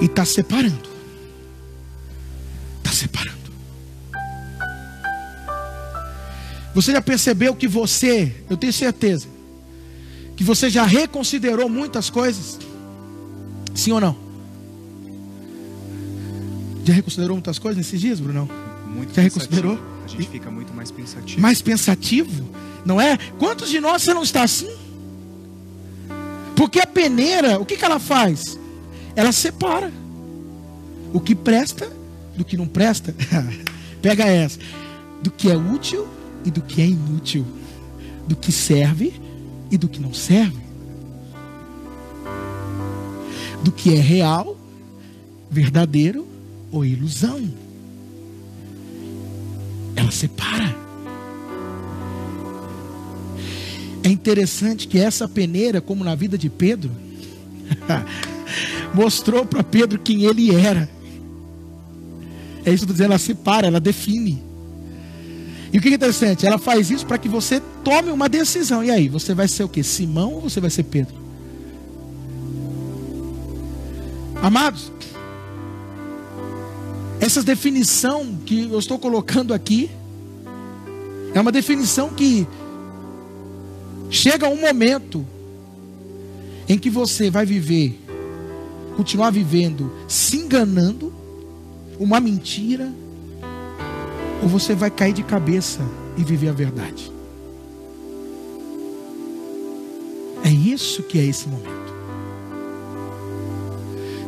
e 0.00 0.04
está 0.04 0.24
separando, 0.24 0.88
está 2.78 2.92
separando. 2.92 3.32
Você 6.72 6.92
já 6.92 7.02
percebeu 7.02 7.56
que 7.56 7.66
você, 7.66 8.32
eu 8.48 8.56
tenho 8.56 8.72
certeza, 8.72 9.26
que 10.36 10.44
você 10.44 10.70
já 10.70 10.84
reconsiderou 10.84 11.68
muitas 11.68 12.08
coisas? 12.08 12.60
Sim 13.74 13.90
ou 13.90 14.00
não? 14.00 14.31
Já 16.84 16.92
reconsiderou 16.92 17.36
muitas 17.36 17.58
coisas 17.58 17.76
nesses 17.76 18.00
dias, 18.00 18.18
Brunão? 18.18 18.48
Muito 18.86 19.14
Já 19.14 19.22
reconsiderou? 19.22 19.78
A 20.04 20.08
gente 20.08 20.28
fica 20.28 20.50
muito 20.50 20.74
mais 20.74 20.90
pensativo. 20.90 21.40
Mais 21.40 21.62
pensativo? 21.62 22.48
Não 22.84 23.00
é? 23.00 23.16
Quantos 23.38 23.70
de 23.70 23.80
nós 23.80 24.02
você 24.02 24.12
não 24.12 24.22
está 24.22 24.42
assim? 24.42 24.70
Porque 26.56 26.80
a 26.80 26.86
peneira, 26.86 27.58
o 27.60 27.64
que, 27.64 27.76
que 27.76 27.84
ela 27.84 28.00
faz? 28.00 28.58
Ela 29.14 29.32
separa 29.32 29.92
o 31.12 31.20
que 31.20 31.34
presta 31.34 31.90
do 32.36 32.44
que 32.44 32.56
não 32.56 32.66
presta. 32.66 33.14
Pega 34.02 34.24
essa. 34.24 34.58
Do 35.22 35.30
que 35.30 35.50
é 35.50 35.56
útil 35.56 36.08
e 36.44 36.50
do 36.50 36.60
que 36.60 36.82
é 36.82 36.86
inútil. 36.86 37.46
Do 38.26 38.34
que 38.34 38.50
serve 38.50 39.12
e 39.70 39.78
do 39.78 39.88
que 39.88 40.00
não 40.00 40.12
serve. 40.12 40.60
Do 43.62 43.70
que 43.70 43.94
é 43.94 44.00
real, 44.00 44.58
verdadeiro 45.48 46.31
ou 46.72 46.84
ilusão. 46.84 47.48
Ela 49.94 50.10
separa. 50.10 50.74
É 54.02 54.08
interessante 54.08 54.88
que 54.88 54.98
essa 54.98 55.28
peneira, 55.28 55.80
como 55.80 56.02
na 56.02 56.14
vida 56.14 56.36
de 56.36 56.48
Pedro, 56.48 56.90
mostrou 58.92 59.44
para 59.44 59.62
Pedro 59.62 59.98
quem 60.00 60.24
ele 60.24 60.52
era. 60.52 60.88
É 62.64 62.72
isso 62.72 62.84
que 62.86 62.90
eu 62.90 62.94
estou 62.94 62.94
dizendo, 62.94 63.10
ela 63.10 63.18
separa, 63.18 63.66
ela 63.66 63.80
define. 63.80 64.42
E 65.72 65.78
o 65.78 65.80
que 65.80 65.88
é 65.88 65.94
interessante? 65.94 66.46
Ela 66.46 66.58
faz 66.58 66.90
isso 66.90 67.06
para 67.06 67.18
que 67.18 67.28
você 67.28 67.60
tome 67.82 68.10
uma 68.10 68.28
decisão. 68.28 68.84
E 68.84 68.90
aí, 68.90 69.08
você 69.08 69.34
vai 69.34 69.48
ser 69.48 69.64
o 69.64 69.68
que? 69.68 69.82
Simão 69.82 70.34
ou 70.34 70.42
você 70.42 70.60
vai 70.60 70.70
ser 70.70 70.82
Pedro? 70.84 71.14
Amados, 74.42 74.92
essa 77.22 77.40
definição 77.40 78.36
que 78.44 78.62
eu 78.62 78.80
estou 78.80 78.98
colocando 78.98 79.54
aqui 79.54 79.88
é 81.32 81.40
uma 81.40 81.52
definição 81.52 82.10
que 82.10 82.48
chega 84.10 84.48
um 84.48 84.60
momento 84.60 85.24
em 86.68 86.76
que 86.76 86.90
você 86.90 87.30
vai 87.30 87.46
viver, 87.46 87.96
continuar 88.96 89.30
vivendo, 89.30 89.92
se 90.08 90.36
enganando, 90.36 91.14
uma 91.96 92.18
mentira, 92.18 92.92
ou 94.42 94.48
você 94.48 94.74
vai 94.74 94.90
cair 94.90 95.12
de 95.12 95.22
cabeça 95.22 95.80
e 96.18 96.24
viver 96.24 96.48
a 96.48 96.52
verdade. 96.52 97.12
É 100.44 100.50
isso 100.50 101.04
que 101.04 101.20
é 101.20 101.24
esse 101.24 101.48
momento. 101.48 101.81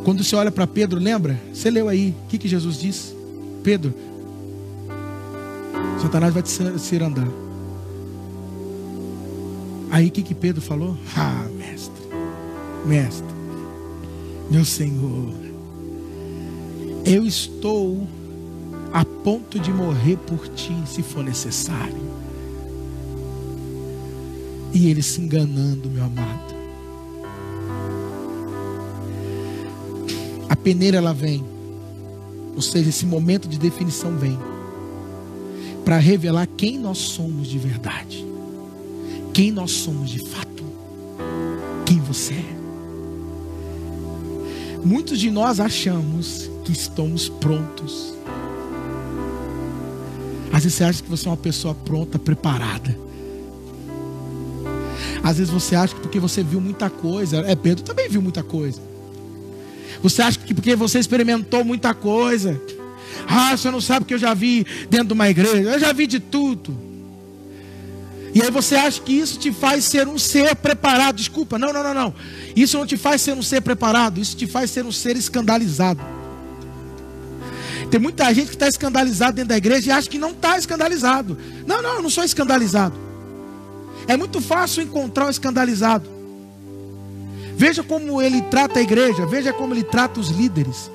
Quando 0.05 0.23
você 0.23 0.35
olha 0.35 0.51
para 0.51 0.67
Pedro, 0.67 0.99
lembra? 0.99 1.41
Você 1.51 1.71
leu 1.71 1.89
aí, 1.89 2.15
o 2.25 2.27
que, 2.27 2.37
que 2.37 2.47
Jesus 2.47 2.77
disse? 2.77 3.15
Pedro, 3.63 3.91
Satanás 5.99 6.31
vai 6.31 6.43
te 6.43 6.51
cirandar. 6.79 7.27
Aí 9.89 10.07
o 10.07 10.11
que, 10.11 10.21
que 10.21 10.35
Pedro 10.35 10.61
falou? 10.61 10.95
Ah, 11.17 11.47
mestre, 11.57 12.03
mestre, 12.85 13.27
meu 14.51 14.63
Senhor, 14.63 15.33
eu 17.03 17.25
estou 17.25 18.07
a 18.93 19.03
ponto 19.03 19.59
de 19.59 19.73
morrer 19.73 20.17
por 20.17 20.47
ti, 20.49 20.75
se 20.85 21.01
for 21.01 21.23
necessário. 21.23 22.05
E 24.71 24.87
ele 24.87 25.01
se 25.01 25.19
enganando, 25.19 25.89
meu 25.89 26.03
amado. 26.03 26.64
A 30.49 30.55
peneira 30.55 30.97
ela 30.97 31.13
vem, 31.13 31.43
ou 32.55 32.61
seja, 32.61 32.89
esse 32.89 33.05
momento 33.05 33.47
de 33.47 33.57
definição 33.57 34.15
vem 34.17 34.37
para 35.83 35.97
revelar 35.97 36.47
quem 36.57 36.79
nós 36.79 36.97
somos 36.97 37.47
de 37.47 37.57
verdade, 37.59 38.25
quem 39.33 39.51
nós 39.51 39.71
somos 39.71 40.09
de 40.09 40.19
fato, 40.19 40.63
quem 41.85 41.99
você 41.99 42.33
é. 42.33 42.55
Muitos 44.83 45.19
de 45.19 45.31
nós 45.31 45.59
achamos 45.59 46.49
que 46.63 46.71
estamos 46.71 47.27
prontos 47.27 48.15
Às 50.55 50.63
vezes 50.63 50.77
você 50.77 50.83
acha 50.85 51.03
que 51.03 51.09
você 51.09 51.27
é 51.27 51.31
uma 51.31 51.35
pessoa 51.35 51.75
pronta, 51.75 52.17
preparada. 52.17 52.97
Às 55.21 55.37
vezes 55.37 55.51
você 55.51 55.75
acha 55.75 55.93
que 55.93 55.99
porque 55.99 56.17
você 56.17 56.41
viu 56.43 56.61
muita 56.61 56.89
coisa, 56.89 57.39
é 57.39 57.53
Pedro 57.57 57.83
também 57.83 58.07
viu 58.07 58.21
muita 58.21 58.41
coisa. 58.41 58.79
Você 60.05 60.21
acha 60.21 60.37
que 60.37 60.53
porque 60.53 60.75
você 60.75 60.99
experimentou 60.99 61.65
muita 61.65 61.91
coisa, 61.91 62.61
ah, 63.27 63.57
você 63.57 63.71
não 63.71 63.81
sabe 63.81 64.03
o 64.03 64.05
que 64.05 64.13
eu 64.13 64.19
já 64.19 64.35
vi 64.35 64.63
dentro 64.87 65.07
de 65.07 65.13
uma 65.13 65.27
igreja, 65.27 65.57
eu 65.57 65.79
já 65.79 65.91
vi 65.91 66.05
de 66.05 66.19
tudo. 66.19 66.77
E 68.31 68.39
aí 68.39 68.51
você 68.51 68.75
acha 68.75 69.01
que 69.01 69.13
isso 69.13 69.39
te 69.39 69.51
faz 69.51 69.83
ser 69.83 70.07
um 70.07 70.19
ser 70.19 70.55
preparado. 70.57 71.15
Desculpa, 71.15 71.57
não, 71.57 71.73
não, 71.73 71.81
não, 71.81 71.93
não. 71.95 72.13
Isso 72.55 72.77
não 72.77 72.85
te 72.85 72.97
faz 72.97 73.19
ser 73.19 73.33
um 73.33 73.41
ser 73.41 73.61
preparado, 73.61 74.21
isso 74.21 74.37
te 74.37 74.45
faz 74.45 74.69
ser 74.69 74.85
um 74.85 74.91
ser 74.91 75.17
escandalizado. 75.17 75.99
Tem 77.89 77.99
muita 77.99 78.31
gente 78.31 78.49
que 78.49 78.55
está 78.55 78.67
escandalizado 78.67 79.37
dentro 79.37 79.49
da 79.49 79.57
igreja 79.57 79.89
e 79.89 79.91
acha 79.91 80.07
que 80.07 80.19
não 80.19 80.31
está 80.31 80.55
escandalizado. 80.55 81.35
Não, 81.65 81.81
não, 81.81 81.95
eu 81.95 82.03
não 82.03 82.11
sou 82.11 82.23
escandalizado. 82.23 82.95
É 84.07 84.15
muito 84.15 84.39
fácil 84.39 84.83
encontrar 84.83 85.25
o 85.25 85.29
escandalizado. 85.31 86.14
Veja 87.55 87.83
como 87.83 88.21
ele 88.21 88.41
trata 88.43 88.79
a 88.79 88.81
igreja, 88.81 89.25
veja 89.25 89.53
como 89.53 89.73
ele 89.73 89.83
trata 89.83 90.19
os 90.19 90.29
líderes. 90.29 90.91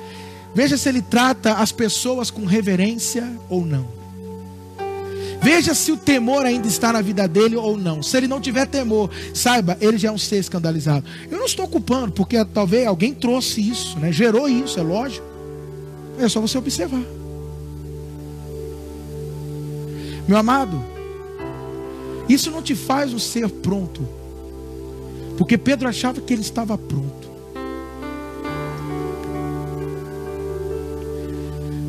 Veja 0.54 0.76
se 0.76 0.88
ele 0.88 1.00
trata 1.00 1.54
as 1.54 1.72
pessoas 1.72 2.30
com 2.30 2.44
reverência 2.44 3.26
ou 3.48 3.64
não. 3.64 3.86
Veja 5.42 5.74
se 5.74 5.90
o 5.90 5.96
temor 5.96 6.44
ainda 6.44 6.68
está 6.68 6.92
na 6.92 7.00
vida 7.00 7.26
dele 7.26 7.56
ou 7.56 7.76
não. 7.76 8.02
Se 8.02 8.16
ele 8.16 8.28
não 8.28 8.40
tiver 8.40 8.66
temor, 8.66 9.10
saiba, 9.32 9.76
ele 9.80 9.96
já 9.96 10.10
é 10.10 10.12
um 10.12 10.18
ser 10.18 10.36
escandalizado. 10.36 11.06
Eu 11.30 11.38
não 11.38 11.46
estou 11.46 11.66
culpando, 11.66 12.12
porque 12.12 12.44
talvez 12.44 12.86
alguém 12.86 13.14
trouxe 13.14 13.60
isso, 13.66 13.98
né? 13.98 14.12
gerou 14.12 14.48
isso, 14.48 14.78
é 14.78 14.82
lógico. 14.82 15.24
É 16.18 16.28
só 16.28 16.40
você 16.40 16.58
observar. 16.58 17.02
Meu 20.28 20.36
amado, 20.36 20.84
isso 22.28 22.50
não 22.50 22.60
te 22.60 22.74
faz 22.74 23.14
um 23.14 23.18
ser 23.18 23.48
pronto. 23.48 24.19
Porque 25.40 25.56
Pedro 25.56 25.88
achava 25.88 26.20
que 26.20 26.34
ele 26.34 26.42
estava 26.42 26.76
pronto. 26.76 27.30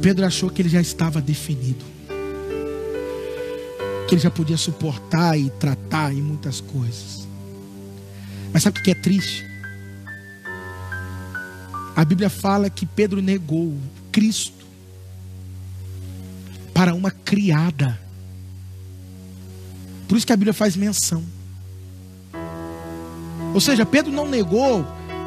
Pedro 0.02 0.26
achou 0.26 0.50
que 0.50 0.62
ele 0.62 0.70
já 0.70 0.80
estava 0.80 1.22
definido 1.22 1.92
que 4.08 4.16
ele 4.16 4.22
já 4.22 4.32
podia 4.32 4.58
suportar 4.58 5.38
e 5.38 5.50
tratar 5.52 6.14
em 6.14 6.22
muitas 6.22 6.62
coisas. 6.62 7.28
Mas 8.54 8.64
sabe 8.64 8.80
o 8.80 8.84
que 8.84 8.92
é 8.92 8.96
triste? 8.96 9.46
A 11.96 12.06
Bíblia 12.06 12.30
fala 12.30 12.70
que 12.70 12.86
Pedro 12.86 13.22
negou 13.22 13.78
Cristo 14.12 14.66
para 16.74 16.94
uma 16.94 17.12
criada. 17.12 18.00
Por 20.10 20.18
isso 20.18 20.26
que 20.28 20.34
a 20.34 20.38
Bíblia 20.38 20.54
faz 20.54 20.78
menção. 20.78 21.24
Ou 23.54 23.60
seja, 23.60 23.86
Pedro 23.86 24.12
não 24.12 24.28
negou 24.28 24.86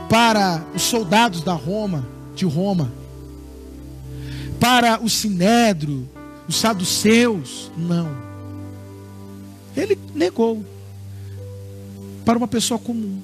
para 0.08 0.64
os 0.74 0.82
soldados 0.82 1.42
da 1.42 1.52
Roma, 1.52 2.06
de 2.34 2.44
Roma, 2.44 2.92
para 4.58 5.02
o 5.02 5.08
sinédrio, 5.08 6.08
os 6.48 6.56
saduceus, 6.56 7.70
não. 7.76 8.08
Ele 9.76 9.98
negou 10.14 10.64
para 12.24 12.38
uma 12.38 12.48
pessoa 12.48 12.78
comum 12.78 13.20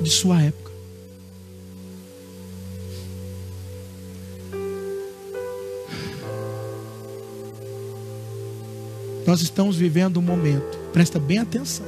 de 0.00 0.10
sua 0.10 0.42
época. 0.42 0.72
Nós 9.26 9.40
estamos 9.40 9.76
vivendo 9.76 10.18
um 10.18 10.22
momento, 10.22 10.81
presta 10.92 11.18
bem 11.18 11.38
atenção, 11.38 11.86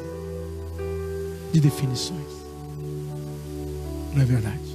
de 1.53 1.61
definições. 1.61 2.35
Não 4.15 4.23
é 4.23 4.25
verdade? 4.25 4.75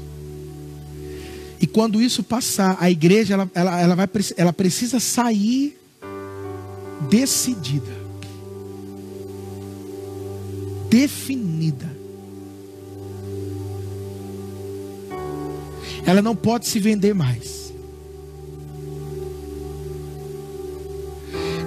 E 1.62 1.68
quando 1.68 2.02
isso 2.02 2.24
passar, 2.24 2.78
a 2.80 2.90
igreja 2.90 3.34
ela, 3.34 3.52
ela, 3.54 3.82
ela, 3.82 3.96
vai, 3.96 4.10
ela 4.38 4.54
precisa 4.54 5.00
sair 5.00 5.78
decidida, 7.10 7.92
definida. 10.90 11.98
Ela 16.06 16.22
não 16.22 16.36
pode 16.36 16.68
se 16.68 16.80
vender 16.80 17.14
mais. 17.14 17.59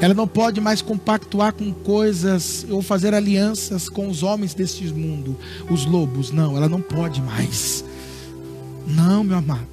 Ela 0.03 0.15
não 0.15 0.27
pode 0.27 0.61
mais 0.61 0.83
compactuar 0.83 1.53
com 1.53 1.73
coisas 1.73 2.67
ou 2.69 2.83
fazer 2.83 3.15
alianças 3.15 3.89
com 3.89 4.09
os 4.09 4.25
homens 4.25 4.53
deste 4.53 4.85
mundo, 4.87 5.39
os 5.71 5.87
lobos. 5.87 6.33
Não, 6.33 6.57
ela 6.57 6.69
não 6.69 6.83
pode 6.83 7.23
mais. 7.23 7.85
Não, 8.85 9.23
meu 9.23 9.39
amado. 9.39 9.69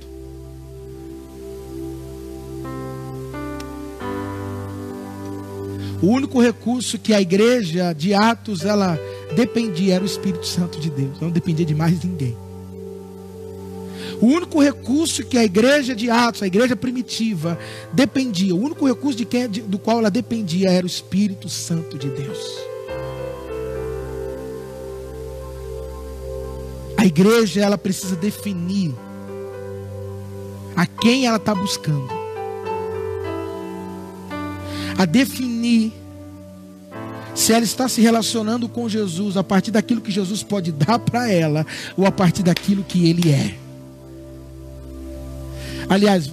O 6.00 6.06
único 6.06 6.40
recurso 6.40 7.00
que 7.00 7.12
a 7.12 7.20
igreja 7.20 7.92
de 7.92 8.14
Atos 8.14 8.64
ela 8.64 9.00
dependia 9.36 9.96
era 9.96 10.04
o 10.04 10.08
Espírito 10.08 10.46
Santo 10.46 10.80
de 10.80 10.92
Deus, 10.92 11.20
não 11.20 11.32
dependia 11.32 11.66
de 11.66 11.74
mais 11.74 12.04
ninguém. 12.04 12.38
O 14.22 14.26
único 14.26 14.62
recurso 14.62 15.26
que 15.26 15.38
a 15.38 15.44
igreja 15.44 15.96
de 15.96 16.10
Atos, 16.10 16.44
a 16.44 16.48
igreja 16.48 16.76
primitiva, 16.76 17.58
dependia, 17.94 18.54
o 18.54 18.62
único 18.62 18.88
recurso 18.88 19.18
de 19.18 19.26
quem, 19.26 19.48
do 19.48 19.80
qual 19.80 20.00
ela 20.00 20.12
dependia 20.12 20.70
era 20.70 20.86
o 20.86 20.88
Espírito 20.88 21.48
Santo 21.48 21.98
de 21.98 22.10
Deus. 22.10 22.40
A 26.98 27.06
igreja 27.06 27.62
ela 27.62 27.78
precisa 27.78 28.16
definir 28.16 28.94
a 30.76 30.86
quem 30.86 31.26
ela 31.26 31.38
está 31.38 31.56
buscando 31.56 32.20
a 35.00 35.06
definir 35.06 35.94
se 37.34 37.54
ela 37.54 37.64
está 37.64 37.88
se 37.88 38.02
relacionando 38.02 38.68
com 38.68 38.90
Jesus 38.90 39.38
a 39.38 39.44
partir 39.44 39.72
daquilo 39.72 40.02
que 40.02 40.12
Jesus 40.12 40.44
pode 40.44 40.74
dar 40.74 41.00
para 41.00 41.32
ela 41.32 41.66
ou 41.96 42.06
a 42.06 42.12
partir 42.12 42.44
daquilo 42.44 42.84
que 42.84 43.10
ele 43.10 43.32
é. 43.32 43.69
Aliás, 45.90 46.32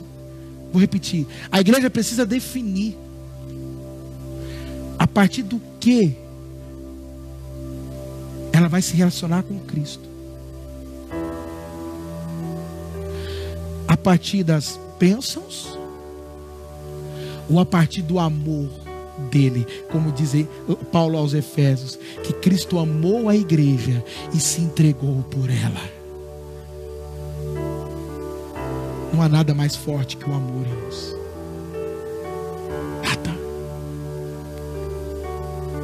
vou 0.70 0.80
repetir: 0.80 1.26
a 1.50 1.58
igreja 1.58 1.88
precisa 1.88 2.26
definir 2.26 2.96
a 4.98 5.06
partir 5.06 5.42
do 5.42 5.60
que 5.80 6.14
ela 8.52 8.68
vai 8.68 8.82
se 8.82 8.94
relacionar 8.94 9.42
com 9.42 9.58
Cristo. 9.60 10.06
A 13.88 13.96
partir 13.96 14.42
das 14.42 14.78
bênçãos 14.98 15.78
ou 17.48 17.58
a 17.58 17.64
partir 17.64 18.02
do 18.02 18.18
amor 18.18 18.68
dele, 19.30 19.66
como 19.90 20.12
diz 20.12 20.32
Paulo 20.92 21.16
aos 21.16 21.34
Efésios, 21.34 21.98
que 22.24 22.32
Cristo 22.34 22.78
amou 22.78 23.28
a 23.28 23.36
igreja 23.36 24.04
e 24.34 24.40
se 24.40 24.60
entregou 24.60 25.22
por 25.24 25.48
ela. 25.48 25.95
Não 29.16 29.22
há 29.22 29.30
nada 29.30 29.54
mais 29.54 29.74
forte 29.74 30.14
que 30.18 30.28
o 30.28 30.34
amor, 30.34 30.66
irmãos. 30.66 31.16
Nada. 33.02 33.34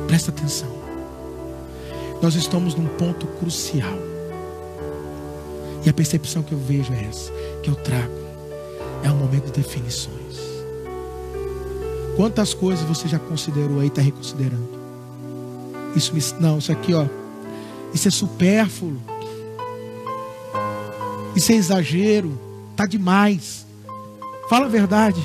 Presta 0.06 0.30
atenção. 0.30 0.68
Nós 2.20 2.34
estamos 2.34 2.74
num 2.74 2.88
ponto 2.88 3.26
crucial. 3.38 3.96
E 5.82 5.88
a 5.88 5.94
percepção 5.94 6.42
que 6.42 6.52
eu 6.52 6.58
vejo 6.58 6.92
é 6.92 7.06
essa, 7.06 7.32
que 7.62 7.70
eu 7.70 7.74
trago. 7.74 8.12
É 9.02 9.10
um 9.10 9.16
momento 9.16 9.46
de 9.46 9.52
definições. 9.52 10.38
Quantas 12.14 12.52
coisas 12.52 12.84
você 12.84 13.08
já 13.08 13.18
considerou 13.18 13.80
aí, 13.80 13.86
está 13.86 14.02
reconsiderando? 14.02 14.68
Isso 15.96 16.12
não, 16.38 16.58
isso 16.58 16.70
aqui, 16.70 16.92
ó. 16.92 17.06
Isso 17.94 18.08
é 18.08 18.10
supérfluo. 18.10 19.00
Isso 21.34 21.50
é 21.50 21.54
exagero. 21.54 22.51
Tá 22.76 22.86
demais. 22.86 23.66
Fala 24.48 24.66
a 24.66 24.68
verdade. 24.68 25.20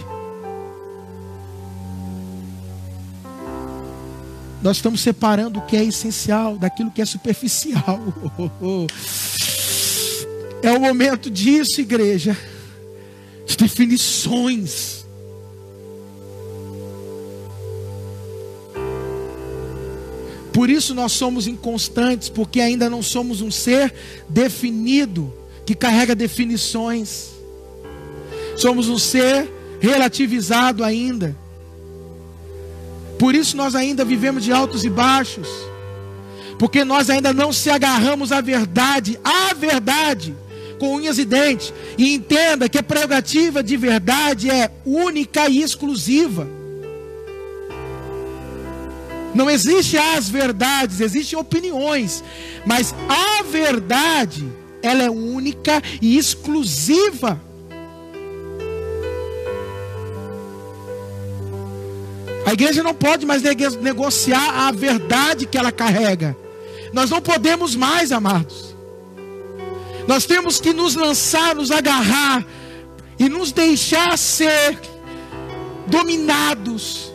Nós 4.61 4.77
estamos 4.77 5.01
separando 5.01 5.59
o 5.59 5.65
que 5.65 5.77
é 5.77 5.83
essencial 5.83 6.57
daquilo 6.57 6.91
que 6.91 7.01
é 7.01 7.05
superficial. 7.05 7.99
É 10.63 10.71
o 10.71 10.79
momento 10.79 11.29
disso, 11.29 11.79
igreja. 11.79 12.35
De 13.45 13.55
definições. 13.55 15.05
Por 20.51 20.71
isso 20.71 20.95
nós 20.95 21.11
somos 21.11 21.45
inconstantes, 21.45 22.29
porque 22.29 22.59
ainda 22.59 22.89
não 22.89 23.03
somos 23.03 23.41
um 23.41 23.51
ser 23.51 23.93
definido, 24.27 25.31
que 25.63 25.75
carrega 25.75 26.15
definições. 26.15 27.36
Somos 28.57 28.89
um 28.89 28.97
ser 28.97 29.49
relativizado 29.79 30.83
ainda. 30.83 31.35
Por 33.19 33.35
isso 33.35 33.55
nós 33.55 33.75
ainda 33.75 34.03
vivemos 34.03 34.43
de 34.43 34.51
altos 34.51 34.83
e 34.83 34.89
baixos. 34.89 35.47
Porque 36.57 36.83
nós 36.83 37.09
ainda 37.09 37.31
não 37.31 37.53
se 37.53 37.69
agarramos 37.69 38.31
à 38.31 38.41
verdade, 38.41 39.19
à 39.23 39.53
verdade, 39.53 40.35
com 40.79 40.95
unhas 40.95 41.19
e 41.19 41.25
dentes. 41.25 41.71
E 41.97 42.13
entenda 42.13 42.67
que 42.67 42.79
a 42.79 42.83
prerrogativa 42.83 43.61
de 43.61 43.77
verdade 43.77 44.49
é 44.49 44.71
única 44.83 45.47
e 45.47 45.61
exclusiva. 45.61 46.47
Não 49.35 49.47
existe 49.51 49.97
as 49.97 50.27
verdades, 50.27 50.99
existem 50.99 51.37
opiniões, 51.37 52.23
mas 52.65 52.95
a 53.07 53.43
verdade, 53.43 54.51
ela 54.81 55.03
é 55.03 55.09
única 55.11 55.79
e 56.01 56.17
exclusiva. 56.17 57.39
A 62.47 62.53
igreja 62.53 62.81
não 62.81 62.93
pode 62.93 63.25
mais 63.25 63.43
negociar 63.81 64.69
a 64.69 64.71
verdade 64.71 65.45
que 65.45 65.57
ela 65.57 65.69
carrega. 65.69 66.33
Nós 66.93 67.09
não 67.09 67.21
podemos 67.21 67.75
mais, 67.75 68.09
amados. 68.09 68.73
Nós 70.07 70.25
temos 70.25 70.61
que 70.61 70.71
nos 70.71 70.95
lançar, 70.95 71.53
nos 71.53 71.71
agarrar 71.71 72.45
e 73.19 73.27
nos 73.27 73.51
deixar 73.51 74.17
ser 74.17 74.79
dominados, 75.87 77.11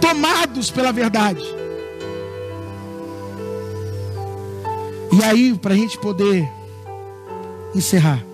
tomados 0.00 0.70
pela 0.70 0.90
verdade. 0.90 1.44
E 5.12 5.22
aí, 5.22 5.54
para 5.58 5.74
a 5.74 5.76
gente 5.76 5.98
poder 5.98 6.48
encerrar, 7.74 8.24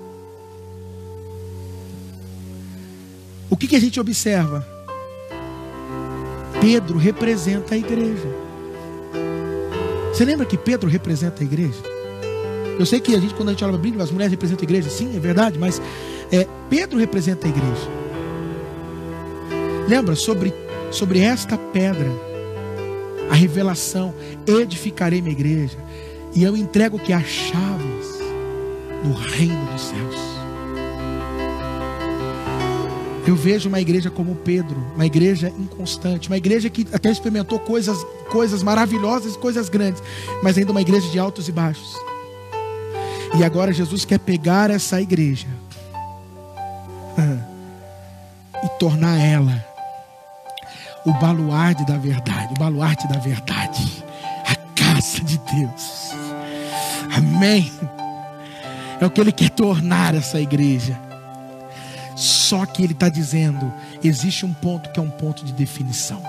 o 3.51 3.57
que, 3.57 3.67
que 3.67 3.75
a 3.75 3.81
gente 3.81 3.99
observa? 3.99 4.72
Pedro 6.63 6.97
representa 6.97 7.75
a 7.75 7.77
igreja. 7.77 8.29
Você 10.13 10.25
lembra 10.25 10.47
que 10.47 10.57
Pedro 10.57 10.89
representa 10.89 11.43
a 11.43 11.45
igreja? 11.45 11.83
Eu 12.79 12.87
sei 12.87 13.01
que 13.01 13.17
a 13.17 13.19
gente, 13.19 13.35
quando 13.35 13.49
a 13.49 13.51
gente 13.51 13.65
olha 13.65 13.73
para 13.73 13.81
a 13.81 13.83
Bíblia, 13.83 14.05
as 14.05 14.13
mulheres 14.13 14.31
representam 14.31 14.63
a 14.63 14.71
igreja, 14.71 14.89
sim, 14.89 15.17
é 15.17 15.19
verdade, 15.19 15.59
mas 15.59 15.83
é, 16.31 16.47
Pedro 16.71 17.01
representa 17.01 17.49
a 17.49 17.51
igreja. 17.51 17.89
Lembra 19.89 20.15
sobre, 20.15 20.55
sobre 20.93 21.19
esta 21.19 21.59
pedra, 21.59 22.09
a 23.29 23.35
revelação: 23.35 24.15
edificarei 24.47 25.21
minha 25.21 25.33
igreja, 25.33 25.77
e 26.33 26.45
eu 26.45 26.57
entrego 26.57 26.97
que 26.97 27.13
as 27.13 27.27
chaves 27.27 28.19
do 29.03 29.13
reino 29.13 29.67
dos 29.67 29.81
céus. 29.81 30.32
Eu 33.27 33.37
vejo 33.37 33.69
uma 33.69 33.81
igreja 33.81 34.11
como 34.11 34.35
Pedro, 34.35 34.77
uma 34.95 35.07
igreja 35.07 35.49
inconstante, 35.49 36.29
uma 36.29 36.37
igreja 36.37 36.69
que 36.69 36.87
até 36.93 37.11
experimentou 37.11 37.59
coisas, 37.59 38.05
coisas 38.31 38.63
maravilhosas, 38.63 39.37
coisas 39.37 39.69
grandes, 39.69 40.03
mas 40.43 40.59
ainda 40.59 40.73
uma 40.73 40.81
igreja 40.81 41.09
de 41.09 41.19
altos 41.19 41.49
e 41.49 41.53
baixos. 41.53 41.95
E 43.39 43.45
agora 43.45 43.73
Jesus 43.73 44.05
quer 44.05 44.19
pegar 44.19 44.71
essa 44.71 45.01
igreja 45.01 45.47
e 48.65 48.69
tornar 48.79 49.17
ela 49.19 49.65
o 51.07 51.13
baluarte 51.15 51.85
da 51.87 51.97
verdade, 51.97 52.55
o 52.55 52.59
baluarte 52.59 53.07
da 53.09 53.19
verdade, 53.19 54.05
a 54.47 54.57
casa 54.75 55.21
de 55.21 55.39
Deus. 55.39 56.11
Amém. 57.17 57.73
É 59.01 59.07
o 59.07 59.11
que 59.11 59.21
ele 59.21 59.33
quer 59.33 59.51
tornar 59.51 60.15
essa 60.15 60.41
igreja. 60.41 61.12
Só 62.53 62.67
que 62.67 62.83
ele 62.83 62.93
está 62.93 63.09
dizendo: 63.09 63.73
existe 64.05 64.45
um 64.45 64.53
ponto 64.53 64.91
que 64.91 65.01
é 65.01 65.03
um 65.03 65.09
ponto 65.09 65.43
de 65.43 65.55
definição, 65.55 66.23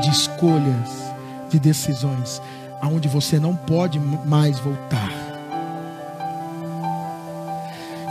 de 0.00 0.08
escolhas, 0.08 0.88
de 1.50 1.60
decisões, 1.60 2.40
aonde 2.80 3.08
você 3.08 3.38
não 3.38 3.54
pode 3.54 4.00
mais 4.00 4.58
voltar. 4.58 5.12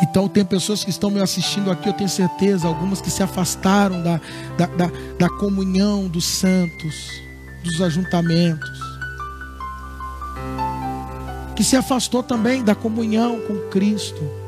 Então, 0.03 0.27
tem 0.27 0.45
pessoas 0.45 0.83
que 0.83 0.91
estão 0.91 1.09
me 1.09 1.19
assistindo 1.19 1.71
aqui, 1.71 1.89
eu 1.89 1.93
tenho 1.93 2.07
certeza, 2.07 2.67
algumas 2.67 3.01
que 3.01 3.09
se 3.09 3.23
afastaram 3.23 4.03
da, 4.03 4.21
da, 4.59 4.67
da, 4.67 4.91
da 5.17 5.29
comunhão 5.39 6.07
dos 6.07 6.25
santos, 6.25 6.95
dos 7.63 7.81
ajuntamentos, 7.81 8.69
que 11.55 11.63
se 11.63 11.75
afastou 11.75 12.21
também 12.21 12.63
da 12.63 12.75
comunhão 12.75 13.39
com 13.47 13.57
Cristo 13.71 14.40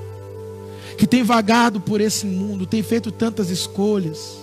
que 0.97 1.07
tem 1.07 1.23
vagado 1.23 1.79
por 1.79 2.01
esse 2.01 2.25
mundo, 2.25 2.65
tem 2.65 2.83
feito 2.83 3.11
tantas 3.11 3.49
escolhas. 3.49 4.37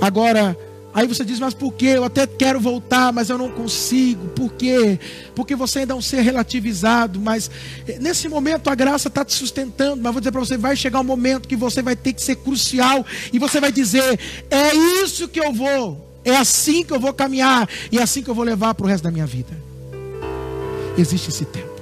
Agora, 0.00 0.56
aí 0.92 1.06
você 1.06 1.24
diz, 1.24 1.38
mas 1.38 1.54
por 1.54 1.72
que? 1.72 1.86
Eu 1.86 2.04
até 2.04 2.26
quero 2.26 2.60
voltar, 2.60 3.12
mas 3.12 3.28
eu 3.28 3.38
não 3.38 3.50
consigo. 3.50 4.28
Por 4.28 4.52
quê? 4.52 4.98
Porque 5.34 5.54
você 5.54 5.80
ainda 5.80 5.94
é 5.94 5.96
um 5.96 6.02
ser 6.02 6.20
relativizado, 6.20 7.20
mas 7.20 7.50
eh, 7.86 7.98
nesse 8.00 8.28
momento 8.28 8.68
a 8.68 8.74
graça 8.74 9.08
está 9.08 9.24
te 9.24 9.34
sustentando. 9.34 10.02
Mas 10.02 10.12
vou 10.12 10.20
dizer 10.20 10.32
para 10.32 10.40
você: 10.40 10.56
vai 10.56 10.76
chegar 10.76 11.00
um 11.00 11.04
momento 11.04 11.48
que 11.48 11.56
você 11.56 11.82
vai 11.82 11.96
ter 11.96 12.12
que 12.12 12.22
ser 12.22 12.36
crucial 12.36 13.04
e 13.32 13.38
você 13.38 13.60
vai 13.60 13.72
dizer: 13.72 14.18
é 14.50 14.74
isso 15.02 15.28
que 15.28 15.40
eu 15.40 15.52
vou, 15.52 16.20
é 16.24 16.36
assim 16.36 16.84
que 16.84 16.92
eu 16.92 17.00
vou 17.00 17.12
caminhar 17.12 17.68
e 17.90 17.98
é 17.98 18.02
assim 18.02 18.22
que 18.22 18.28
eu 18.28 18.34
vou 18.34 18.44
levar 18.44 18.74
para 18.74 18.86
o 18.86 18.88
resto 18.88 19.04
da 19.04 19.10
minha 19.10 19.26
vida. 19.26 19.56
Existe 20.98 21.28
esse 21.28 21.44
tempo. 21.44 21.75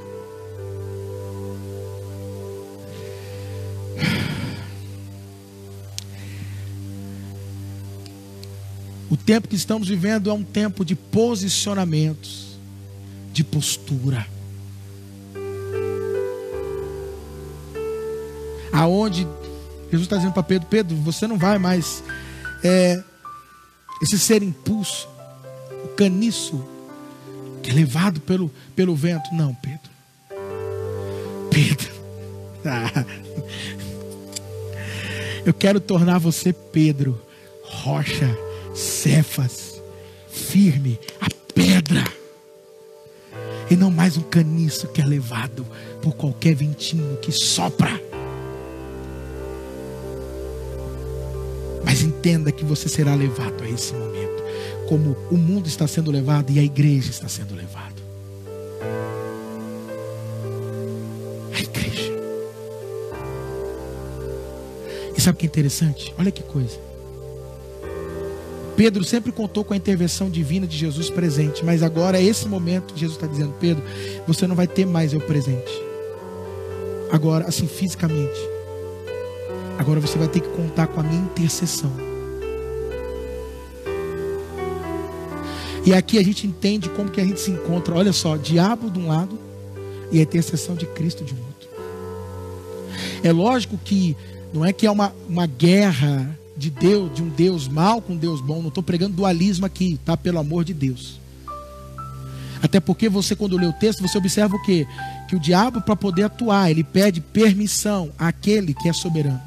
O 9.11 9.17
tempo 9.17 9.49
que 9.49 9.57
estamos 9.57 9.89
vivendo 9.89 10.31
é 10.31 10.33
um 10.33 10.43
tempo 10.43 10.85
de 10.85 10.95
posicionamentos, 10.95 12.59
de 13.33 13.45
postura. 13.45 14.27
Aonde 18.73 19.27
Jesus 19.85 20.03
está 20.03 20.17
dizendo 20.17 20.33
para 20.33 20.43
Pedro: 20.43 20.69
Pedro, 20.69 20.97
você 20.97 21.27
não 21.27 21.39
vai 21.39 21.59
mais. 21.59 22.03
É, 22.63 23.03
esse 24.03 24.19
ser 24.19 24.43
impulso, 24.43 25.07
o 25.85 25.89
caniço, 25.89 26.65
que 27.63 27.71
é 27.71 27.75
levado 27.75 28.21
pelo, 28.21 28.51
pelo 28.75 28.97
vento. 28.97 29.33
Não, 29.33 29.55
Pedro. 29.55 29.91
Pedro. 31.51 31.95
eu 35.45 35.53
quero 35.53 35.79
tornar 35.79 36.19
você 36.19 36.53
Pedro, 36.53 37.21
rocha 37.63 38.44
Cefas, 39.05 39.83
firme, 40.31 40.99
a 41.21 41.29
pedra, 41.53 42.03
e 43.71 43.77
não 43.77 43.91
mais 43.91 44.17
um 44.17 44.23
caniço 44.23 44.89
que 44.89 45.03
é 45.03 45.05
levado 45.05 45.67
por 46.01 46.15
qualquer 46.15 46.55
ventinho 46.55 47.19
que 47.19 47.31
sopra. 47.31 47.91
Mas 51.85 52.01
entenda 52.01 52.51
que 52.51 52.65
você 52.65 52.89
será 52.89 53.15
levado 53.15 53.63
a 53.63 53.69
esse 53.69 53.93
momento, 53.93 54.43
como 54.89 55.15
o 55.31 55.37
mundo 55.37 55.67
está 55.69 55.87
sendo 55.87 56.11
levado 56.11 56.51
e 56.51 56.59
a 56.59 56.63
igreja 56.63 57.11
está 57.11 57.29
sendo 57.29 57.55
levado. 57.55 58.03
A 61.53 61.61
igreja. 61.61 62.11
E 65.15 65.21
sabe 65.21 65.37
o 65.37 65.39
que 65.41 65.45
é 65.45 65.49
interessante? 65.49 66.15
Olha 66.17 66.31
que 66.31 66.43
coisa. 66.43 66.94
Pedro 68.77 69.05
sempre 69.05 69.31
contou 69.31 69.65
com 69.65 69.73
a 69.73 69.77
intervenção 69.77 70.29
divina 70.29 70.67
de 70.67 70.77
Jesus 70.77 71.09
presente, 71.09 71.65
mas 71.65 71.83
agora 71.83 72.19
é 72.19 72.23
esse 72.23 72.49
momento 72.49 72.95
que 72.95 73.01
Jesus 73.01 73.17
está 73.17 73.27
dizendo: 73.27 73.55
Pedro, 73.61 73.83
você 74.27 74.47
não 74.47 74.57
vai 74.57 74.67
ter 74.67 74.85
mais 74.87 75.13
eu 75.13 75.21
presente. 75.21 75.73
Agora, 77.11 77.47
assim, 77.47 77.69
fisicamente. 77.69 78.55
Agora 79.79 80.01
você 80.01 80.19
vai 80.19 80.29
ter 80.29 80.41
que 80.41 80.49
contar 80.49 80.89
com 80.89 81.01
a 81.01 81.03
minha 81.03 81.23
intercessão. 81.23 81.93
E 85.87 85.93
aqui 85.93 86.19
a 86.19 86.23
gente 86.23 86.47
entende 86.47 86.89
como 86.89 87.11
que 87.11 87.21
a 87.21 87.25
gente 87.25 87.41
se 87.41 87.51
encontra. 87.51 87.95
Olha 87.95 88.13
só, 88.13 88.37
diabo 88.37 88.91
de 88.91 88.99
um 88.99 89.09
lado 89.09 89.39
e 90.11 90.19
a 90.19 90.23
intercessão 90.23 90.75
de 90.75 90.87
Cristo 90.87 91.25
de 91.25 91.35
um 91.35 91.37
outro. 91.37 91.69
É 93.23 93.31
lógico 93.31 93.79
que 93.85 94.17
não 94.53 94.65
é 94.65 94.73
que 94.73 94.87
é 94.87 94.91
uma, 94.91 95.15
uma 95.29 95.47
guerra 95.47 96.39
de 96.57 96.71
Deus, 96.71 97.13
de 97.15 97.23
um 97.23 97.29
Deus 97.29 97.69
mal 97.69 98.01
com 98.01 98.13
um 98.13 98.17
Deus 98.17 98.41
bom. 98.41 98.61
Não 98.61 98.69
estou 98.69 98.83
pregando 98.83 99.17
dualismo 99.17 99.67
aqui, 99.67 99.99
tá? 100.05 100.17
Pelo 100.17 100.39
amor 100.39 100.65
de 100.65 100.75
Deus. 100.75 101.19
Até 102.63 102.81
porque 102.81 103.09
você, 103.09 103.37
quando 103.37 103.59
lê 103.59 103.67
o 103.67 103.73
texto, 103.73 104.01
você 104.01 104.17
observa 104.17 104.57
o 104.57 104.63
quê? 104.63 104.87
Que 105.29 105.37
o 105.37 105.41
diabo, 105.41 105.83
para 105.83 105.95
poder 105.95 106.23
atuar, 106.23 106.71
ele 106.71 106.83
pede 106.83 107.21
permissão 107.21 108.11
àquele 108.19 108.73
que 108.73 108.89
é 108.89 108.93
soberano. 108.93 109.41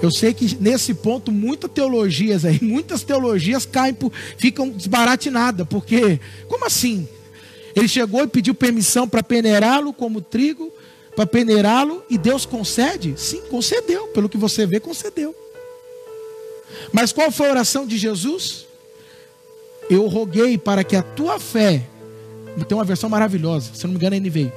Eu 0.00 0.10
sei 0.10 0.32
que 0.32 0.56
nesse 0.60 0.94
ponto, 0.94 1.32
muitas 1.32 1.70
teologias 1.70 2.44
aí, 2.44 2.58
muitas 2.62 3.02
teologias 3.02 3.66
caem 3.66 3.94
por, 3.94 4.12
ficam 4.38 4.70
desbaratinadas, 4.70 5.66
porque, 5.68 6.20
como 6.48 6.64
assim? 6.64 7.06
Ele 7.74 7.88
chegou 7.88 8.22
e 8.22 8.26
pediu 8.26 8.54
permissão 8.54 9.06
para 9.06 9.22
peneirá-lo 9.22 9.92
como 9.92 10.22
trigo, 10.22 10.72
para 11.16 11.26
peneirá-lo 11.26 12.04
e 12.10 12.18
Deus 12.18 12.44
concede? 12.44 13.14
Sim, 13.16 13.40
concedeu. 13.50 14.06
Pelo 14.08 14.28
que 14.28 14.36
você 14.36 14.66
vê, 14.66 14.78
concedeu. 14.78 15.34
Mas 16.92 17.10
qual 17.10 17.32
foi 17.32 17.48
a 17.48 17.52
oração 17.52 17.86
de 17.86 17.96
Jesus? 17.96 18.66
Eu 19.88 20.06
roguei 20.08 20.58
para 20.58 20.84
que 20.84 20.94
a 20.94 21.02
tua 21.02 21.40
fé, 21.40 21.86
tem 22.68 22.76
uma 22.76 22.84
versão 22.84 23.08
maravilhosa, 23.08 23.70
se 23.72 23.84
não 23.84 23.92
me 23.92 23.96
engano, 23.96 24.16
é 24.16 24.20
NVI, 24.20 24.52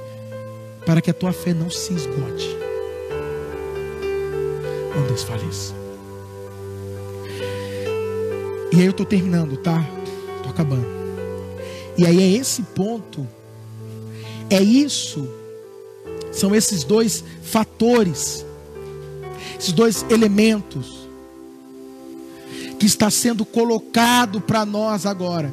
para 0.84 1.00
que 1.00 1.10
a 1.10 1.14
tua 1.14 1.32
fé 1.32 1.54
não 1.54 1.70
se 1.70 1.94
esgote, 1.94 2.56
não 4.94 5.06
desfaleça. 5.06 5.74
E 8.72 8.76
aí 8.76 8.84
eu 8.84 8.90
estou 8.90 9.06
terminando, 9.06 9.56
tá? 9.56 9.84
Estou 10.36 10.50
acabando. 10.50 10.86
E 11.96 12.06
aí 12.06 12.22
é 12.22 12.38
esse 12.38 12.62
ponto, 12.62 13.26
é 14.48 14.60
isso, 14.60 15.28
são 16.32 16.54
esses 16.54 16.84
dois 16.84 17.24
fatores, 17.42 18.44
esses 19.58 19.72
dois 19.72 20.04
elementos 20.08 21.00
que 22.78 22.86
está 22.86 23.10
sendo 23.10 23.44
colocado 23.44 24.40
para 24.40 24.64
nós 24.64 25.04
agora. 25.04 25.52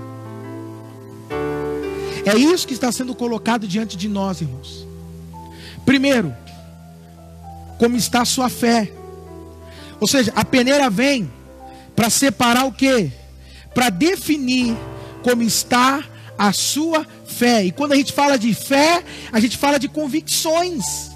É 2.25 2.35
isso 2.37 2.67
que 2.67 2.73
está 2.73 2.91
sendo 2.91 3.15
colocado 3.15 3.67
diante 3.67 3.95
de 3.97 4.07
nós, 4.07 4.41
irmãos. 4.41 4.85
Primeiro, 5.85 6.35
como 7.77 7.95
está 7.95 8.21
a 8.21 8.25
sua 8.25 8.49
fé? 8.49 8.91
Ou 9.99 10.07
seja, 10.07 10.31
a 10.35 10.43
peneira 10.43 10.89
vem 10.89 11.31
para 11.95 12.09
separar 12.09 12.65
o 12.65 12.71
que? 12.71 13.11
Para 13.73 13.89
definir 13.89 14.75
como 15.23 15.41
está 15.41 16.03
a 16.37 16.53
sua 16.53 17.05
fé. 17.25 17.65
E 17.65 17.71
quando 17.71 17.93
a 17.93 17.95
gente 17.95 18.13
fala 18.13 18.37
de 18.37 18.53
fé, 18.53 19.03
a 19.31 19.39
gente 19.39 19.57
fala 19.57 19.79
de 19.79 19.87
convicções. 19.87 21.11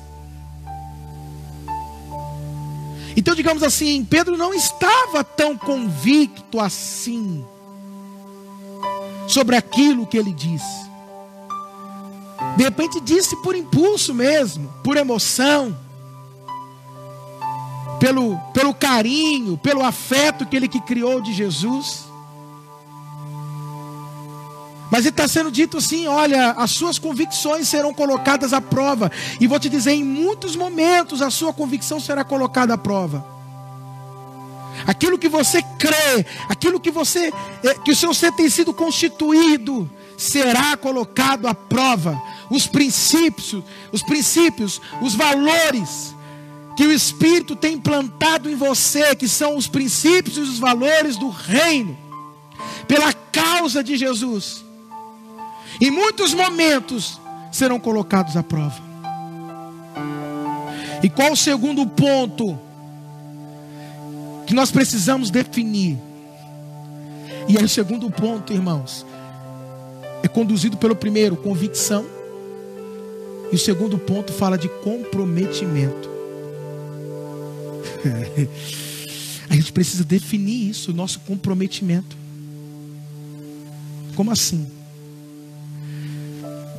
Então, 3.16 3.36
digamos 3.36 3.62
assim, 3.62 4.06
Pedro 4.06 4.38
não 4.38 4.54
estava 4.54 5.24
tão 5.24 5.58
convicto 5.58 6.60
assim 6.60 7.46
sobre 9.28 9.56
aquilo 9.56 10.08
que 10.08 10.18
ele 10.18 10.34
disse. 10.34 10.90
De 12.58 12.64
repente 12.64 13.00
disse 13.00 13.36
por 13.38 13.56
impulso 13.56 14.14
mesmo, 14.14 14.74
por 14.84 14.98
emoção, 14.98 15.78
pelo, 18.00 18.38
pelo 18.54 18.74
carinho, 18.74 19.58
pelo 19.58 19.84
afeto 19.86 20.46
que 20.46 20.56
ele 20.56 20.68
que 20.68 20.82
criou 20.82 21.22
de 21.22 21.34
Jesus. 21.34 22.11
Mas 24.92 25.06
está 25.06 25.26
sendo 25.26 25.50
dito 25.50 25.78
assim: 25.78 26.06
olha, 26.06 26.52
as 26.52 26.72
suas 26.72 27.00
convicções 27.00 27.70
serão 27.70 27.94
colocadas 27.94 28.52
à 28.52 28.60
prova. 28.60 29.10
E 29.40 29.48
vou 29.48 29.58
te 29.58 29.70
dizer, 29.70 29.94
em 29.94 30.04
muitos 30.04 30.54
momentos 30.58 31.22
a 31.22 31.32
sua 31.32 31.54
convicção 31.54 31.98
será 31.98 32.26
colocada 32.26 32.74
à 32.74 32.78
prova. 32.78 33.26
Aquilo 34.86 35.18
que 35.18 35.30
você 35.30 35.62
crê, 35.80 36.26
aquilo 36.50 36.80
que 36.80 36.92
você, 36.92 37.32
eh, 37.64 37.74
que 37.86 37.92
o 37.92 37.96
seu 37.96 38.14
ser 38.14 38.34
tem 38.34 38.50
sido 38.50 38.74
constituído, 38.74 39.90
será 40.18 40.76
colocado 40.76 41.48
à 41.48 41.56
prova. 41.56 42.22
Os 42.50 42.68
princípios, 42.68 43.64
os 43.94 44.04
princípios, 44.04 44.82
os 45.02 45.16
valores 45.16 46.14
que 46.76 46.86
o 46.86 46.92
Espírito 46.92 47.56
tem 47.56 47.76
implantado 47.76 48.50
em 48.50 48.56
você, 48.56 49.16
que 49.16 49.28
são 49.28 49.56
os 49.56 49.68
princípios 49.68 50.38
e 50.38 50.42
os 50.42 50.60
valores 50.60 51.16
do 51.16 51.30
reino, 51.30 51.98
pela 52.88 53.14
causa 53.14 53.84
de 53.84 53.96
Jesus 53.96 54.71
em 55.82 55.92
muitos 55.92 56.34
momentos 56.34 57.20
serão 57.52 57.80
colocados 57.80 58.38
à 58.38 58.44
prova. 58.44 58.82
E 61.04 61.10
qual 61.10 61.32
o 61.32 61.36
segundo 61.36 61.86
ponto 61.88 62.58
que 64.46 64.54
nós 64.54 64.72
precisamos 64.72 65.32
definir? 65.32 65.98
E 67.48 67.58
aí, 67.58 67.64
o 67.64 67.70
segundo 67.70 68.10
ponto, 68.12 68.54
irmãos, 68.54 69.06
é 70.22 70.28
conduzido 70.28 70.78
pelo 70.78 70.96
primeiro, 70.96 71.36
convicção. 71.36 72.06
E 73.52 73.56
o 73.56 73.60
segundo 73.60 73.98
ponto 73.98 74.32
fala 74.32 74.58
de 74.58 74.70
comprometimento. 74.70 76.10
A 79.50 79.56
gente 79.56 79.74
precisa 79.74 80.06
definir 80.06 80.70
isso, 80.70 80.92
o 80.92 80.94
nosso 80.94 81.20
comprometimento. 81.22 82.16
Como 84.16 84.32
assim? 84.32 84.81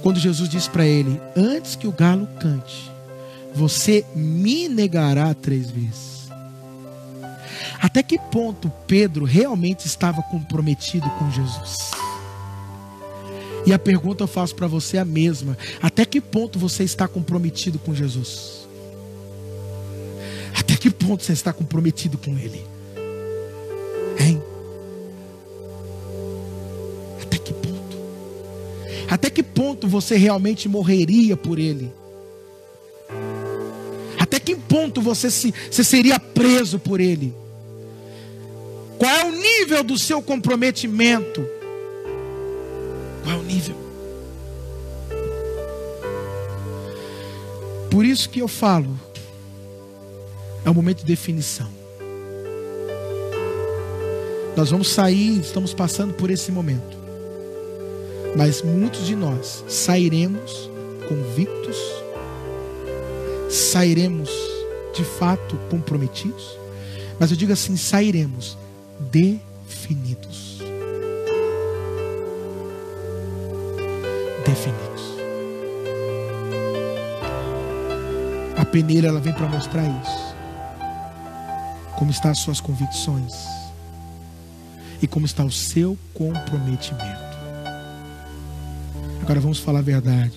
Quando 0.03 0.18
Jesus 0.18 0.48
disse 0.48 0.68
para 0.68 0.86
ele: 0.86 1.20
Antes 1.36 1.76
que 1.76 1.86
o 1.86 1.92
galo 1.92 2.28
cante, 2.40 2.90
você 3.55 4.05
me 4.14 4.68
negará 4.68 5.32
três 5.34 5.70
vezes. 5.70 6.12
Até 7.80 8.03
que 8.03 8.18
ponto 8.18 8.70
Pedro 8.86 9.24
realmente 9.24 9.86
estava 9.86 10.22
comprometido 10.22 11.09
com 11.18 11.30
Jesus? 11.30 11.90
E 13.64 13.72
a 13.72 13.78
pergunta 13.78 14.24
eu 14.24 14.28
faço 14.28 14.55
para 14.55 14.66
você 14.66 14.98
a 14.98 15.05
mesma: 15.05 15.57
até 15.80 16.05
que 16.05 16.20
ponto 16.20 16.59
você 16.59 16.82
está 16.82 17.07
comprometido 17.07 17.78
com 17.78 17.94
Jesus? 17.94 18.68
Até 20.59 20.76
que 20.76 20.90
ponto 20.90 21.22
você 21.22 21.32
está 21.32 21.53
comprometido 21.53 22.18
com 22.18 22.36
Ele? 22.36 22.71
Que 29.33 29.43
ponto 29.43 29.89
você 29.89 30.16
realmente 30.16 30.68
morreria 30.68 31.37
por 31.37 31.59
ele? 31.59 31.93
Até 34.18 34.39
que 34.39 34.55
ponto 34.55 35.01
você, 35.01 35.30
se, 35.30 35.53
você 35.70 35.83
seria 35.83 36.20
preso 36.20 36.78
por 36.78 37.01
ele? 37.01 37.35
Qual 38.99 39.11
é 39.11 39.24
o 39.24 39.33
nível 39.33 39.83
do 39.83 39.99
seu 39.99 40.22
comprometimento? 40.22 41.45
Qual 43.24 43.35
é 43.35 43.39
o 43.39 43.43
nível? 43.43 43.76
Por 47.91 48.05
isso 48.05 48.30
que 48.30 48.39
eu 48.39 48.49
falo, 48.49 48.99
é 50.64 50.70
um 50.70 50.74
momento 50.74 50.99
de 50.99 51.05
definição. 51.05 51.68
Nós 54.57 54.70
vamos 54.70 54.89
sair, 54.89 55.41
estamos 55.41 55.74
passando 55.74 56.14
por 56.14 56.30
esse 56.30 56.53
momento. 56.53 57.01
Mas 58.37 58.62
muitos 58.62 59.07
de 59.07 59.14
nós 59.14 59.64
sairemos 59.68 60.70
convictos, 61.09 61.76
sairemos 63.51 64.30
de 64.95 65.05
fato 65.05 65.57
comprometidos, 65.70 66.59
mas 67.18 67.30
eu 67.30 67.37
digo 67.37 67.53
assim: 67.53 67.76
sairemos 67.76 68.57
definidos. 69.11 70.61
Definidos. 74.47 74.93
A 78.57 78.64
peneira 78.64 79.09
ela 79.09 79.20
vem 79.20 79.33
para 79.33 79.49
mostrar 79.49 79.85
isso. 79.85 80.33
Como 81.99 82.11
estão 82.11 82.30
as 82.30 82.39
suas 82.39 82.61
convicções 82.61 83.33
e 85.01 85.07
como 85.07 85.26
está 85.26 85.45
o 85.45 85.53
seu 85.53 85.97
comprometimento. 86.14 87.21
Agora 89.22 89.40
vamos 89.40 89.60
falar 89.60 89.78
a 89.78 89.82
verdade. 89.82 90.36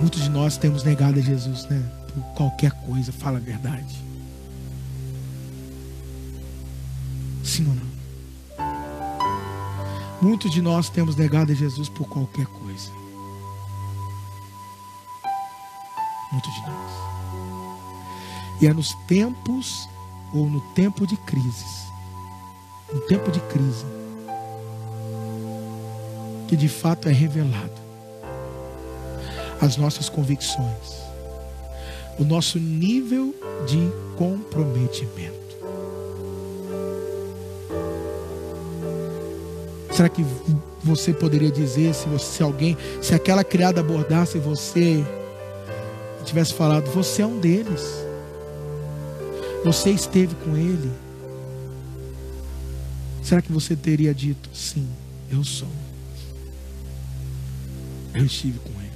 Muitos 0.00 0.22
de 0.22 0.28
nós 0.28 0.58
temos 0.58 0.84
negado 0.84 1.18
a 1.18 1.22
Jesus, 1.22 1.64
né? 1.66 1.82
Por 2.12 2.22
qualquer 2.34 2.72
coisa, 2.72 3.10
fala 3.10 3.38
a 3.38 3.40
verdade. 3.40 3.98
Sim 7.42 7.66
ou 7.68 7.74
não? 7.74 7.90
Muitos 10.20 10.50
de 10.50 10.60
nós 10.60 10.90
temos 10.90 11.16
negado 11.16 11.52
a 11.52 11.54
Jesus 11.54 11.88
por 11.88 12.06
qualquer 12.06 12.46
coisa. 12.46 12.90
Muitos 16.30 16.52
de 16.54 16.60
nós. 16.60 16.92
E 18.60 18.66
é 18.66 18.74
nos 18.74 18.92
tempos, 19.06 19.88
ou 20.34 20.48
no 20.48 20.60
tempo 20.74 21.06
de 21.06 21.16
crises, 21.16 21.86
no 22.92 23.00
tempo 23.02 23.30
de 23.32 23.40
crise, 23.40 23.86
que 26.50 26.56
de 26.56 26.68
fato 26.68 27.08
é 27.08 27.12
revelado. 27.12 27.70
As 29.60 29.76
nossas 29.76 30.08
convicções, 30.08 30.98
o 32.18 32.24
nosso 32.24 32.58
nível 32.58 33.32
de 33.68 33.78
comprometimento. 34.16 35.38
Será 39.92 40.08
que 40.08 40.26
você 40.82 41.12
poderia 41.12 41.52
dizer 41.52 41.94
se, 41.94 42.08
você, 42.08 42.24
se 42.24 42.42
alguém, 42.42 42.76
se 43.00 43.14
aquela 43.14 43.44
criada 43.44 43.80
abordasse 43.80 44.36
você 44.38 45.04
e 46.20 46.24
tivesse 46.24 46.52
falado, 46.52 46.90
você 46.90 47.22
é 47.22 47.26
um 47.26 47.38
deles. 47.38 47.84
Você 49.64 49.90
esteve 49.90 50.34
com 50.34 50.56
ele. 50.56 50.90
Será 53.22 53.40
que 53.40 53.52
você 53.52 53.76
teria 53.76 54.12
dito, 54.12 54.50
sim, 54.52 54.88
eu 55.30 55.44
sou? 55.44 55.68
Eu 58.14 58.24
estive 58.24 58.58
com 58.58 58.70
ele. 58.70 58.90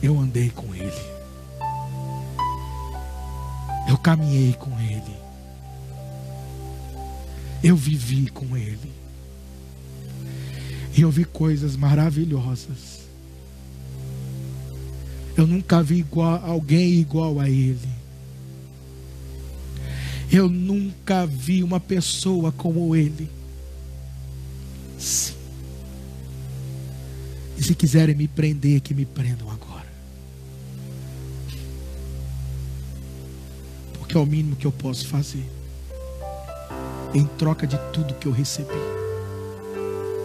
Eu 0.00 0.18
andei 0.18 0.50
com 0.50 0.72
Ele. 0.74 0.92
Eu 3.88 3.98
caminhei 3.98 4.52
com 4.52 4.70
Ele. 4.80 5.16
Eu 7.62 7.74
vivi 7.74 8.30
com 8.30 8.56
Ele. 8.56 8.92
E 10.96 11.00
eu 11.00 11.10
vi 11.10 11.24
coisas 11.24 11.76
maravilhosas. 11.76 12.98
Eu 15.36 15.46
nunca 15.46 15.82
vi 15.82 15.98
igual, 15.98 16.44
alguém 16.44 16.94
igual 16.94 17.40
a 17.40 17.48
Ele. 17.48 17.88
Eu 20.30 20.48
nunca 20.48 21.26
vi 21.26 21.64
uma 21.64 21.80
pessoa 21.80 22.52
como 22.52 22.94
Ele. 22.94 23.28
Sim. 24.98 25.37
E 27.58 27.62
se 27.62 27.74
quiserem 27.74 28.14
me 28.14 28.28
prender, 28.28 28.80
que 28.80 28.94
me 28.94 29.04
prendam 29.04 29.50
agora. 29.50 29.88
Porque 33.98 34.16
é 34.16 34.20
o 34.20 34.24
mínimo 34.24 34.54
que 34.54 34.64
eu 34.64 34.70
posso 34.70 35.08
fazer. 35.08 35.44
Em 37.12 37.24
troca 37.36 37.66
de 37.66 37.76
tudo 37.92 38.14
que 38.14 38.26
eu 38.26 38.32
recebi. 38.32 38.68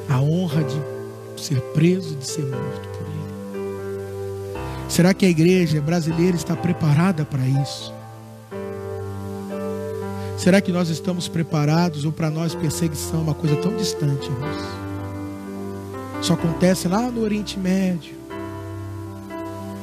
A 0.07 0.21
honra 0.21 0.63
de 0.63 1.41
ser 1.41 1.59
preso, 1.73 2.15
de 2.15 2.25
ser 2.25 2.45
morto 2.45 2.87
por 2.89 3.07
Ele. 3.07 4.53
Será 4.87 5.11
que 5.11 5.25
a 5.25 5.29
igreja 5.29 5.81
brasileira 5.81 6.37
está 6.37 6.55
preparada 6.55 7.25
para 7.25 7.45
isso? 7.47 7.91
Será 10.37 10.61
que 10.61 10.71
nós 10.71 10.89
estamos 10.89 11.27
preparados 11.27 12.05
ou 12.05 12.11
para 12.11 12.29
nós 12.29 12.53
perseguição 12.53 13.21
é 13.21 13.23
uma 13.23 13.33
coisa 13.33 13.55
tão 13.55 13.75
distante, 13.75 14.27
irmãos? 14.27 14.82
Só 16.23 16.35
acontece 16.35 16.87
lá 16.87 17.11
no 17.11 17.21
Oriente 17.21 17.59
Médio, 17.59 18.15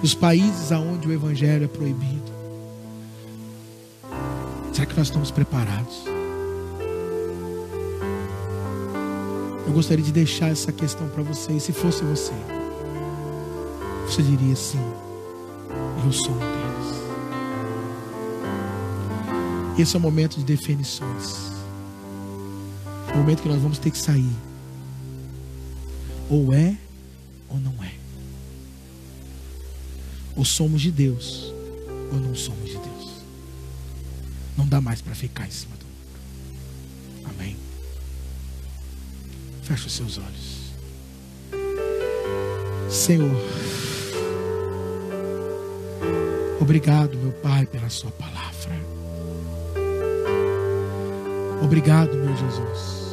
nos 0.01 0.14
países 0.14 0.72
aonde 0.72 1.07
o 1.07 1.12
evangelho 1.12 1.64
é 1.64 1.68
proibido. 1.68 2.32
Será 4.72 4.86
que 4.86 4.97
nós 4.97 5.09
estamos 5.09 5.30
preparados? 5.30 6.03
Eu 9.66 9.72
gostaria 9.74 10.03
de 10.03 10.11
deixar 10.11 10.49
essa 10.49 10.72
questão 10.72 11.07
para 11.09 11.22
você. 11.22 11.53
E 11.53 11.61
se 11.61 11.74
fosse 11.74 12.03
você, 12.03 12.32
você 14.07 14.22
diria 14.22 14.57
sim, 14.57 14.80
eu 16.03 16.11
sou 16.11 16.32
um 16.32 16.38
deles. 16.38 17.01
Esse 19.78 19.95
é 19.95 19.99
o 19.99 20.03
momento 20.03 20.38
de 20.38 20.45
definições. 20.45 21.53
É 23.09 23.12
o 23.12 23.18
momento 23.18 23.43
que 23.43 23.49
nós 23.49 23.61
vamos 23.61 23.78
ter 23.78 23.91
que 23.91 23.99
sair. 23.99 24.50
Ou 26.31 26.55
é 26.55 26.76
ou 27.49 27.59
não 27.59 27.74
é. 27.83 27.93
Ou 30.37 30.45
somos 30.45 30.81
de 30.81 30.93
Deus 30.93 31.53
ou 32.12 32.18
não 32.18 32.35
somos 32.35 32.66
de 32.70 32.78
Deus. 32.78 33.11
Não 34.57 34.66
dá 34.66 34.81
mais 34.81 35.01
para 35.01 35.14
ficar 35.14 35.47
em 35.47 35.51
cima 35.51 35.76
do 35.76 35.85
muro. 35.85 37.35
Amém. 37.35 37.57
Feche 39.62 39.87
os 39.87 39.93
seus 39.93 40.18
olhos. 40.18 40.61
Senhor, 42.91 43.31
obrigado, 46.61 47.16
meu 47.16 47.33
Pai, 47.33 47.64
pela 47.66 47.89
Sua 47.89 48.11
palavra. 48.11 48.51
Obrigado, 51.62 52.16
meu 52.16 52.37
Jesus. 52.37 53.10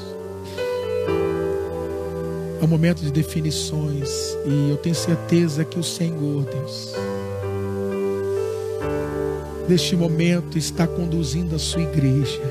Um 2.67 2.69
momento 2.69 3.01
de 3.01 3.11
definições 3.13 4.09
e 4.45 4.71
eu 4.71 4.75
tenho 4.75 4.93
certeza 4.93 5.63
que 5.63 5.79
o 5.79 5.83
Senhor, 5.83 6.43
Deus, 6.43 6.93
neste 9.69 9.95
momento 9.95 10.57
está 10.57 10.85
conduzindo 10.85 11.55
a 11.55 11.59
sua 11.59 11.81
igreja, 11.83 12.41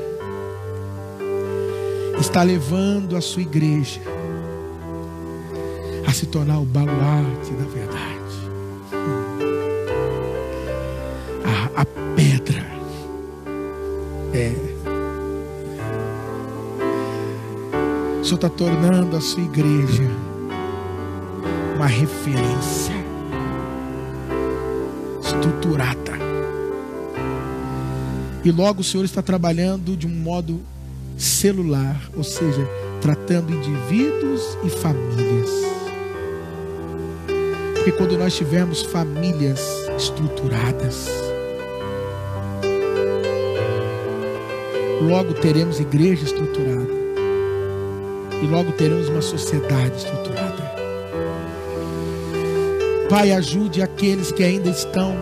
está 2.18 2.42
levando 2.42 3.14
a 3.14 3.20
sua 3.20 3.42
igreja 3.42 4.00
a 6.06 6.12
se 6.14 6.24
tornar 6.24 6.60
o 6.60 6.64
baluarte 6.64 7.50
da 7.50 7.64
verdade. 7.66 8.15
Senhor 18.26 18.38
está 18.38 18.48
tornando 18.48 19.16
a 19.16 19.20
sua 19.20 19.40
igreja 19.40 20.02
uma 21.76 21.86
referência 21.86 22.92
estruturada. 25.22 26.10
E 28.44 28.50
logo 28.50 28.80
o 28.80 28.84
Senhor 28.84 29.04
está 29.04 29.22
trabalhando 29.22 29.96
de 29.96 30.08
um 30.08 30.10
modo 30.10 30.60
celular, 31.16 31.96
ou 32.16 32.24
seja, 32.24 32.68
tratando 33.00 33.52
indivíduos 33.52 34.58
e 34.64 34.70
famílias. 34.70 35.50
Porque 37.76 37.92
quando 37.92 38.18
nós 38.18 38.34
tivermos 38.34 38.82
famílias 38.82 39.60
estruturadas, 39.96 41.06
logo 45.08 45.32
teremos 45.34 45.78
igreja 45.78 46.24
estruturada 46.24 47.05
e 48.47 48.49
logo 48.49 48.70
teremos 48.72 49.09
uma 49.09 49.20
sociedade 49.20 49.97
estruturada. 49.97 50.76
Pai, 53.11 53.32
ajude 53.32 53.82
aqueles 53.82 54.30
que 54.30 54.42
ainda 54.42 54.70
estão 54.70 55.16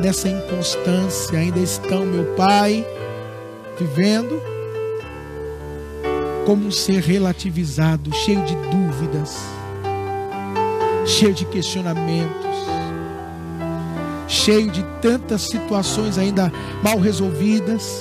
nessa 0.00 0.28
inconstância, 0.28 1.38
ainda 1.38 1.60
estão, 1.60 2.04
meu 2.04 2.24
Pai, 2.34 2.84
vivendo 3.78 4.42
como 6.44 6.66
um 6.66 6.70
ser 6.70 7.00
relativizado, 7.00 8.12
cheio 8.14 8.42
de 8.44 8.54
dúvidas, 8.56 9.36
cheio 11.04 11.34
de 11.34 11.44
questionamentos, 11.44 12.56
cheio 14.26 14.70
de 14.70 14.82
tantas 15.00 15.42
situações 15.42 16.18
ainda 16.18 16.50
mal 16.82 16.98
resolvidas, 16.98 18.00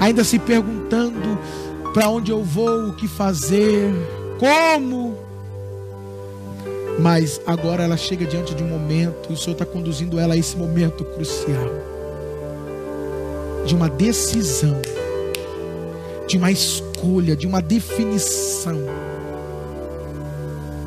ainda 0.00 0.22
se 0.22 0.38
perguntando 0.38 1.31
para 1.92 2.08
onde 2.08 2.30
eu 2.30 2.42
vou, 2.42 2.88
o 2.88 2.92
que 2.94 3.06
fazer, 3.06 3.92
como. 4.38 5.16
Mas 6.98 7.40
agora 7.46 7.82
ela 7.82 7.96
chega 7.96 8.26
diante 8.26 8.54
de 8.54 8.62
um 8.62 8.68
momento, 8.68 9.30
e 9.30 9.32
o 9.32 9.36
Senhor 9.36 9.52
está 9.52 9.64
conduzindo 9.64 10.18
ela 10.18 10.34
a 10.34 10.36
esse 10.36 10.56
momento 10.56 11.04
crucial 11.04 11.92
de 13.64 13.74
uma 13.74 13.88
decisão, 13.88 14.80
de 16.26 16.36
uma 16.36 16.50
escolha, 16.50 17.36
de 17.36 17.46
uma 17.46 17.62
definição, 17.62 18.78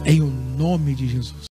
em 0.06 0.22
o 0.22 0.28
nome 0.28 0.94
de 0.94 1.08
Jesus. 1.08 1.55